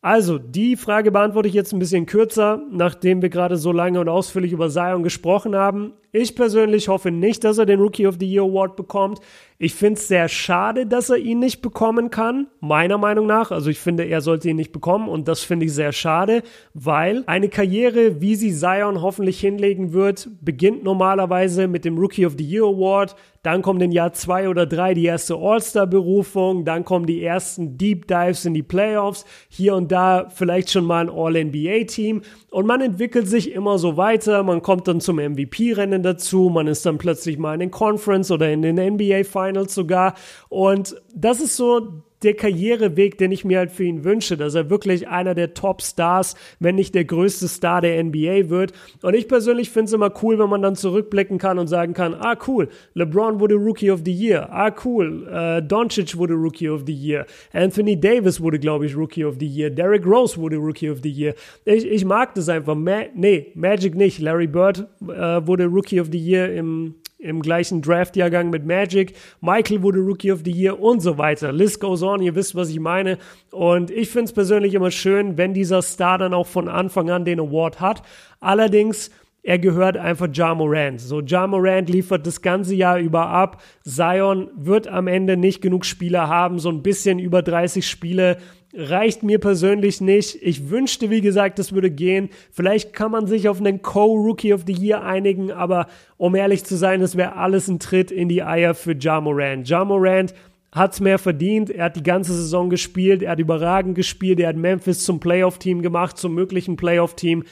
Also, 0.04 0.36
die 0.36 0.76
Frage 0.76 1.12
beantworte 1.12 1.46
ich 1.46 1.54
jetzt 1.54 1.72
ein 1.72 1.78
bisschen 1.78 2.06
kürzer, 2.06 2.60
nachdem 2.72 3.22
wir 3.22 3.28
gerade 3.28 3.56
so 3.56 3.70
lange 3.70 4.00
und 4.00 4.08
ausführlich 4.08 4.50
über 4.50 4.68
Zion 4.68 5.04
gesprochen 5.04 5.54
haben. 5.54 5.92
Ich 6.14 6.36
persönlich 6.36 6.88
hoffe 6.88 7.10
nicht, 7.10 7.42
dass 7.42 7.56
er 7.56 7.64
den 7.64 7.80
Rookie 7.80 8.06
of 8.06 8.16
the 8.20 8.30
Year 8.30 8.42
Award 8.44 8.76
bekommt. 8.76 9.20
Ich 9.56 9.74
finde 9.74 9.98
es 9.98 10.08
sehr 10.08 10.28
schade, 10.28 10.86
dass 10.86 11.08
er 11.08 11.16
ihn 11.16 11.38
nicht 11.38 11.62
bekommen 11.62 12.10
kann, 12.10 12.48
meiner 12.60 12.98
Meinung 12.98 13.26
nach. 13.26 13.50
Also 13.50 13.70
ich 13.70 13.78
finde, 13.78 14.04
er 14.04 14.20
sollte 14.20 14.50
ihn 14.50 14.56
nicht 14.56 14.72
bekommen 14.72 15.08
und 15.08 15.26
das 15.26 15.40
finde 15.40 15.66
ich 15.66 15.72
sehr 15.72 15.92
schade, 15.92 16.42
weil 16.74 17.22
eine 17.26 17.48
Karriere, 17.48 18.20
wie 18.20 18.34
sie 18.34 18.52
Zion 18.52 19.00
hoffentlich 19.00 19.40
hinlegen 19.40 19.92
wird, 19.94 20.28
beginnt 20.42 20.82
normalerweise 20.82 21.66
mit 21.66 21.84
dem 21.84 21.96
Rookie 21.96 22.26
of 22.26 22.34
the 22.36 22.44
Year 22.44 22.64
Award. 22.64 23.14
Dann 23.44 23.62
kommt 23.62 23.82
in 23.82 23.90
Jahr 23.90 24.12
zwei 24.12 24.48
oder 24.48 24.66
drei 24.66 24.94
die 24.94 25.04
erste 25.04 25.34
All-Star-Berufung, 25.34 26.64
dann 26.64 26.84
kommen 26.84 27.06
die 27.06 27.24
ersten 27.24 27.76
Deep 27.76 28.06
Dives 28.06 28.44
in 28.44 28.54
die 28.54 28.62
Playoffs, 28.62 29.24
hier 29.48 29.74
und 29.74 29.90
da 29.90 30.28
vielleicht 30.28 30.70
schon 30.70 30.84
mal 30.84 31.08
ein 31.08 31.10
All-NBA-Team 31.10 32.22
und 32.50 32.66
man 32.66 32.80
entwickelt 32.80 33.26
sich 33.26 33.52
immer 33.52 33.78
so 33.78 33.96
weiter, 33.96 34.42
man 34.42 34.62
kommt 34.62 34.86
dann 34.86 35.00
zum 35.00 35.16
MVP-Rennen 35.16 36.01
dazu, 36.02 36.50
man 36.52 36.66
ist 36.66 36.84
dann 36.86 36.98
plötzlich 36.98 37.38
mal 37.38 37.54
in 37.54 37.60
den 37.60 37.70
Conference 37.70 38.30
oder 38.30 38.50
in 38.50 38.62
den 38.62 38.76
NBA 38.76 39.24
Finals 39.24 39.74
sogar. 39.74 40.14
Und 40.48 40.96
das 41.14 41.40
ist 41.40 41.56
so 41.56 42.02
der 42.24 42.34
Karriereweg, 42.34 43.18
den 43.18 43.32
ich 43.32 43.44
mir 43.44 43.58
halt 43.58 43.72
für 43.72 43.84
ihn 43.84 44.04
wünsche, 44.04 44.36
dass 44.36 44.54
er 44.54 44.70
wirklich 44.70 45.08
einer 45.08 45.34
der 45.34 45.54
Top-Stars, 45.54 46.34
wenn 46.60 46.74
nicht 46.74 46.94
der 46.94 47.04
größte 47.04 47.48
Star 47.48 47.80
der 47.80 48.02
NBA 48.02 48.48
wird. 48.48 48.72
Und 49.02 49.14
ich 49.14 49.28
persönlich 49.28 49.70
finde 49.70 49.86
es 49.86 49.92
immer 49.92 50.12
cool, 50.22 50.38
wenn 50.38 50.48
man 50.48 50.62
dann 50.62 50.76
zurückblicken 50.76 51.38
kann 51.38 51.58
und 51.58 51.66
sagen 51.66 51.94
kann, 51.94 52.14
ah 52.14 52.36
cool, 52.46 52.68
LeBron 52.94 53.40
wurde 53.40 53.54
Rookie 53.54 53.90
of 53.90 54.02
the 54.04 54.12
Year, 54.12 54.48
ah 54.52 54.74
cool, 54.84 55.28
äh, 55.28 55.62
Doncic 55.62 56.16
wurde 56.16 56.34
Rookie 56.34 56.68
of 56.68 56.82
the 56.86 56.94
Year, 56.94 57.26
Anthony 57.52 57.98
Davis 57.98 58.40
wurde, 58.40 58.58
glaube 58.58 58.86
ich, 58.86 58.96
Rookie 58.96 59.24
of 59.24 59.36
the 59.38 59.46
Year, 59.46 59.70
Derrick 59.70 60.06
Rose 60.06 60.36
wurde 60.36 60.56
Rookie 60.56 60.90
of 60.90 61.00
the 61.02 61.10
Year. 61.10 61.34
Ich, 61.64 61.84
ich 61.84 62.04
mag 62.04 62.34
das 62.34 62.48
einfach. 62.48 62.74
Ma 62.74 63.02
nee, 63.14 63.52
Magic 63.54 63.94
nicht. 63.94 64.20
Larry 64.20 64.46
Bird 64.46 64.86
äh, 65.02 65.46
wurde 65.46 65.66
Rookie 65.66 66.00
of 66.00 66.08
the 66.12 66.18
Year 66.18 66.52
im 66.52 66.94
im 67.22 67.40
gleichen 67.40 67.82
Draft-Jahrgang 67.82 68.50
mit 68.50 68.66
Magic. 68.66 69.14
Michael 69.40 69.82
wurde 69.82 70.00
Rookie 70.00 70.32
of 70.32 70.40
the 70.44 70.50
Year 70.50 70.78
und 70.80 71.00
so 71.00 71.18
weiter. 71.18 71.52
List 71.52 71.80
goes 71.80 72.02
on, 72.02 72.20
ihr 72.20 72.34
wisst, 72.34 72.54
was 72.54 72.68
ich 72.68 72.80
meine. 72.80 73.18
Und 73.50 73.90
ich 73.90 74.10
finde 74.10 74.24
es 74.24 74.32
persönlich 74.32 74.74
immer 74.74 74.90
schön, 74.90 75.38
wenn 75.38 75.54
dieser 75.54 75.82
Star 75.82 76.18
dann 76.18 76.34
auch 76.34 76.46
von 76.46 76.68
Anfang 76.68 77.10
an 77.10 77.24
den 77.24 77.40
Award 77.40 77.80
hat. 77.80 78.02
Allerdings 78.40 79.10
er 79.44 79.58
gehört 79.58 79.96
einfach 79.96 80.28
Ja 80.32 80.54
Morant. 80.54 81.00
So, 81.00 81.20
Ja 81.20 81.48
Morant 81.48 81.88
liefert 81.88 82.26
das 82.26 82.42
ganze 82.42 82.76
Jahr 82.76 82.98
über 82.98 83.26
ab. 83.26 83.60
Zion 83.84 84.50
wird 84.54 84.86
am 84.86 85.08
Ende 85.08 85.36
nicht 85.36 85.60
genug 85.60 85.84
Spiele 85.84 86.28
haben, 86.28 86.60
so 86.60 86.68
ein 86.68 86.82
bisschen 86.82 87.18
über 87.18 87.42
30 87.42 87.86
Spiele 87.86 88.38
reicht 88.74 89.22
mir 89.22 89.38
persönlich 89.38 90.00
nicht. 90.00 90.38
Ich 90.40 90.70
wünschte, 90.70 91.10
wie 91.10 91.20
gesagt, 91.20 91.58
das 91.58 91.72
würde 91.72 91.90
gehen. 91.90 92.30
Vielleicht 92.50 92.92
kann 92.92 93.10
man 93.10 93.26
sich 93.26 93.48
auf 93.48 93.60
einen 93.60 93.82
Co-Rookie 93.82 94.54
of 94.54 94.62
the 94.66 94.72
Year 94.72 95.02
einigen, 95.02 95.52
aber 95.52 95.88
um 96.16 96.34
ehrlich 96.34 96.64
zu 96.64 96.76
sein, 96.76 97.00
das 97.00 97.16
wäre 97.16 97.36
alles 97.36 97.68
ein 97.68 97.78
Tritt 97.78 98.10
in 98.10 98.28
die 98.28 98.42
Eier 98.42 98.74
für 98.74 98.96
Ja 98.98 99.20
Morant. 99.20 99.68
Ja 99.68 99.84
Morant 99.84 100.34
hat's 100.72 101.00
mehr 101.00 101.18
verdient. 101.18 101.68
Er 101.68 101.84
hat 101.84 101.96
die 101.96 102.02
ganze 102.02 102.32
Saison 102.32 102.70
gespielt. 102.70 103.22
Er 103.22 103.32
hat 103.32 103.38
überragend 103.38 103.94
gespielt. 103.94 104.40
Er 104.40 104.48
hat 104.48 104.56
Memphis 104.56 105.04
zum 105.04 105.20
Playoff-Team 105.20 105.82
gemacht, 105.82 106.16
zum 106.16 106.34
möglichen 106.34 106.76
Playoff-Team. 106.76 107.44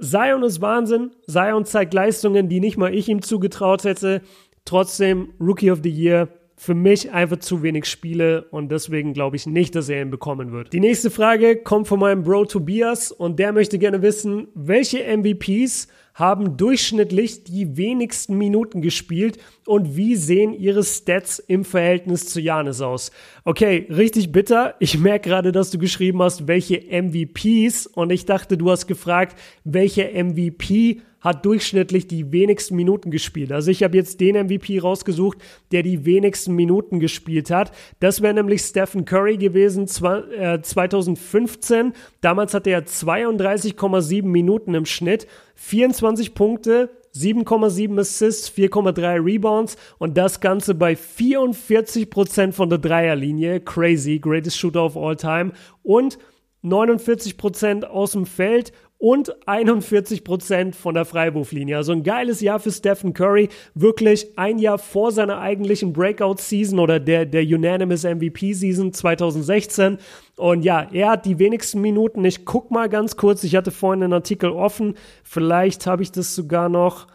Zion 0.00 0.44
ist 0.44 0.60
Wahnsinn. 0.60 1.10
Zion 1.26 1.64
zeigt 1.64 1.92
Leistungen, 1.92 2.48
die 2.48 2.60
nicht 2.60 2.76
mal 2.76 2.94
ich 2.94 3.08
ihm 3.08 3.22
zugetraut 3.22 3.82
hätte. 3.82 4.22
Trotzdem 4.64 5.30
Rookie 5.40 5.72
of 5.72 5.80
the 5.82 5.90
Year 5.90 6.28
für 6.58 6.74
mich 6.74 7.12
einfach 7.12 7.38
zu 7.38 7.62
wenig 7.62 7.86
Spiele 7.86 8.46
und 8.50 8.70
deswegen 8.72 9.12
glaube 9.12 9.36
ich 9.36 9.46
nicht, 9.46 9.76
dass 9.76 9.88
er 9.88 10.02
ihn 10.02 10.10
bekommen 10.10 10.50
wird. 10.50 10.72
Die 10.72 10.80
nächste 10.80 11.08
Frage 11.08 11.56
kommt 11.56 11.86
von 11.86 12.00
meinem 12.00 12.24
Bro 12.24 12.46
Tobias 12.46 13.12
und 13.12 13.38
der 13.38 13.52
möchte 13.52 13.78
gerne 13.78 14.02
wissen, 14.02 14.48
welche 14.54 15.04
MVPs 15.16 15.86
haben 16.14 16.56
durchschnittlich 16.56 17.44
die 17.44 17.76
wenigsten 17.76 18.36
Minuten 18.36 18.82
gespielt 18.82 19.38
und 19.66 19.96
wie 19.96 20.16
sehen 20.16 20.52
ihre 20.52 20.82
Stats 20.82 21.38
im 21.38 21.64
Verhältnis 21.64 22.26
zu 22.26 22.40
Janis 22.40 22.80
aus? 22.80 23.12
Okay, 23.44 23.86
richtig 23.88 24.32
bitter. 24.32 24.74
Ich 24.80 24.98
merke 24.98 25.28
gerade, 25.28 25.52
dass 25.52 25.70
du 25.70 25.78
geschrieben 25.78 26.20
hast, 26.20 26.48
welche 26.48 26.82
MVPs 26.90 27.86
und 27.86 28.10
ich 28.10 28.26
dachte, 28.26 28.58
du 28.58 28.68
hast 28.68 28.88
gefragt, 28.88 29.38
welche 29.62 30.10
MVP 30.12 31.02
hat 31.20 31.44
durchschnittlich 31.44 32.06
die 32.06 32.32
wenigsten 32.32 32.76
Minuten 32.76 33.10
gespielt. 33.10 33.52
Also 33.52 33.70
ich 33.70 33.82
habe 33.82 33.96
jetzt 33.96 34.20
den 34.20 34.36
MVP 34.36 34.78
rausgesucht, 34.78 35.38
der 35.72 35.82
die 35.82 36.04
wenigsten 36.04 36.54
Minuten 36.54 37.00
gespielt 37.00 37.50
hat. 37.50 37.72
Das 38.00 38.22
wäre 38.22 38.34
nämlich 38.34 38.62
Stephen 38.62 39.04
Curry 39.04 39.36
gewesen 39.36 39.86
2015. 39.86 41.86
Äh, 41.86 41.92
Damals 42.20 42.54
hatte 42.54 42.70
er 42.70 42.86
32,7 42.86 44.24
Minuten 44.24 44.74
im 44.74 44.86
Schnitt, 44.86 45.26
24 45.56 46.34
Punkte, 46.34 46.90
7,7 47.14 47.98
Assists, 47.98 48.50
4,3 48.50 49.24
Rebounds 49.24 49.76
und 49.98 50.16
das 50.16 50.40
Ganze 50.40 50.74
bei 50.74 50.92
44% 50.92 52.52
von 52.52 52.68
der 52.68 52.78
Dreierlinie. 52.78 53.60
Crazy, 53.60 54.18
greatest 54.18 54.58
shooter 54.58 54.84
of 54.84 54.96
all 54.96 55.16
time. 55.16 55.52
Und 55.82 56.18
49% 56.62 57.84
aus 57.84 58.12
dem 58.12 58.26
Feld 58.26 58.72
und 58.98 59.32
41% 59.46 60.74
von 60.74 60.94
der 60.94 61.04
Freiwurflinie. 61.04 61.76
Also 61.76 61.92
ein 61.92 62.02
geiles 62.02 62.40
Jahr 62.40 62.58
für 62.58 62.72
Stephen 62.72 63.14
Curry. 63.14 63.48
Wirklich 63.74 64.36
ein 64.36 64.58
Jahr 64.58 64.78
vor 64.78 65.12
seiner 65.12 65.38
eigentlichen 65.38 65.92
Breakout-Season 65.92 66.80
oder 66.80 66.98
der, 66.98 67.24
der 67.24 67.42
Unanimous 67.42 68.02
MVP-Season 68.02 68.92
2016. 68.92 69.98
Und 70.36 70.62
ja, 70.64 70.88
er 70.92 71.10
hat 71.10 71.26
die 71.26 71.38
wenigsten 71.38 71.80
Minuten. 71.80 72.24
Ich 72.24 72.44
guck 72.44 72.72
mal 72.72 72.88
ganz 72.88 73.16
kurz. 73.16 73.44
Ich 73.44 73.54
hatte 73.54 73.70
vorhin 73.70 74.02
einen 74.02 74.12
Artikel 74.12 74.50
offen. 74.50 74.94
Vielleicht 75.22 75.86
habe 75.86 76.02
ich 76.02 76.10
das 76.10 76.34
sogar 76.34 76.68
noch. 76.68 77.06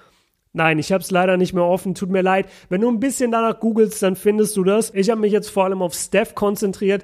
Nein, 0.54 0.80
ich 0.80 0.92
habe 0.94 1.04
es 1.04 1.12
leider 1.12 1.36
nicht 1.36 1.54
mehr 1.54 1.66
offen, 1.66 1.96
tut 1.96 2.12
mir 2.12 2.22
leid. 2.22 2.48
Wenn 2.70 2.82
du 2.82 2.88
ein 2.88 3.00
bisschen 3.00 3.32
danach 3.32 3.60
googelst, 3.60 4.04
dann 4.04 4.16
findest 4.16 4.56
du 4.56 4.64
das. 4.64 4.94
Ich 4.94 5.10
habe 5.10 5.20
mich 5.20 5.34
jetzt 5.34 5.50
vor 5.50 5.66
allem 5.66 5.82
auf 5.82 5.96
Steph 5.96 6.36
konzentriert. 6.36 7.04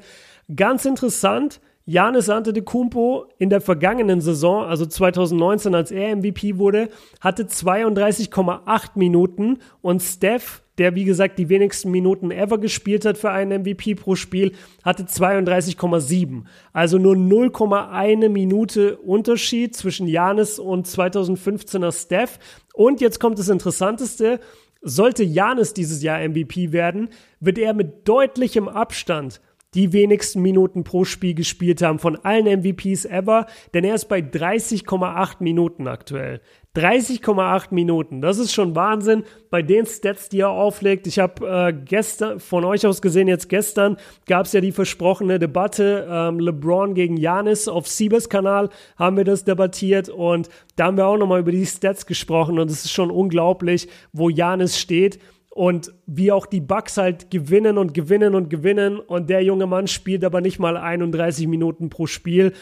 Ganz 0.56 0.86
interessant, 0.86 1.60
Janis 1.90 2.30
Antetokounmpo 2.30 3.26
in 3.40 3.50
der 3.50 3.62
vergangenen 3.62 4.22
Saison, 4.22 4.64
also 4.64 4.86
2019, 4.86 5.74
als 5.74 5.90
er 5.90 6.16
MVP 6.16 6.60
wurde, 6.60 6.90
hatte 7.20 7.46
32,8 7.46 8.90
Minuten 8.94 9.58
und 9.82 10.00
Steph, 10.00 10.62
der 10.78 10.94
wie 10.94 11.04
gesagt 11.04 11.40
die 11.40 11.50
wenigsten 11.50 11.90
Minuten 11.90 12.30
ever 12.30 12.60
gespielt 12.60 13.06
hat 13.06 13.18
für 13.18 13.32
einen 13.32 13.64
MVP 13.64 13.96
pro 13.96 14.14
Spiel, 14.14 14.52
hatte 14.84 15.06
32,7. 15.06 16.44
Also 16.74 17.00
nur 17.00 17.16
0,1 17.16 18.30
Minute 18.30 18.98
Unterschied 18.98 19.76
zwischen 19.76 20.06
Janis 20.06 20.60
und 20.60 20.86
2015er 20.86 21.92
Steph. 21.92 22.38
Und 22.76 23.02
jetzt 23.02 23.20
kommt 23.20 23.40
das 23.40 23.50
Interessanteste. 23.50 24.40
Sollte 24.84 25.24
Janis 25.24 25.74
dieses 25.74 26.04
Jahr 26.04 26.20
MVP 26.20 26.72
werden, 26.72 27.10
wird 27.40 27.58
er 27.58 27.74
mit 27.74 28.08
deutlichem 28.08 28.68
Abstand 28.68 29.42
die 29.76 29.93
wenigsten 29.93 30.41
Minuten 30.41 30.84
pro 30.84 31.05
Spiel 31.05 31.36
gespielt 31.36 31.82
haben 31.82 31.99
von 31.99 32.15
allen 32.17 32.45
MVPs 32.59 33.05
ever, 33.05 33.45
denn 33.74 33.84
er 33.84 33.95
ist 33.95 34.09
bei 34.09 34.20
30,8 34.20 35.38
Minuten 35.39 35.88
aktuell. 35.88 36.41
30,8 36.76 37.67
Minuten, 37.72 38.22
das 38.22 38.38
ist 38.38 38.53
schon 38.53 38.76
Wahnsinn 38.76 39.24
bei 39.49 39.61
den 39.61 39.86
Stats, 39.86 40.30
die 40.30 40.41
er 40.41 40.49
auflegt. 40.49 41.07
Ich 41.07 41.17
habe 41.17 41.47
äh, 41.47 41.74
gestern, 41.74 42.39
von 42.39 42.63
euch 42.63 42.86
aus 42.86 43.01
gesehen, 43.01 43.28
jetzt 43.28 43.49
gestern 43.49 43.97
gab 44.28 44.45
es 44.45 44.53
ja 44.53 44.61
die 44.61 44.72
versprochene 44.72 45.39
Debatte 45.39 46.07
ähm, 46.09 46.39
LeBron 46.39 46.93
gegen 46.93 47.17
Janis 47.17 47.67
auf 47.67 47.88
Siebes 47.88 48.30
Kanal 48.30 48.70
haben 48.97 49.17
wir 49.17 49.24
das 49.24 49.43
debattiert 49.43 50.09
und 50.09 50.49
da 50.76 50.86
haben 50.86 50.97
wir 50.97 51.07
auch 51.07 51.17
nochmal 51.17 51.41
über 51.41 51.51
die 51.51 51.65
Stats 51.65 52.05
gesprochen 52.05 52.59
und 52.59 52.70
es 52.70 52.86
ist 52.86 52.91
schon 52.91 53.09
unglaublich, 53.11 53.88
wo 54.13 54.30
Janis 54.30 54.80
steht 54.80 55.20
und 55.60 55.91
wie 56.05 56.32
auch 56.32 56.45
die 56.45 56.62
Bucks 56.62 56.95
halt 56.95 57.32
gewinnen 57.32 57.78
und 57.78 57.93
gewinnen 57.93 58.34
und 58.34 58.49
gewinnen 58.49 58.97
und 58.97 59.30
der 59.30 59.43
junge 59.43 59.68
Mann 59.68 59.88
spielt 59.88 60.24
aber 60.24 60.39
nicht 60.39 60.57
mal 60.57 60.78
31 60.78 61.47
Minuten 61.47 61.89
pro 61.89 62.07
Spiel 62.07 62.53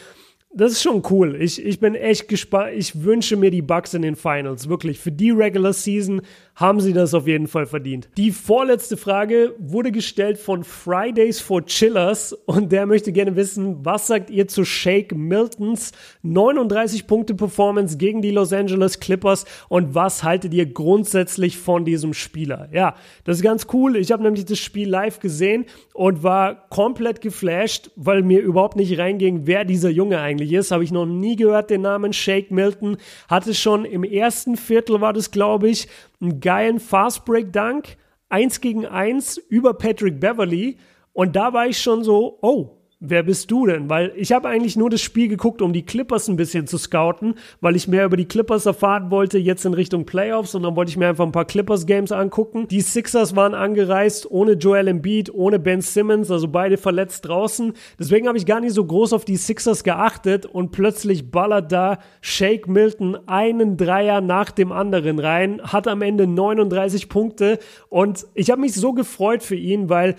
das 0.50 0.72
ist 0.72 0.82
schon 0.82 1.02
cool. 1.10 1.40
Ich, 1.40 1.62
ich 1.64 1.78
bin 1.78 1.94
echt 1.94 2.26
gespannt. 2.26 2.72
Ich 2.74 3.04
wünsche 3.04 3.36
mir 3.36 3.50
die 3.50 3.62
Bucks 3.62 3.92
in 3.92 4.00
den 4.00 4.16
Finals. 4.16 4.68
Wirklich. 4.68 4.98
Für 4.98 5.12
die 5.12 5.30
Regular 5.30 5.74
Season 5.74 6.22
haben 6.58 6.80
sie 6.80 6.92
das 6.92 7.14
auf 7.14 7.28
jeden 7.28 7.46
Fall 7.46 7.66
verdient. 7.66 8.08
Die 8.16 8.32
vorletzte 8.32 8.96
Frage 8.96 9.54
wurde 9.60 9.92
gestellt 9.92 10.38
von 10.38 10.64
Fridays 10.64 11.40
for 11.40 11.64
Chillers 11.64 12.32
und 12.32 12.72
der 12.72 12.84
möchte 12.84 13.12
gerne 13.12 13.36
wissen, 13.36 13.84
was 13.84 14.08
sagt 14.08 14.28
ihr 14.28 14.48
zu 14.48 14.64
Shake 14.64 15.14
Miltons 15.14 15.92
39 16.22 17.06
Punkte 17.06 17.36
Performance 17.36 17.96
gegen 17.96 18.22
die 18.22 18.32
Los 18.32 18.52
Angeles 18.52 18.98
Clippers 18.98 19.44
und 19.68 19.94
was 19.94 20.24
haltet 20.24 20.52
ihr 20.52 20.66
grundsätzlich 20.66 21.58
von 21.58 21.84
diesem 21.84 22.12
Spieler? 22.12 22.68
Ja, 22.72 22.96
das 23.22 23.36
ist 23.36 23.42
ganz 23.44 23.68
cool. 23.72 23.94
Ich 23.94 24.10
habe 24.10 24.24
nämlich 24.24 24.44
das 24.44 24.58
Spiel 24.58 24.88
live 24.88 25.20
gesehen 25.20 25.64
und 25.94 26.24
war 26.24 26.68
komplett 26.70 27.20
geflasht, 27.20 27.92
weil 27.94 28.22
mir 28.22 28.40
überhaupt 28.40 28.76
nicht 28.76 28.98
reinging, 28.98 29.42
wer 29.44 29.64
dieser 29.64 29.90
Junge 29.90 30.18
eigentlich 30.18 30.52
ist. 30.52 30.72
Habe 30.72 30.82
ich 30.82 30.90
noch 30.90 31.06
nie 31.06 31.36
gehört, 31.36 31.70
den 31.70 31.82
Namen 31.82 32.12
Shake 32.12 32.50
Milton. 32.50 32.96
Hatte 33.28 33.54
schon 33.54 33.84
im 33.84 34.02
ersten 34.02 34.56
Viertel, 34.56 35.00
war 35.00 35.12
das 35.12 35.30
glaube 35.30 35.68
ich, 35.68 35.86
einen 36.20 36.40
geilen 36.40 36.80
Fast 36.80 37.24
Break 37.24 37.52
Dunk. 37.52 37.96
Eins 38.28 38.60
gegen 38.60 38.84
eins 38.86 39.38
über 39.38 39.74
Patrick 39.74 40.20
Beverly. 40.20 40.78
Und 41.12 41.34
da 41.34 41.52
war 41.52 41.66
ich 41.66 41.80
schon 41.80 42.04
so, 42.04 42.38
oh, 42.42 42.77
wer 43.00 43.22
bist 43.22 43.50
du 43.50 43.66
denn? 43.66 43.88
Weil 43.88 44.12
ich 44.16 44.32
habe 44.32 44.48
eigentlich 44.48 44.76
nur 44.76 44.90
das 44.90 45.00
Spiel 45.00 45.28
geguckt, 45.28 45.62
um 45.62 45.72
die 45.72 45.84
Clippers 45.84 46.28
ein 46.28 46.36
bisschen 46.36 46.66
zu 46.66 46.78
scouten, 46.78 47.34
weil 47.60 47.76
ich 47.76 47.86
mehr 47.86 48.04
über 48.04 48.16
die 48.16 48.26
Clippers 48.26 48.66
erfahren 48.66 49.10
wollte, 49.10 49.38
jetzt 49.38 49.64
in 49.64 49.74
Richtung 49.74 50.04
Playoffs 50.04 50.54
und 50.54 50.64
dann 50.64 50.74
wollte 50.74 50.90
ich 50.90 50.96
mir 50.96 51.08
einfach 51.08 51.24
ein 51.24 51.32
paar 51.32 51.44
Clippers-Games 51.44 52.10
angucken. 52.10 52.66
Die 52.68 52.80
Sixers 52.80 53.36
waren 53.36 53.54
angereist, 53.54 54.30
ohne 54.30 54.52
Joel 54.52 54.88
Embiid, 54.88 55.32
ohne 55.32 55.58
Ben 55.58 55.80
Simmons, 55.80 56.30
also 56.30 56.48
beide 56.48 56.76
verletzt 56.76 57.26
draußen. 57.28 57.72
Deswegen 57.98 58.26
habe 58.26 58.38
ich 58.38 58.46
gar 58.46 58.60
nicht 58.60 58.74
so 58.74 58.84
groß 58.84 59.12
auf 59.12 59.24
die 59.24 59.36
Sixers 59.36 59.84
geachtet 59.84 60.46
und 60.46 60.72
plötzlich 60.72 61.30
ballert 61.30 61.70
da 61.70 61.98
Shake 62.20 62.66
Milton 62.66 63.16
einen 63.28 63.76
Dreier 63.76 64.20
nach 64.20 64.50
dem 64.50 64.72
anderen 64.72 65.18
rein, 65.18 65.60
hat 65.62 65.86
am 65.86 66.02
Ende 66.02 66.26
39 66.26 67.08
Punkte 67.08 67.58
und 67.88 68.26
ich 68.34 68.50
habe 68.50 68.60
mich 68.60 68.74
so 68.74 68.92
gefreut 68.92 69.42
für 69.42 69.56
ihn, 69.56 69.88
weil 69.88 70.16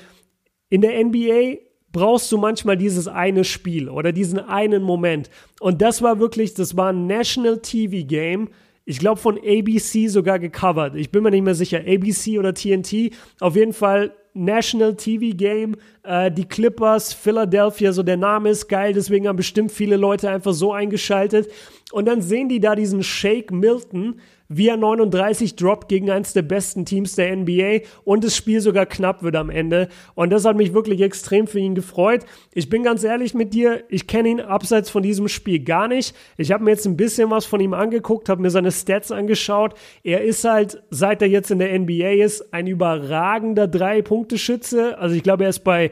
in 0.69 0.82
der 0.82 1.03
NBA 1.03 1.68
brauchst 1.91 2.31
du 2.31 2.37
manchmal 2.37 2.77
dieses 2.77 3.07
eine 3.07 3.43
Spiel 3.43 3.89
oder 3.89 4.11
diesen 4.11 4.39
einen 4.39 4.83
Moment. 4.83 5.29
Und 5.59 5.81
das 5.81 6.01
war 6.01 6.19
wirklich, 6.19 6.53
das 6.53 6.77
war 6.77 6.91
ein 6.91 7.07
National 7.07 7.59
TV 7.59 8.05
Game. 8.07 8.49
Ich 8.85 8.99
glaube 8.99 9.19
von 9.19 9.37
ABC 9.37 10.07
sogar 10.07 10.39
gecovert. 10.39 10.95
Ich 10.95 11.11
bin 11.11 11.23
mir 11.23 11.31
nicht 11.31 11.43
mehr 11.43 11.55
sicher, 11.55 11.79
ABC 11.79 12.39
oder 12.39 12.53
TNT. 12.53 13.11
Auf 13.39 13.55
jeden 13.55 13.73
Fall 13.73 14.13
National 14.33 14.95
TV 14.95 15.35
Game. 15.35 15.75
Äh, 16.03 16.31
die 16.31 16.45
Clippers, 16.45 17.13
Philadelphia, 17.13 17.91
so 17.91 18.03
der 18.03 18.17
Name 18.17 18.49
ist 18.49 18.67
geil, 18.67 18.93
deswegen 18.93 19.27
haben 19.27 19.35
bestimmt 19.35 19.71
viele 19.71 19.97
Leute 19.97 20.29
einfach 20.29 20.53
so 20.53 20.73
eingeschaltet. 20.73 21.51
Und 21.91 22.05
dann 22.05 22.21
sehen 22.21 22.49
die 22.49 22.59
da 22.59 22.75
diesen 22.75 23.03
Shake 23.03 23.51
Milton 23.51 24.19
via 24.49 24.75
39 24.75 25.55
Drop 25.55 25.87
gegen 25.87 26.09
eins 26.09 26.33
der 26.33 26.41
besten 26.41 26.83
Teams 26.83 27.15
der 27.15 27.35
NBA 27.35 27.81
und 28.03 28.23
das 28.23 28.35
Spiel 28.35 28.61
sogar 28.61 28.87
knapp 28.87 29.21
wird 29.21 29.35
am 29.35 29.51
Ende. 29.51 29.89
Und 30.15 30.31
das 30.31 30.43
hat 30.43 30.57
mich 30.57 30.73
wirklich 30.73 31.01
extrem 31.01 31.45
für 31.45 31.59
ihn 31.59 31.75
gefreut. 31.75 32.25
Ich 32.53 32.67
bin 32.67 32.81
ganz 32.81 33.03
ehrlich 33.03 33.35
mit 33.35 33.53
dir, 33.53 33.83
ich 33.89 34.07
kenne 34.07 34.29
ihn 34.29 34.41
abseits 34.41 34.89
von 34.89 35.03
diesem 35.03 35.27
Spiel 35.27 35.63
gar 35.63 35.87
nicht. 35.87 36.15
Ich 36.37 36.51
habe 36.51 36.63
mir 36.63 36.71
jetzt 36.71 36.87
ein 36.87 36.97
bisschen 36.97 37.29
was 37.29 37.45
von 37.45 37.59
ihm 37.59 37.73
angeguckt, 37.73 38.27
habe 38.27 38.41
mir 38.41 38.49
seine 38.49 38.71
Stats 38.71 39.11
angeschaut. 39.11 39.75
Er 40.03 40.23
ist 40.23 40.43
halt, 40.43 40.81
seit 40.89 41.21
er 41.21 41.27
jetzt 41.27 41.51
in 41.51 41.59
der 41.59 41.77
NBA 41.77 42.23
ist, 42.23 42.51
ein 42.51 42.65
überragender 42.65 43.67
Drei-Punkte-Schütze. 43.67 44.97
Also 44.97 45.15
ich 45.15 45.23
glaube, 45.23 45.43
er 45.43 45.51
ist 45.51 45.63
bei 45.63 45.91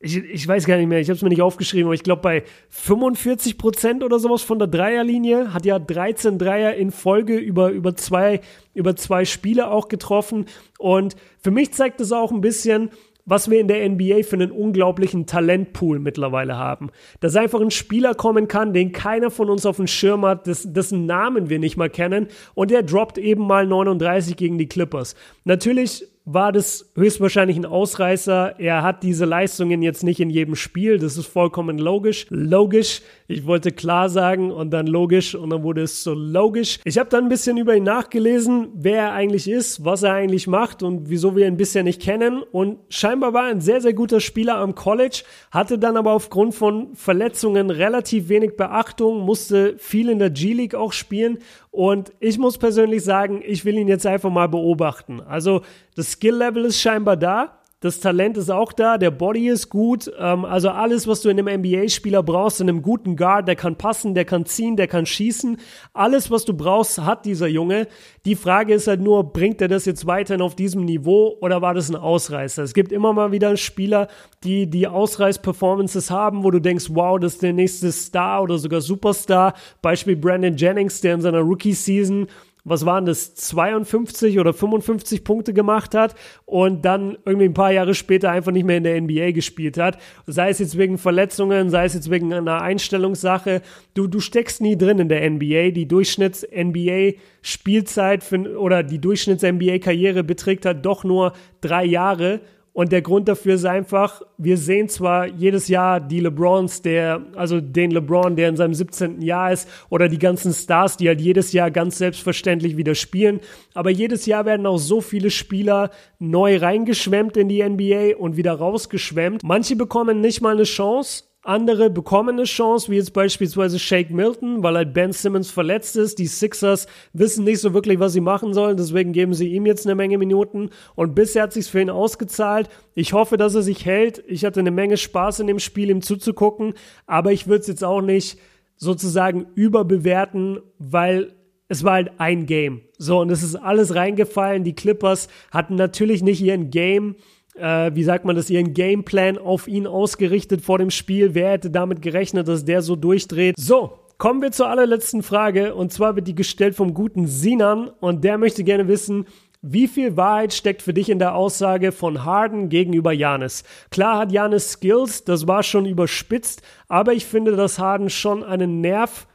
ich, 0.00 0.16
ich 0.16 0.46
weiß 0.46 0.66
gar 0.66 0.76
nicht 0.76 0.86
mehr, 0.86 1.00
ich 1.00 1.08
habe 1.08 1.16
es 1.16 1.22
mir 1.22 1.28
nicht 1.28 1.42
aufgeschrieben, 1.42 1.86
aber 1.86 1.94
ich 1.94 2.04
glaube 2.04 2.22
bei 2.22 2.44
45 2.68 3.58
Prozent 3.58 4.04
oder 4.04 4.20
sowas 4.20 4.42
von 4.42 4.58
der 4.58 4.68
Dreierlinie 4.68 5.52
hat 5.52 5.66
ja 5.66 5.78
13 5.78 6.38
Dreier 6.38 6.74
in 6.74 6.92
Folge 6.92 7.36
über, 7.36 7.70
über, 7.70 7.96
zwei, 7.96 8.40
über 8.74 8.94
zwei 8.94 9.24
Spiele 9.24 9.70
auch 9.70 9.88
getroffen. 9.88 10.46
Und 10.78 11.16
für 11.40 11.50
mich 11.50 11.72
zeigt 11.72 12.00
es 12.00 12.12
auch 12.12 12.30
ein 12.30 12.40
bisschen, 12.40 12.90
was 13.24 13.50
wir 13.50 13.60
in 13.60 13.68
der 13.68 13.86
NBA 13.86 14.22
für 14.22 14.36
einen 14.36 14.52
unglaublichen 14.52 15.26
Talentpool 15.26 15.98
mittlerweile 15.98 16.56
haben. 16.56 16.90
Dass 17.20 17.36
einfach 17.36 17.60
ein 17.60 17.70
Spieler 17.70 18.14
kommen 18.14 18.48
kann, 18.48 18.72
den 18.72 18.92
keiner 18.92 19.30
von 19.30 19.50
uns 19.50 19.66
auf 19.66 19.76
dem 19.76 19.86
Schirm 19.86 20.24
hat, 20.24 20.46
dessen 20.46 21.06
Namen 21.06 21.50
wir 21.50 21.58
nicht 21.58 21.76
mal 21.76 21.90
kennen 21.90 22.28
und 22.54 22.70
der 22.70 22.84
droppt 22.84 23.18
eben 23.18 23.46
mal 23.46 23.66
39 23.66 24.36
gegen 24.36 24.58
die 24.58 24.68
Clippers. 24.68 25.14
Natürlich 25.44 26.06
war 26.30 26.52
das 26.52 26.90
höchstwahrscheinlich 26.94 27.56
ein 27.56 27.64
Ausreißer. 27.64 28.60
Er 28.60 28.82
hat 28.82 29.02
diese 29.02 29.24
Leistungen 29.24 29.80
jetzt 29.80 30.04
nicht 30.04 30.20
in 30.20 30.28
jedem 30.28 30.56
Spiel. 30.56 30.98
Das 30.98 31.16
ist 31.16 31.26
vollkommen 31.26 31.78
logisch. 31.78 32.26
Logisch. 32.28 33.00
Ich 33.28 33.46
wollte 33.46 33.72
klar 33.72 34.10
sagen 34.10 34.50
und 34.50 34.70
dann 34.70 34.86
logisch 34.86 35.34
und 35.34 35.48
dann 35.48 35.62
wurde 35.62 35.82
es 35.82 36.02
so 36.02 36.12
logisch. 36.12 36.80
Ich 36.84 36.98
habe 36.98 37.08
dann 37.08 37.24
ein 37.24 37.28
bisschen 37.30 37.56
über 37.56 37.74
ihn 37.74 37.84
nachgelesen, 37.84 38.68
wer 38.74 39.04
er 39.04 39.12
eigentlich 39.12 39.48
ist, 39.48 39.86
was 39.86 40.02
er 40.02 40.12
eigentlich 40.12 40.46
macht 40.46 40.82
und 40.82 41.08
wieso 41.08 41.34
wir 41.34 41.46
ihn 41.46 41.56
bisher 41.56 41.82
nicht 41.82 42.02
kennen. 42.02 42.42
Und 42.42 42.78
scheinbar 42.90 43.32
war 43.32 43.44
er 43.44 43.52
ein 43.52 43.62
sehr, 43.62 43.80
sehr 43.80 43.94
guter 43.94 44.20
Spieler 44.20 44.56
am 44.56 44.74
College, 44.74 45.22
hatte 45.50 45.78
dann 45.78 45.96
aber 45.96 46.12
aufgrund 46.12 46.54
von 46.54 46.94
Verletzungen 46.94 47.70
relativ 47.70 48.28
wenig 48.28 48.56
Beachtung, 48.56 49.20
musste 49.20 49.76
viel 49.78 50.10
in 50.10 50.18
der 50.18 50.30
G-League 50.30 50.74
auch 50.74 50.92
spielen 50.92 51.38
und 51.70 52.12
ich 52.20 52.38
muss 52.38 52.58
persönlich 52.58 53.04
sagen, 53.04 53.42
ich 53.44 53.64
will 53.64 53.76
ihn 53.76 53.88
jetzt 53.88 54.06
einfach 54.06 54.30
mal 54.30 54.48
beobachten. 54.48 55.20
Also 55.20 55.62
das 55.96 56.12
Skill-Level 56.12 56.64
ist 56.64 56.80
scheinbar 56.80 57.16
da. 57.16 57.57
Das 57.80 58.00
Talent 58.00 58.36
ist 58.36 58.50
auch 58.50 58.72
da, 58.72 58.98
der 58.98 59.12
Body 59.12 59.48
ist 59.48 59.68
gut. 59.68 60.10
Ähm, 60.18 60.44
also 60.44 60.70
alles, 60.70 61.06
was 61.06 61.20
du 61.20 61.28
in 61.28 61.38
einem 61.38 61.60
NBA-Spieler 61.60 62.24
brauchst, 62.24 62.60
in 62.60 62.68
einem 62.68 62.82
guten 62.82 63.14
Guard, 63.14 63.46
der 63.46 63.54
kann 63.54 63.76
passen, 63.76 64.14
der 64.14 64.24
kann 64.24 64.46
ziehen, 64.46 64.76
der 64.76 64.88
kann 64.88 65.06
schießen. 65.06 65.58
Alles, 65.92 66.28
was 66.28 66.44
du 66.44 66.54
brauchst, 66.54 66.98
hat 66.98 67.24
dieser 67.24 67.46
Junge. 67.46 67.86
Die 68.24 68.34
Frage 68.34 68.74
ist 68.74 68.88
halt 68.88 69.00
nur, 69.00 69.32
bringt 69.32 69.60
er 69.60 69.68
das 69.68 69.84
jetzt 69.84 70.06
weiterhin 70.06 70.42
auf 70.42 70.56
diesem 70.56 70.84
Niveau 70.84 71.36
oder 71.40 71.62
war 71.62 71.72
das 71.72 71.88
ein 71.88 71.94
Ausreißer? 71.94 72.64
Es 72.64 72.74
gibt 72.74 72.90
immer 72.90 73.12
mal 73.12 73.30
wieder 73.30 73.56
Spieler, 73.56 74.08
die 74.42 74.68
die 74.68 74.88
Ausreiß-Performances 74.88 76.10
haben, 76.10 76.42
wo 76.42 76.50
du 76.50 76.58
denkst, 76.58 76.86
wow, 76.88 77.20
das 77.20 77.34
ist 77.34 77.42
der 77.42 77.52
nächste 77.52 77.92
Star 77.92 78.42
oder 78.42 78.58
sogar 78.58 78.80
Superstar. 78.80 79.54
Beispiel 79.82 80.16
Brandon 80.16 80.56
Jennings, 80.56 81.00
der 81.00 81.14
in 81.14 81.20
seiner 81.20 81.42
Rookie-Season 81.42 82.26
was 82.68 82.86
waren 82.86 83.06
das, 83.06 83.34
52 83.34 84.38
oder 84.38 84.52
55 84.52 85.24
Punkte 85.24 85.52
gemacht 85.52 85.92
hat 85.94 86.14
und 86.44 86.84
dann 86.84 87.18
irgendwie 87.24 87.46
ein 87.46 87.54
paar 87.54 87.72
Jahre 87.72 87.94
später 87.94 88.30
einfach 88.30 88.52
nicht 88.52 88.64
mehr 88.64 88.76
in 88.78 88.84
der 88.84 89.00
NBA 89.00 89.32
gespielt 89.32 89.78
hat. 89.78 89.98
Sei 90.26 90.50
es 90.50 90.58
jetzt 90.58 90.76
wegen 90.78 90.98
Verletzungen, 90.98 91.70
sei 91.70 91.84
es 91.84 91.94
jetzt 91.94 92.10
wegen 92.10 92.32
einer 92.32 92.62
Einstellungssache. 92.62 93.62
Du, 93.94 94.06
du 94.06 94.20
steckst 94.20 94.60
nie 94.60 94.76
drin 94.76 94.98
in 94.98 95.08
der 95.08 95.30
NBA. 95.30 95.70
Die 95.70 95.88
Durchschnitts-NBA-Spielzeit 95.88 98.24
oder 98.56 98.82
die 98.82 99.00
Durchschnitts-NBA-Karriere 99.00 100.24
beträgt 100.24 100.66
halt 100.66 100.84
doch 100.84 101.04
nur 101.04 101.32
drei 101.60 101.84
Jahre 101.84 102.40
und 102.78 102.92
der 102.92 103.02
Grund 103.02 103.26
dafür 103.26 103.54
ist 103.54 103.64
einfach, 103.64 104.22
wir 104.36 104.56
sehen 104.56 104.88
zwar 104.88 105.26
jedes 105.26 105.66
Jahr 105.66 105.98
die 105.98 106.20
LeBrons, 106.20 106.80
der, 106.80 107.26
also 107.34 107.60
den 107.60 107.90
LeBron, 107.90 108.36
der 108.36 108.50
in 108.50 108.56
seinem 108.56 108.72
17. 108.72 109.20
Jahr 109.20 109.50
ist, 109.50 109.68
oder 109.90 110.08
die 110.08 110.20
ganzen 110.20 110.52
Stars, 110.52 110.96
die 110.96 111.08
halt 111.08 111.20
jedes 111.20 111.52
Jahr 111.52 111.72
ganz 111.72 111.98
selbstverständlich 111.98 112.76
wieder 112.76 112.94
spielen. 112.94 113.40
Aber 113.74 113.90
jedes 113.90 114.26
Jahr 114.26 114.44
werden 114.44 114.64
auch 114.64 114.78
so 114.78 115.00
viele 115.00 115.30
Spieler 115.30 115.90
neu 116.20 116.58
reingeschwemmt 116.58 117.36
in 117.36 117.48
die 117.48 117.68
NBA 117.68 118.16
und 118.16 118.36
wieder 118.36 118.52
rausgeschwemmt. 118.52 119.42
Manche 119.42 119.74
bekommen 119.74 120.20
nicht 120.20 120.40
mal 120.40 120.54
eine 120.54 120.62
Chance 120.62 121.24
andere 121.42 121.88
bekommen 121.88 122.30
eine 122.30 122.44
Chance, 122.44 122.90
wie 122.90 122.96
jetzt 122.96 123.12
beispielsweise 123.12 123.78
Shake 123.78 124.10
Milton, 124.10 124.62
weil 124.62 124.76
halt 124.76 124.92
Ben 124.92 125.12
Simmons 125.12 125.50
verletzt 125.50 125.96
ist. 125.96 126.18
Die 126.18 126.26
Sixers 126.26 126.86
wissen 127.12 127.44
nicht 127.44 127.60
so 127.60 127.72
wirklich, 127.72 128.00
was 128.00 128.12
sie 128.12 128.20
machen 128.20 128.54
sollen, 128.54 128.76
deswegen 128.76 129.12
geben 129.12 129.34
sie 129.34 129.48
ihm 129.48 129.64
jetzt 129.64 129.86
eine 129.86 129.94
Menge 129.94 130.18
Minuten. 130.18 130.70
Und 130.94 131.14
bisher 131.14 131.44
hat 131.44 131.52
sich's 131.52 131.68
für 131.68 131.80
ihn 131.80 131.90
ausgezahlt. 131.90 132.68
Ich 132.94 133.12
hoffe, 133.12 133.36
dass 133.36 133.54
er 133.54 133.62
sich 133.62 133.86
hält. 133.86 134.22
Ich 134.26 134.44
hatte 134.44 134.60
eine 134.60 134.72
Menge 134.72 134.96
Spaß 134.96 135.40
in 135.40 135.46
dem 135.46 135.60
Spiel, 135.60 135.90
ihm 135.90 136.02
zuzugucken, 136.02 136.74
aber 137.06 137.32
ich 137.32 137.46
würde 137.46 137.60
es 137.60 137.68
jetzt 137.68 137.84
auch 137.84 138.02
nicht 138.02 138.38
sozusagen 138.76 139.46
überbewerten, 139.54 140.60
weil 140.78 141.34
es 141.68 141.84
war 141.84 141.94
halt 141.94 142.12
ein 142.18 142.46
Game. 142.46 142.82
So, 142.96 143.20
und 143.20 143.30
es 143.30 143.42
ist 143.42 143.54
alles 143.54 143.94
reingefallen. 143.94 144.64
Die 144.64 144.74
Clippers 144.74 145.28
hatten 145.50 145.76
natürlich 145.76 146.22
nicht 146.22 146.40
ihren 146.40 146.70
Game 146.70 147.16
äh, 147.60 147.94
wie 147.94 148.04
sagt 148.04 148.24
man 148.24 148.36
das, 148.36 148.50
ihren 148.50 148.74
Gameplan 148.74 149.38
auf 149.38 149.68
ihn 149.68 149.86
ausgerichtet 149.86 150.62
vor 150.62 150.78
dem 150.78 150.90
Spiel. 150.90 151.34
Wer 151.34 151.52
hätte 151.52 151.70
damit 151.70 152.02
gerechnet, 152.02 152.48
dass 152.48 152.64
der 152.64 152.82
so 152.82 152.96
durchdreht? 152.96 153.54
So, 153.58 153.92
Kommen 154.18 154.42
wir 154.42 154.50
zur 154.50 154.68
allerletzten 154.68 155.22
Frage 155.22 155.76
und 155.76 155.92
zwar 155.92 156.16
wird 156.16 156.26
die 156.26 156.34
gestellt 156.34 156.74
vom 156.74 156.92
guten 156.92 157.28
Sinan 157.28 157.88
und 158.00 158.24
der 158.24 158.36
möchte 158.36 158.64
gerne 158.64 158.88
wissen, 158.88 159.26
wie 159.62 159.86
viel 159.86 160.16
Wahrheit 160.16 160.52
steckt 160.52 160.82
für 160.82 160.92
dich 160.92 161.08
in 161.08 161.20
der 161.20 161.36
Aussage 161.36 161.92
von 161.92 162.24
Harden 162.24 162.68
gegenüber 162.68 163.12
Janis? 163.12 163.62
Klar 163.92 164.18
hat 164.18 164.32
Janis 164.32 164.72
Skills, 164.72 165.22
das 165.22 165.46
war 165.46 165.62
schon 165.62 165.86
überspitzt, 165.86 166.62
aber 166.88 167.12
ich 167.12 167.26
finde, 167.26 167.54
dass 167.54 167.78
Harden 167.78 168.10
schon 168.10 168.42
einen 168.42 168.80
Nerv 168.80 169.27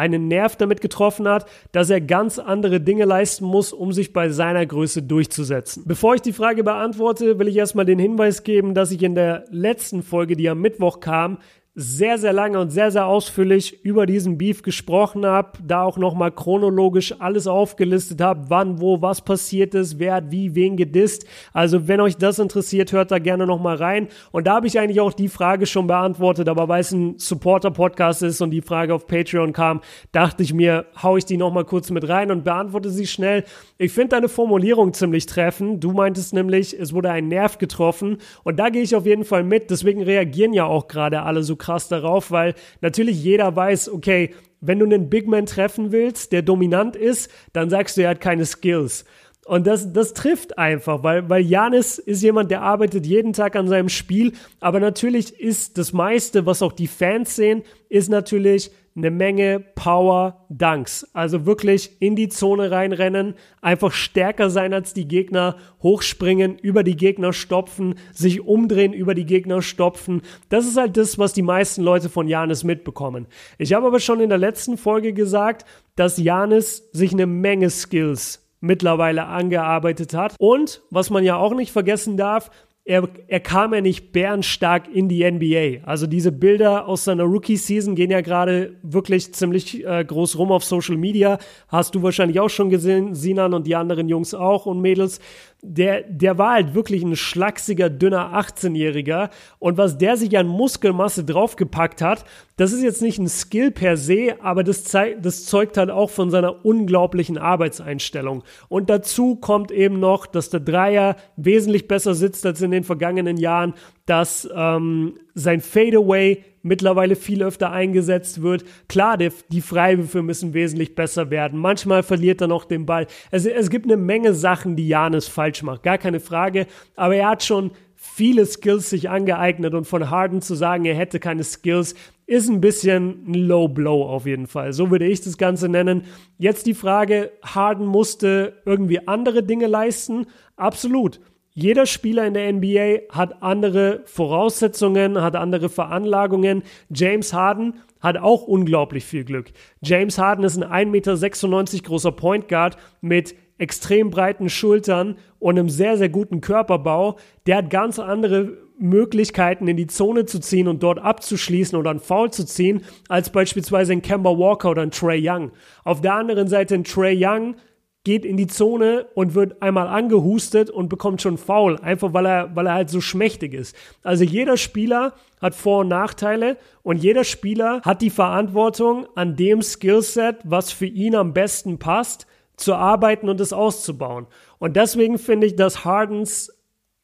einen 0.00 0.28
Nerv 0.28 0.56
damit 0.56 0.80
getroffen 0.80 1.28
hat, 1.28 1.46
dass 1.72 1.90
er 1.90 2.00
ganz 2.00 2.38
andere 2.38 2.80
Dinge 2.80 3.04
leisten 3.04 3.44
muss, 3.44 3.72
um 3.72 3.92
sich 3.92 4.12
bei 4.12 4.30
seiner 4.30 4.64
Größe 4.64 5.02
durchzusetzen. 5.02 5.84
Bevor 5.86 6.14
ich 6.14 6.22
die 6.22 6.32
Frage 6.32 6.64
beantworte, 6.64 7.38
will 7.38 7.48
ich 7.48 7.56
erstmal 7.56 7.84
den 7.84 7.98
Hinweis 7.98 8.42
geben, 8.42 8.74
dass 8.74 8.90
ich 8.90 9.02
in 9.02 9.14
der 9.14 9.44
letzten 9.50 10.02
Folge, 10.02 10.36
die 10.36 10.48
am 10.48 10.60
Mittwoch 10.60 11.00
kam, 11.00 11.38
sehr, 11.76 12.18
sehr 12.18 12.32
lange 12.32 12.58
und 12.58 12.70
sehr, 12.70 12.90
sehr 12.90 13.06
ausführlich 13.06 13.84
über 13.84 14.04
diesen 14.04 14.36
Beef 14.36 14.62
gesprochen 14.62 15.24
habe, 15.24 15.52
da 15.64 15.84
auch 15.84 15.98
nochmal 15.98 16.32
chronologisch 16.32 17.14
alles 17.20 17.46
aufgelistet 17.46 18.20
habe, 18.20 18.46
wann, 18.48 18.80
wo, 18.80 19.00
was 19.02 19.20
passiert 19.20 19.76
ist, 19.76 20.00
wer 20.00 20.14
hat 20.14 20.32
wie, 20.32 20.56
wen 20.56 20.76
gedisst. 20.76 21.26
Also 21.52 21.86
wenn 21.86 22.00
euch 22.00 22.16
das 22.16 22.40
interessiert, 22.40 22.90
hört 22.90 23.12
da 23.12 23.20
gerne 23.20 23.46
nochmal 23.46 23.76
rein. 23.76 24.08
Und 24.32 24.48
da 24.48 24.54
habe 24.56 24.66
ich 24.66 24.80
eigentlich 24.80 25.00
auch 25.00 25.12
die 25.12 25.28
Frage 25.28 25.64
schon 25.64 25.86
beantwortet, 25.86 26.48
aber 26.48 26.66
weil 26.66 26.80
es 26.80 26.90
ein 26.90 27.18
Supporter-Podcast 27.18 28.24
ist 28.24 28.40
und 28.40 28.50
die 28.50 28.62
Frage 28.62 28.92
auf 28.92 29.06
Patreon 29.06 29.52
kam, 29.52 29.80
dachte 30.10 30.42
ich 30.42 30.52
mir, 30.52 30.86
hau 31.00 31.16
ich 31.16 31.24
die 31.24 31.36
nochmal 31.36 31.64
kurz 31.64 31.90
mit 31.90 32.08
rein 32.08 32.32
und 32.32 32.42
beantworte 32.42 32.90
sie 32.90 33.06
schnell. 33.06 33.44
Ich 33.78 33.92
finde 33.92 34.16
deine 34.16 34.28
Formulierung 34.28 34.92
ziemlich 34.92 35.26
treffend. 35.26 35.84
Du 35.84 35.92
meintest 35.92 36.34
nämlich, 36.34 36.76
es 36.76 36.92
wurde 36.92 37.12
ein 37.12 37.28
Nerv 37.28 37.58
getroffen 37.58 38.18
und 38.42 38.56
da 38.58 38.70
gehe 38.70 38.82
ich 38.82 38.96
auf 38.96 39.06
jeden 39.06 39.24
Fall 39.24 39.44
mit. 39.44 39.70
Deswegen 39.70 40.02
reagieren 40.02 40.52
ja 40.52 40.64
auch 40.64 40.88
gerade 40.88 41.22
alle 41.22 41.44
so 41.44 41.59
krass 41.60 41.86
darauf, 41.86 42.32
weil 42.32 42.54
natürlich 42.80 43.22
jeder 43.22 43.54
weiß, 43.54 43.90
okay, 43.90 44.34
wenn 44.60 44.78
du 44.78 44.84
einen 44.84 45.08
Big 45.08 45.28
Man 45.28 45.46
treffen 45.46 45.92
willst, 45.92 46.32
der 46.32 46.42
dominant 46.42 46.96
ist, 46.96 47.30
dann 47.52 47.70
sagst 47.70 47.96
du, 47.96 48.02
er 48.02 48.10
hat 48.10 48.20
keine 48.20 48.44
Skills. 48.44 49.04
Und 49.46 49.66
das, 49.66 49.92
das 49.92 50.12
trifft 50.14 50.58
einfach, 50.58 51.02
weil, 51.02 51.28
weil 51.28 51.42
Janis 51.44 51.98
ist 51.98 52.22
jemand, 52.22 52.50
der 52.50 52.62
arbeitet 52.62 53.06
jeden 53.06 53.32
Tag 53.32 53.56
an 53.56 53.68
seinem 53.68 53.88
Spiel. 53.88 54.32
Aber 54.60 54.80
natürlich 54.80 55.40
ist 55.40 55.78
das 55.78 55.92
meiste, 55.92 56.46
was 56.46 56.62
auch 56.62 56.72
die 56.72 56.86
Fans 56.86 57.36
sehen, 57.36 57.62
ist 57.88 58.10
natürlich 58.10 58.70
eine 58.96 59.10
Menge 59.10 59.60
Power 59.74 60.46
Dunks. 60.48 61.08
Also 61.12 61.46
wirklich 61.46 62.00
in 62.00 62.16
die 62.16 62.28
Zone 62.28 62.70
reinrennen, 62.70 63.34
einfach 63.60 63.92
stärker 63.92 64.50
sein 64.50 64.74
als 64.74 64.94
die 64.94 65.06
Gegner, 65.06 65.56
hochspringen, 65.82 66.58
über 66.58 66.82
die 66.82 66.96
Gegner 66.96 67.32
stopfen, 67.32 67.94
sich 68.12 68.40
umdrehen, 68.40 68.92
über 68.92 69.14
die 69.14 69.26
Gegner 69.26 69.62
stopfen. 69.62 70.22
Das 70.48 70.66
ist 70.66 70.76
halt 70.76 70.96
das, 70.96 71.18
was 71.18 71.32
die 71.32 71.42
meisten 71.42 71.82
Leute 71.82 72.08
von 72.08 72.28
Janis 72.28 72.64
mitbekommen. 72.64 73.26
Ich 73.58 73.72
habe 73.72 73.86
aber 73.86 74.00
schon 74.00 74.20
in 74.20 74.28
der 74.28 74.38
letzten 74.38 74.76
Folge 74.76 75.12
gesagt, 75.12 75.64
dass 75.96 76.18
Janis 76.18 76.88
sich 76.92 77.12
eine 77.12 77.26
Menge 77.26 77.70
Skills 77.70 78.46
mittlerweile 78.60 79.26
angearbeitet 79.26 80.14
hat. 80.14 80.34
Und 80.38 80.82
was 80.90 81.10
man 81.10 81.24
ja 81.24 81.36
auch 81.36 81.54
nicht 81.54 81.72
vergessen 81.72 82.16
darf, 82.16 82.50
er, 82.84 83.08
er 83.28 83.40
kam 83.40 83.74
ja 83.74 83.80
nicht 83.80 84.10
bärenstark 84.10 84.88
in 84.88 85.08
die 85.08 85.28
NBA. 85.30 85.86
Also 85.86 86.06
diese 86.06 86.32
Bilder 86.32 86.88
aus 86.88 87.04
seiner 87.04 87.24
Rookie-Season 87.24 87.94
gehen 87.94 88.10
ja 88.10 88.20
gerade 88.20 88.76
wirklich 88.82 89.32
ziemlich 89.34 89.84
äh, 89.86 90.04
groß 90.04 90.38
rum 90.38 90.50
auf 90.50 90.64
Social 90.64 90.96
Media. 90.96 91.38
Hast 91.68 91.94
du 91.94 92.02
wahrscheinlich 92.02 92.40
auch 92.40 92.48
schon 92.48 92.70
gesehen, 92.70 93.14
Sinan 93.14 93.54
und 93.54 93.66
die 93.66 93.76
anderen 93.76 94.08
Jungs 94.08 94.34
auch 94.34 94.66
und 94.66 94.80
Mädels 94.80 95.20
der, 95.62 96.02
der 96.02 96.38
war 96.38 96.54
halt 96.54 96.74
wirklich 96.74 97.02
ein 97.02 97.16
schlachsiger, 97.16 97.90
dünner 97.90 98.32
18-Jähriger. 98.34 99.30
Und 99.58 99.76
was 99.76 99.98
der 99.98 100.16
sich 100.16 100.36
an 100.38 100.46
Muskelmasse 100.46 101.24
draufgepackt 101.24 102.00
hat, 102.00 102.24
das 102.56 102.72
ist 102.72 102.82
jetzt 102.82 103.02
nicht 103.02 103.18
ein 103.18 103.28
Skill 103.28 103.70
per 103.70 103.96
se, 103.96 104.36
aber 104.42 104.64
das, 104.64 104.84
das 104.84 105.44
zeugt 105.44 105.76
halt 105.76 105.90
auch 105.90 106.10
von 106.10 106.30
seiner 106.30 106.64
unglaublichen 106.64 107.36
Arbeitseinstellung. 107.36 108.42
Und 108.68 108.88
dazu 108.88 109.36
kommt 109.36 109.70
eben 109.70 110.00
noch, 110.00 110.26
dass 110.26 110.50
der 110.50 110.60
Dreier 110.60 111.16
wesentlich 111.36 111.88
besser 111.88 112.14
sitzt 112.14 112.46
als 112.46 112.62
in 112.62 112.70
den 112.70 112.84
vergangenen 112.84 113.36
Jahren, 113.36 113.74
dass 114.06 114.48
ähm, 114.54 115.18
sein 115.34 115.60
Fadeaway 115.60 116.42
mittlerweile 116.62 117.16
viel 117.16 117.42
öfter 117.42 117.72
eingesetzt 117.72 118.42
wird. 118.42 118.64
Klar, 118.88 119.16
der, 119.16 119.32
die 119.50 119.60
Freiwürfe 119.60 120.22
müssen 120.22 120.54
wesentlich 120.54 120.94
besser 120.94 121.30
werden. 121.30 121.58
Manchmal 121.58 122.02
verliert 122.02 122.40
er 122.40 122.48
noch 122.48 122.64
den 122.64 122.86
Ball. 122.86 123.06
Es, 123.30 123.46
es 123.46 123.70
gibt 123.70 123.86
eine 123.86 123.96
Menge 123.96 124.34
Sachen, 124.34 124.76
die 124.76 124.88
Janis 124.88 125.28
falsch 125.28 125.62
macht, 125.62 125.82
gar 125.82 125.98
keine 125.98 126.20
Frage. 126.20 126.66
Aber 126.96 127.16
er 127.16 127.28
hat 127.28 127.42
schon 127.42 127.70
viele 127.94 128.46
Skills 128.46 128.88
sich 128.88 129.10
angeeignet 129.10 129.74
und 129.74 129.84
von 129.84 130.08
Harden 130.08 130.40
zu 130.40 130.54
sagen, 130.54 130.86
er 130.86 130.94
hätte 130.94 131.20
keine 131.20 131.44
Skills, 131.44 131.94
ist 132.26 132.48
ein 132.48 132.60
bisschen 132.60 133.24
ein 133.26 133.34
Low 133.34 133.68
Blow 133.68 134.04
auf 134.08 134.24
jeden 134.24 134.46
Fall. 134.46 134.72
So 134.72 134.90
würde 134.90 135.06
ich 135.06 135.20
das 135.20 135.36
Ganze 135.36 135.68
nennen. 135.68 136.04
Jetzt 136.38 136.66
die 136.66 136.74
Frage, 136.74 137.32
Harden 137.42 137.86
musste 137.86 138.62
irgendwie 138.64 139.06
andere 139.06 139.42
Dinge 139.42 139.66
leisten. 139.66 140.26
Absolut. 140.56 141.20
Jeder 141.60 141.84
Spieler 141.84 142.26
in 142.26 142.32
der 142.32 142.50
NBA 142.52 143.14
hat 143.14 143.42
andere 143.42 144.00
Voraussetzungen, 144.06 145.20
hat 145.20 145.36
andere 145.36 145.68
Veranlagungen. 145.68 146.62
James 146.88 147.34
Harden 147.34 147.74
hat 148.00 148.16
auch 148.16 148.44
unglaublich 148.44 149.04
viel 149.04 149.24
Glück. 149.24 149.52
James 149.82 150.16
Harden 150.16 150.44
ist 150.44 150.56
ein 150.56 150.88
1,96 150.88 151.72
Meter 151.74 151.86
großer 151.86 152.12
Point 152.12 152.48
Guard 152.48 152.78
mit 153.02 153.34
extrem 153.58 154.08
breiten 154.08 154.48
Schultern 154.48 155.16
und 155.38 155.58
einem 155.58 155.68
sehr, 155.68 155.98
sehr 155.98 156.08
guten 156.08 156.40
Körperbau, 156.40 157.18
der 157.46 157.58
hat 157.58 157.68
ganz 157.68 157.98
andere 157.98 158.56
Möglichkeiten 158.78 159.68
in 159.68 159.76
die 159.76 159.86
Zone 159.86 160.24
zu 160.24 160.40
ziehen 160.40 160.66
und 160.66 160.82
dort 160.82 160.98
abzuschließen 160.98 161.78
oder 161.78 161.90
einen 161.90 162.00
Foul 162.00 162.32
zu 162.32 162.46
ziehen, 162.46 162.82
als 163.08 163.28
beispielsweise 163.28 163.92
ein 163.92 164.00
Kemba 164.00 164.30
Walker 164.30 164.70
oder 164.70 164.80
ein 164.80 164.90
Trey 164.90 165.20
Young. 165.22 165.50
Auf 165.84 166.00
der 166.00 166.14
anderen 166.14 166.48
Seite 166.48 166.74
ein 166.76 166.84
Trey 166.84 167.22
Young 167.22 167.56
geht 168.04 168.24
in 168.24 168.36
die 168.36 168.46
Zone 168.46 169.06
und 169.14 169.34
wird 169.34 169.60
einmal 169.60 169.86
angehustet 169.86 170.70
und 170.70 170.88
bekommt 170.88 171.20
schon 171.20 171.36
Foul, 171.36 171.78
einfach 171.80 172.14
weil 172.14 172.26
er, 172.26 172.56
weil 172.56 172.66
er 172.66 172.74
halt 172.74 172.90
so 172.90 173.00
schmächtig 173.00 173.52
ist. 173.52 173.76
Also 174.02 174.24
jeder 174.24 174.56
Spieler 174.56 175.12
hat 175.40 175.54
Vor- 175.54 175.80
und 175.80 175.88
Nachteile 175.88 176.56
und 176.82 176.96
jeder 176.96 177.24
Spieler 177.24 177.82
hat 177.82 178.00
die 178.00 178.10
Verantwortung, 178.10 179.06
an 179.16 179.36
dem 179.36 179.60
Skillset, 179.60 180.36
was 180.44 180.72
für 180.72 180.86
ihn 180.86 181.14
am 181.14 181.34
besten 181.34 181.78
passt, 181.78 182.26
zu 182.56 182.74
arbeiten 182.74 183.28
und 183.28 183.40
es 183.40 183.52
auszubauen. 183.52 184.26
Und 184.58 184.76
deswegen 184.76 185.18
finde 185.18 185.46
ich, 185.46 185.56
dass 185.56 185.84
Hardens 185.84 186.52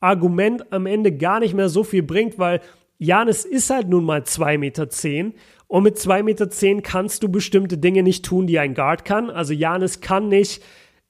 Argument 0.00 0.72
am 0.72 0.86
Ende 0.86 1.12
gar 1.12 1.40
nicht 1.40 1.54
mehr 1.54 1.68
so 1.68 1.82
viel 1.82 2.02
bringt, 2.02 2.38
weil 2.38 2.60
Janis 2.98 3.44
ist 3.44 3.70
halt 3.70 3.88
nun 3.88 4.04
mal 4.04 4.20
2,10 4.20 4.58
Meter 4.58 4.88
und 5.68 5.82
mit 5.82 5.96
2,10 5.96 6.22
Meter 6.22 6.82
kannst 6.82 7.22
du 7.22 7.28
bestimmte 7.28 7.78
Dinge 7.78 8.02
nicht 8.02 8.24
tun, 8.24 8.46
die 8.46 8.58
ein 8.58 8.74
Guard 8.74 9.04
kann. 9.04 9.30
Also 9.30 9.52
Janis 9.52 10.00
kann 10.00 10.28
nicht 10.28 10.62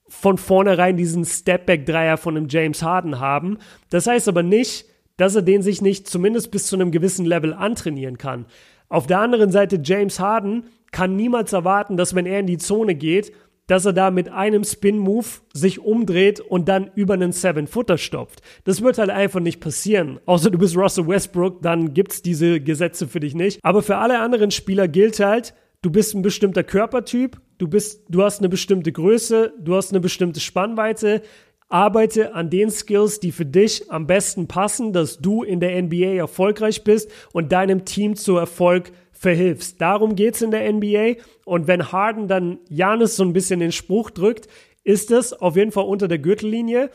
von 0.08 0.38
vornherein 0.38 0.96
diesen 0.96 1.24
Stepback-Dreier 1.24 2.16
von 2.16 2.36
einem 2.36 2.48
James 2.48 2.82
Harden 2.82 3.18
haben. 3.18 3.58
Das 3.90 4.06
heißt 4.06 4.28
aber 4.28 4.42
nicht, 4.42 4.86
dass 5.16 5.34
er 5.34 5.42
den 5.42 5.62
sich 5.62 5.82
nicht 5.82 6.08
zumindest 6.08 6.50
bis 6.50 6.66
zu 6.66 6.76
einem 6.76 6.90
gewissen 6.90 7.26
Level 7.26 7.54
antrainieren 7.54 8.18
kann. 8.18 8.46
Auf 8.88 9.06
der 9.06 9.20
anderen 9.20 9.50
Seite, 9.50 9.80
James 9.82 10.20
Harden 10.20 10.64
kann 10.92 11.16
niemals 11.16 11.52
erwarten, 11.52 11.96
dass 11.96 12.14
wenn 12.14 12.26
er 12.26 12.40
in 12.40 12.46
die 12.46 12.58
Zone 12.58 12.94
geht, 12.94 13.32
dass 13.66 13.84
er 13.84 13.92
da 13.92 14.10
mit 14.10 14.28
einem 14.28 14.62
Spin-Move 14.62 15.26
sich 15.52 15.80
umdreht 15.80 16.40
und 16.40 16.68
dann 16.68 16.90
über 16.94 17.14
einen 17.14 17.32
Seven-Footer 17.32 17.98
stopft. 17.98 18.40
Das 18.64 18.80
wird 18.80 18.98
halt 18.98 19.10
einfach 19.10 19.40
nicht 19.40 19.60
passieren. 19.60 20.20
Außer 20.24 20.50
du 20.50 20.58
bist 20.58 20.76
Russell 20.76 21.08
Westbrook, 21.08 21.62
dann 21.62 21.92
gibt's 21.92 22.22
diese 22.22 22.60
Gesetze 22.60 23.08
für 23.08 23.18
dich 23.18 23.34
nicht. 23.34 23.58
Aber 23.62 23.82
für 23.82 23.96
alle 23.96 24.20
anderen 24.20 24.52
Spieler 24.52 24.86
gilt 24.86 25.18
halt, 25.18 25.52
du 25.82 25.90
bist 25.90 26.14
ein 26.14 26.22
bestimmter 26.22 26.62
Körpertyp, 26.62 27.40
du 27.58 27.68
bist, 27.68 28.04
du 28.08 28.22
hast 28.22 28.40
eine 28.40 28.48
bestimmte 28.48 28.92
Größe, 28.92 29.54
du 29.58 29.74
hast 29.74 29.90
eine 29.90 30.00
bestimmte 30.00 30.40
Spannweite. 30.40 31.22
Arbeite 31.68 32.34
an 32.34 32.48
den 32.48 32.70
Skills, 32.70 33.18
die 33.18 33.32
für 33.32 33.44
dich 33.44 33.90
am 33.90 34.06
besten 34.06 34.46
passen, 34.46 34.92
dass 34.92 35.18
du 35.18 35.42
in 35.42 35.58
der 35.58 35.82
NBA 35.82 36.14
erfolgreich 36.14 36.84
bist 36.84 37.10
und 37.32 37.50
deinem 37.50 37.84
Team 37.84 38.14
zu 38.14 38.36
Erfolg 38.36 38.92
verhilfst. 39.10 39.80
Darum 39.80 40.14
geht's 40.14 40.42
in 40.42 40.52
der 40.52 40.72
NBA. 40.72 41.14
Und 41.44 41.66
wenn 41.66 41.90
Harden 41.90 42.28
dann 42.28 42.58
Janis 42.68 43.16
so 43.16 43.24
ein 43.24 43.32
bisschen 43.32 43.58
den 43.58 43.72
Spruch 43.72 44.10
drückt, 44.10 44.48
ist 44.84 45.10
es 45.10 45.32
auf 45.32 45.56
jeden 45.56 45.72
Fall 45.72 45.84
unter 45.84 46.06
der 46.06 46.18
Gürtellinie. 46.18 46.90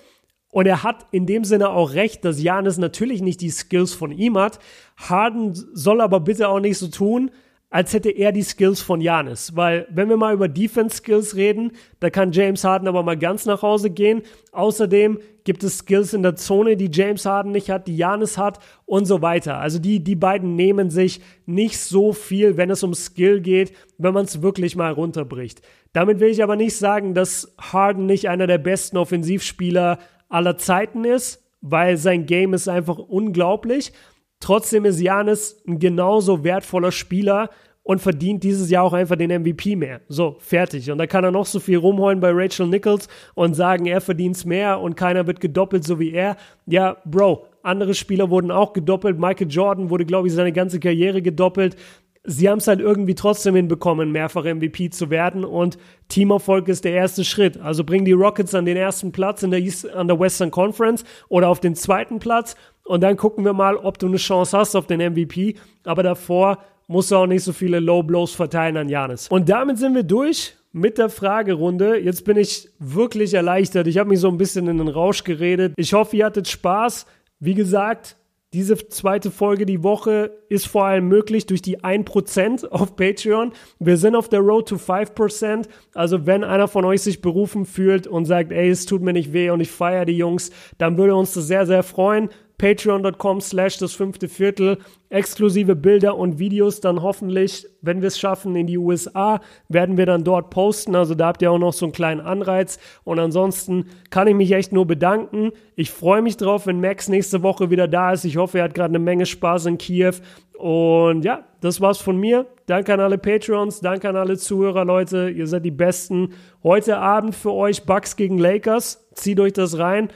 Und 0.51 0.65
er 0.65 0.83
hat 0.83 1.07
in 1.11 1.25
dem 1.25 1.43
Sinne 1.43 1.69
auch 1.69 1.93
recht, 1.93 2.23
dass 2.23 2.41
Janis 2.41 2.77
natürlich 2.77 3.21
nicht 3.21 3.41
die 3.41 3.49
Skills 3.49 3.93
von 3.93 4.11
ihm 4.11 4.37
hat. 4.37 4.59
Harden 4.97 5.53
soll 5.53 5.99
aber 5.99 6.21
bitte 6.21 6.47
auch 6.47 6.59
nicht 6.59 6.77
so 6.77 6.87
tun, 6.87 7.31
als 7.71 7.93
hätte 7.93 8.09
er 8.09 8.33
die 8.33 8.43
Skills 8.43 8.81
von 8.81 8.99
Janis. 8.99 9.55
Weil, 9.55 9.87
wenn 9.89 10.09
wir 10.09 10.17
mal 10.17 10.33
über 10.33 10.49
Defense-Skills 10.49 11.35
reden, 11.35 11.71
da 12.01 12.09
kann 12.09 12.33
James 12.33 12.65
Harden 12.65 12.87
aber 12.87 13.01
mal 13.01 13.17
ganz 13.17 13.45
nach 13.45 13.61
Hause 13.61 13.89
gehen. 13.89 14.21
Außerdem 14.51 15.19
gibt 15.45 15.63
es 15.63 15.79
Skills 15.79 16.13
in 16.13 16.21
der 16.21 16.35
Zone, 16.35 16.75
die 16.75 16.89
James 16.91 17.25
Harden 17.25 17.53
nicht 17.53 17.69
hat, 17.69 17.87
die 17.87 17.95
Janis 17.95 18.37
hat 18.37 18.59
und 18.85 19.05
so 19.05 19.21
weiter. 19.21 19.57
Also 19.57 19.79
die, 19.79 20.03
die 20.03 20.17
beiden 20.17 20.55
nehmen 20.57 20.89
sich 20.89 21.21
nicht 21.45 21.79
so 21.79 22.11
viel, 22.11 22.57
wenn 22.57 22.69
es 22.69 22.83
um 22.83 22.93
Skill 22.93 23.39
geht, 23.39 23.71
wenn 23.97 24.13
man 24.13 24.25
es 24.25 24.41
wirklich 24.41 24.75
mal 24.75 24.91
runterbricht. 24.91 25.61
Damit 25.93 26.19
will 26.19 26.29
ich 26.29 26.43
aber 26.43 26.57
nicht 26.57 26.75
sagen, 26.75 27.13
dass 27.13 27.55
Harden 27.57 28.05
nicht 28.05 28.27
einer 28.27 28.47
der 28.47 28.57
besten 28.57 28.97
Offensivspieler 28.97 29.97
aller 30.27 30.57
Zeiten 30.57 31.05
ist, 31.05 31.41
weil 31.61 31.95
sein 31.95 32.25
Game 32.25 32.53
ist 32.53 32.67
einfach 32.67 32.97
unglaublich. 32.97 33.93
Trotzdem 34.41 34.83
ist 34.83 34.99
Janis 34.99 35.61
ein 35.65 35.79
genauso 35.79 36.43
wertvoller 36.43 36.91
Spieler 36.91 37.49
und 37.83 37.99
verdient 37.99 38.43
dieses 38.43 38.69
Jahr 38.69 38.83
auch 38.83 38.93
einfach 38.93 39.15
den 39.15 39.31
MVP 39.31 39.75
mehr. 39.75 40.01
So, 40.07 40.35
fertig. 40.39 40.91
Und 40.91 40.97
da 40.97 41.07
kann 41.07 41.23
er 41.23 41.31
noch 41.31 41.45
so 41.45 41.59
viel 41.59 41.77
rumheulen 41.77 42.19
bei 42.19 42.31
Rachel 42.31 42.67
Nichols 42.67 43.07
und 43.33 43.55
sagen, 43.55 43.85
er 43.85 44.01
verdient 44.01 44.45
mehr 44.45 44.79
und 44.79 44.95
keiner 44.95 45.25
wird 45.25 45.39
gedoppelt, 45.39 45.83
so 45.83 45.99
wie 45.99 46.11
er. 46.11 46.37
Ja, 46.67 46.97
Bro, 47.05 47.45
andere 47.63 47.93
Spieler 47.93 48.29
wurden 48.29 48.51
auch 48.51 48.73
gedoppelt. 48.73 49.17
Michael 49.17 49.49
Jordan 49.49 49.89
wurde, 49.89 50.05
glaube 50.05 50.27
ich, 50.27 50.33
seine 50.33 50.51
ganze 50.51 50.79
Karriere 50.79 51.21
gedoppelt 51.21 51.77
sie 52.23 52.49
haben 52.49 52.59
es 52.59 52.67
halt 52.67 52.79
irgendwie 52.79 53.15
trotzdem 53.15 53.55
hinbekommen, 53.55 54.11
mehrfach 54.11 54.43
MVP 54.43 54.89
zu 54.91 55.09
werden 55.09 55.43
und 55.43 55.77
Teamerfolg 56.07 56.67
ist 56.67 56.83
der 56.83 56.93
erste 56.93 57.23
Schritt. 57.23 57.57
Also 57.57 57.83
bring 57.83 58.05
die 58.05 58.11
Rockets 58.11 58.53
an 58.53 58.65
den 58.65 58.77
ersten 58.77 59.11
Platz 59.11 59.43
in 59.43 59.51
der 59.51 59.59
East, 59.59 59.89
an 59.89 60.07
der 60.07 60.19
Western 60.19 60.51
Conference 60.51 61.03
oder 61.29 61.49
auf 61.49 61.59
den 61.59 61.75
zweiten 61.75 62.19
Platz 62.19 62.55
und 62.91 62.99
dann 62.99 63.15
gucken 63.15 63.45
wir 63.45 63.53
mal, 63.53 63.77
ob 63.77 63.99
du 63.99 64.07
eine 64.07 64.17
Chance 64.17 64.57
hast 64.57 64.75
auf 64.75 64.85
den 64.85 64.99
MVP. 64.99 65.55
Aber 65.85 66.03
davor 66.03 66.57
musst 66.87 67.09
du 67.09 67.15
auch 67.15 67.25
nicht 67.25 67.41
so 67.41 67.53
viele 67.53 67.79
Low 67.79 68.03
Blows 68.03 68.35
verteilen 68.35 68.75
an 68.75 68.89
Janis. 68.89 69.29
Und 69.29 69.47
damit 69.47 69.77
sind 69.77 69.95
wir 69.95 70.03
durch 70.03 70.57
mit 70.73 70.97
der 70.97 71.07
Fragerunde. 71.07 71.97
Jetzt 71.99 72.25
bin 72.25 72.35
ich 72.35 72.67
wirklich 72.79 73.33
erleichtert. 73.33 73.87
Ich 73.87 73.97
habe 73.97 74.09
mich 74.09 74.19
so 74.19 74.27
ein 74.27 74.37
bisschen 74.37 74.67
in 74.67 74.77
den 74.77 74.89
Rausch 74.89 75.23
geredet. 75.23 75.73
Ich 75.77 75.93
hoffe, 75.93 76.17
ihr 76.17 76.25
hattet 76.25 76.49
Spaß. 76.49 77.05
Wie 77.39 77.53
gesagt, 77.53 78.17
diese 78.53 78.75
zweite 78.75 79.31
Folge 79.31 79.65
die 79.65 79.83
Woche 79.83 80.31
ist 80.49 80.67
vor 80.67 80.83
allem 80.83 81.07
möglich 81.07 81.45
durch 81.45 81.61
die 81.61 81.79
1% 81.79 82.67
auf 82.67 82.97
Patreon. 82.97 83.53
Wir 83.79 83.95
sind 83.95 84.17
auf 84.17 84.27
der 84.27 84.41
Road 84.41 84.67
to 84.67 84.75
5%. 84.75 85.69
Also 85.93 86.25
wenn 86.25 86.43
einer 86.43 86.67
von 86.67 86.83
euch 86.83 87.01
sich 87.03 87.21
berufen 87.21 87.65
fühlt 87.65 88.05
und 88.07 88.25
sagt, 88.25 88.51
ey, 88.51 88.69
es 88.69 88.85
tut 88.85 89.01
mir 89.01 89.13
nicht 89.13 89.31
weh 89.31 89.49
und 89.51 89.61
ich 89.61 89.71
feiere 89.71 90.03
die 90.03 90.17
Jungs, 90.17 90.51
dann 90.77 90.97
würde 90.97 91.15
uns 91.15 91.33
das 91.33 91.47
sehr, 91.47 91.65
sehr 91.65 91.83
freuen 91.83 92.29
patreon.com 92.61 93.41
slash 93.41 93.79
das 93.79 93.93
fünfte 93.93 94.29
Viertel. 94.29 94.77
Exklusive 95.09 95.75
Bilder 95.75 96.15
und 96.15 96.37
Videos 96.37 96.79
dann 96.79 97.01
hoffentlich, 97.01 97.65
wenn 97.81 98.01
wir 98.01 98.07
es 98.07 98.19
schaffen, 98.19 98.55
in 98.55 98.67
die 98.67 98.77
USA, 98.77 99.41
werden 99.67 99.97
wir 99.97 100.05
dann 100.05 100.23
dort 100.23 100.51
posten. 100.51 100.95
Also 100.95 101.15
da 101.15 101.25
habt 101.25 101.41
ihr 101.41 101.51
auch 101.51 101.57
noch 101.57 101.73
so 101.73 101.87
einen 101.87 101.91
kleinen 101.91 102.21
Anreiz. 102.21 102.77
Und 103.03 103.17
ansonsten 103.17 103.87
kann 104.11 104.27
ich 104.27 104.35
mich 104.35 104.51
echt 104.51 104.73
nur 104.73 104.85
bedanken. 104.85 105.53
Ich 105.75 105.89
freue 105.89 106.21
mich 106.21 106.37
drauf, 106.37 106.67
wenn 106.67 106.79
Max 106.79 107.09
nächste 107.09 107.41
Woche 107.41 107.71
wieder 107.71 107.87
da 107.87 108.13
ist. 108.13 108.25
Ich 108.25 108.37
hoffe, 108.37 108.59
er 108.59 108.65
hat 108.65 108.75
gerade 108.75 108.91
eine 108.91 108.99
Menge 108.99 109.25
Spaß 109.25 109.65
in 109.65 109.79
Kiew. 109.79 110.13
Und 110.53 111.25
ja, 111.25 111.45
das 111.61 111.81
war's 111.81 111.97
von 111.97 112.17
mir. 112.17 112.45
Danke 112.67 112.93
an 112.93 112.99
alle 112.99 113.17
Patreons, 113.17 113.79
danke 113.79 114.07
an 114.07 114.15
alle 114.15 114.37
Zuhörer, 114.37 114.85
Leute. 114.85 115.31
Ihr 115.31 115.47
seid 115.47 115.65
die 115.65 115.71
Besten. 115.71 116.35
Heute 116.61 116.99
Abend 116.99 117.33
für 117.33 117.53
euch 117.53 117.87
Bucks 117.87 118.15
gegen 118.15 118.37
Lakers. 118.37 119.09
Zieht 119.15 119.39
euch 119.39 119.53
das 119.53 119.79
rein. 119.79 120.09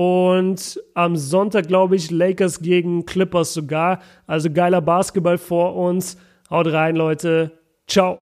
Und 0.00 0.80
am 0.94 1.16
Sonntag, 1.16 1.66
glaube 1.66 1.96
ich, 1.96 2.12
Lakers 2.12 2.60
gegen 2.60 3.04
Clippers 3.04 3.52
sogar. 3.52 3.98
Also 4.28 4.48
geiler 4.48 4.80
Basketball 4.80 5.38
vor 5.38 5.74
uns. 5.74 6.16
Haut 6.48 6.68
rein, 6.68 6.94
Leute. 6.94 7.58
Ciao. 7.88 8.16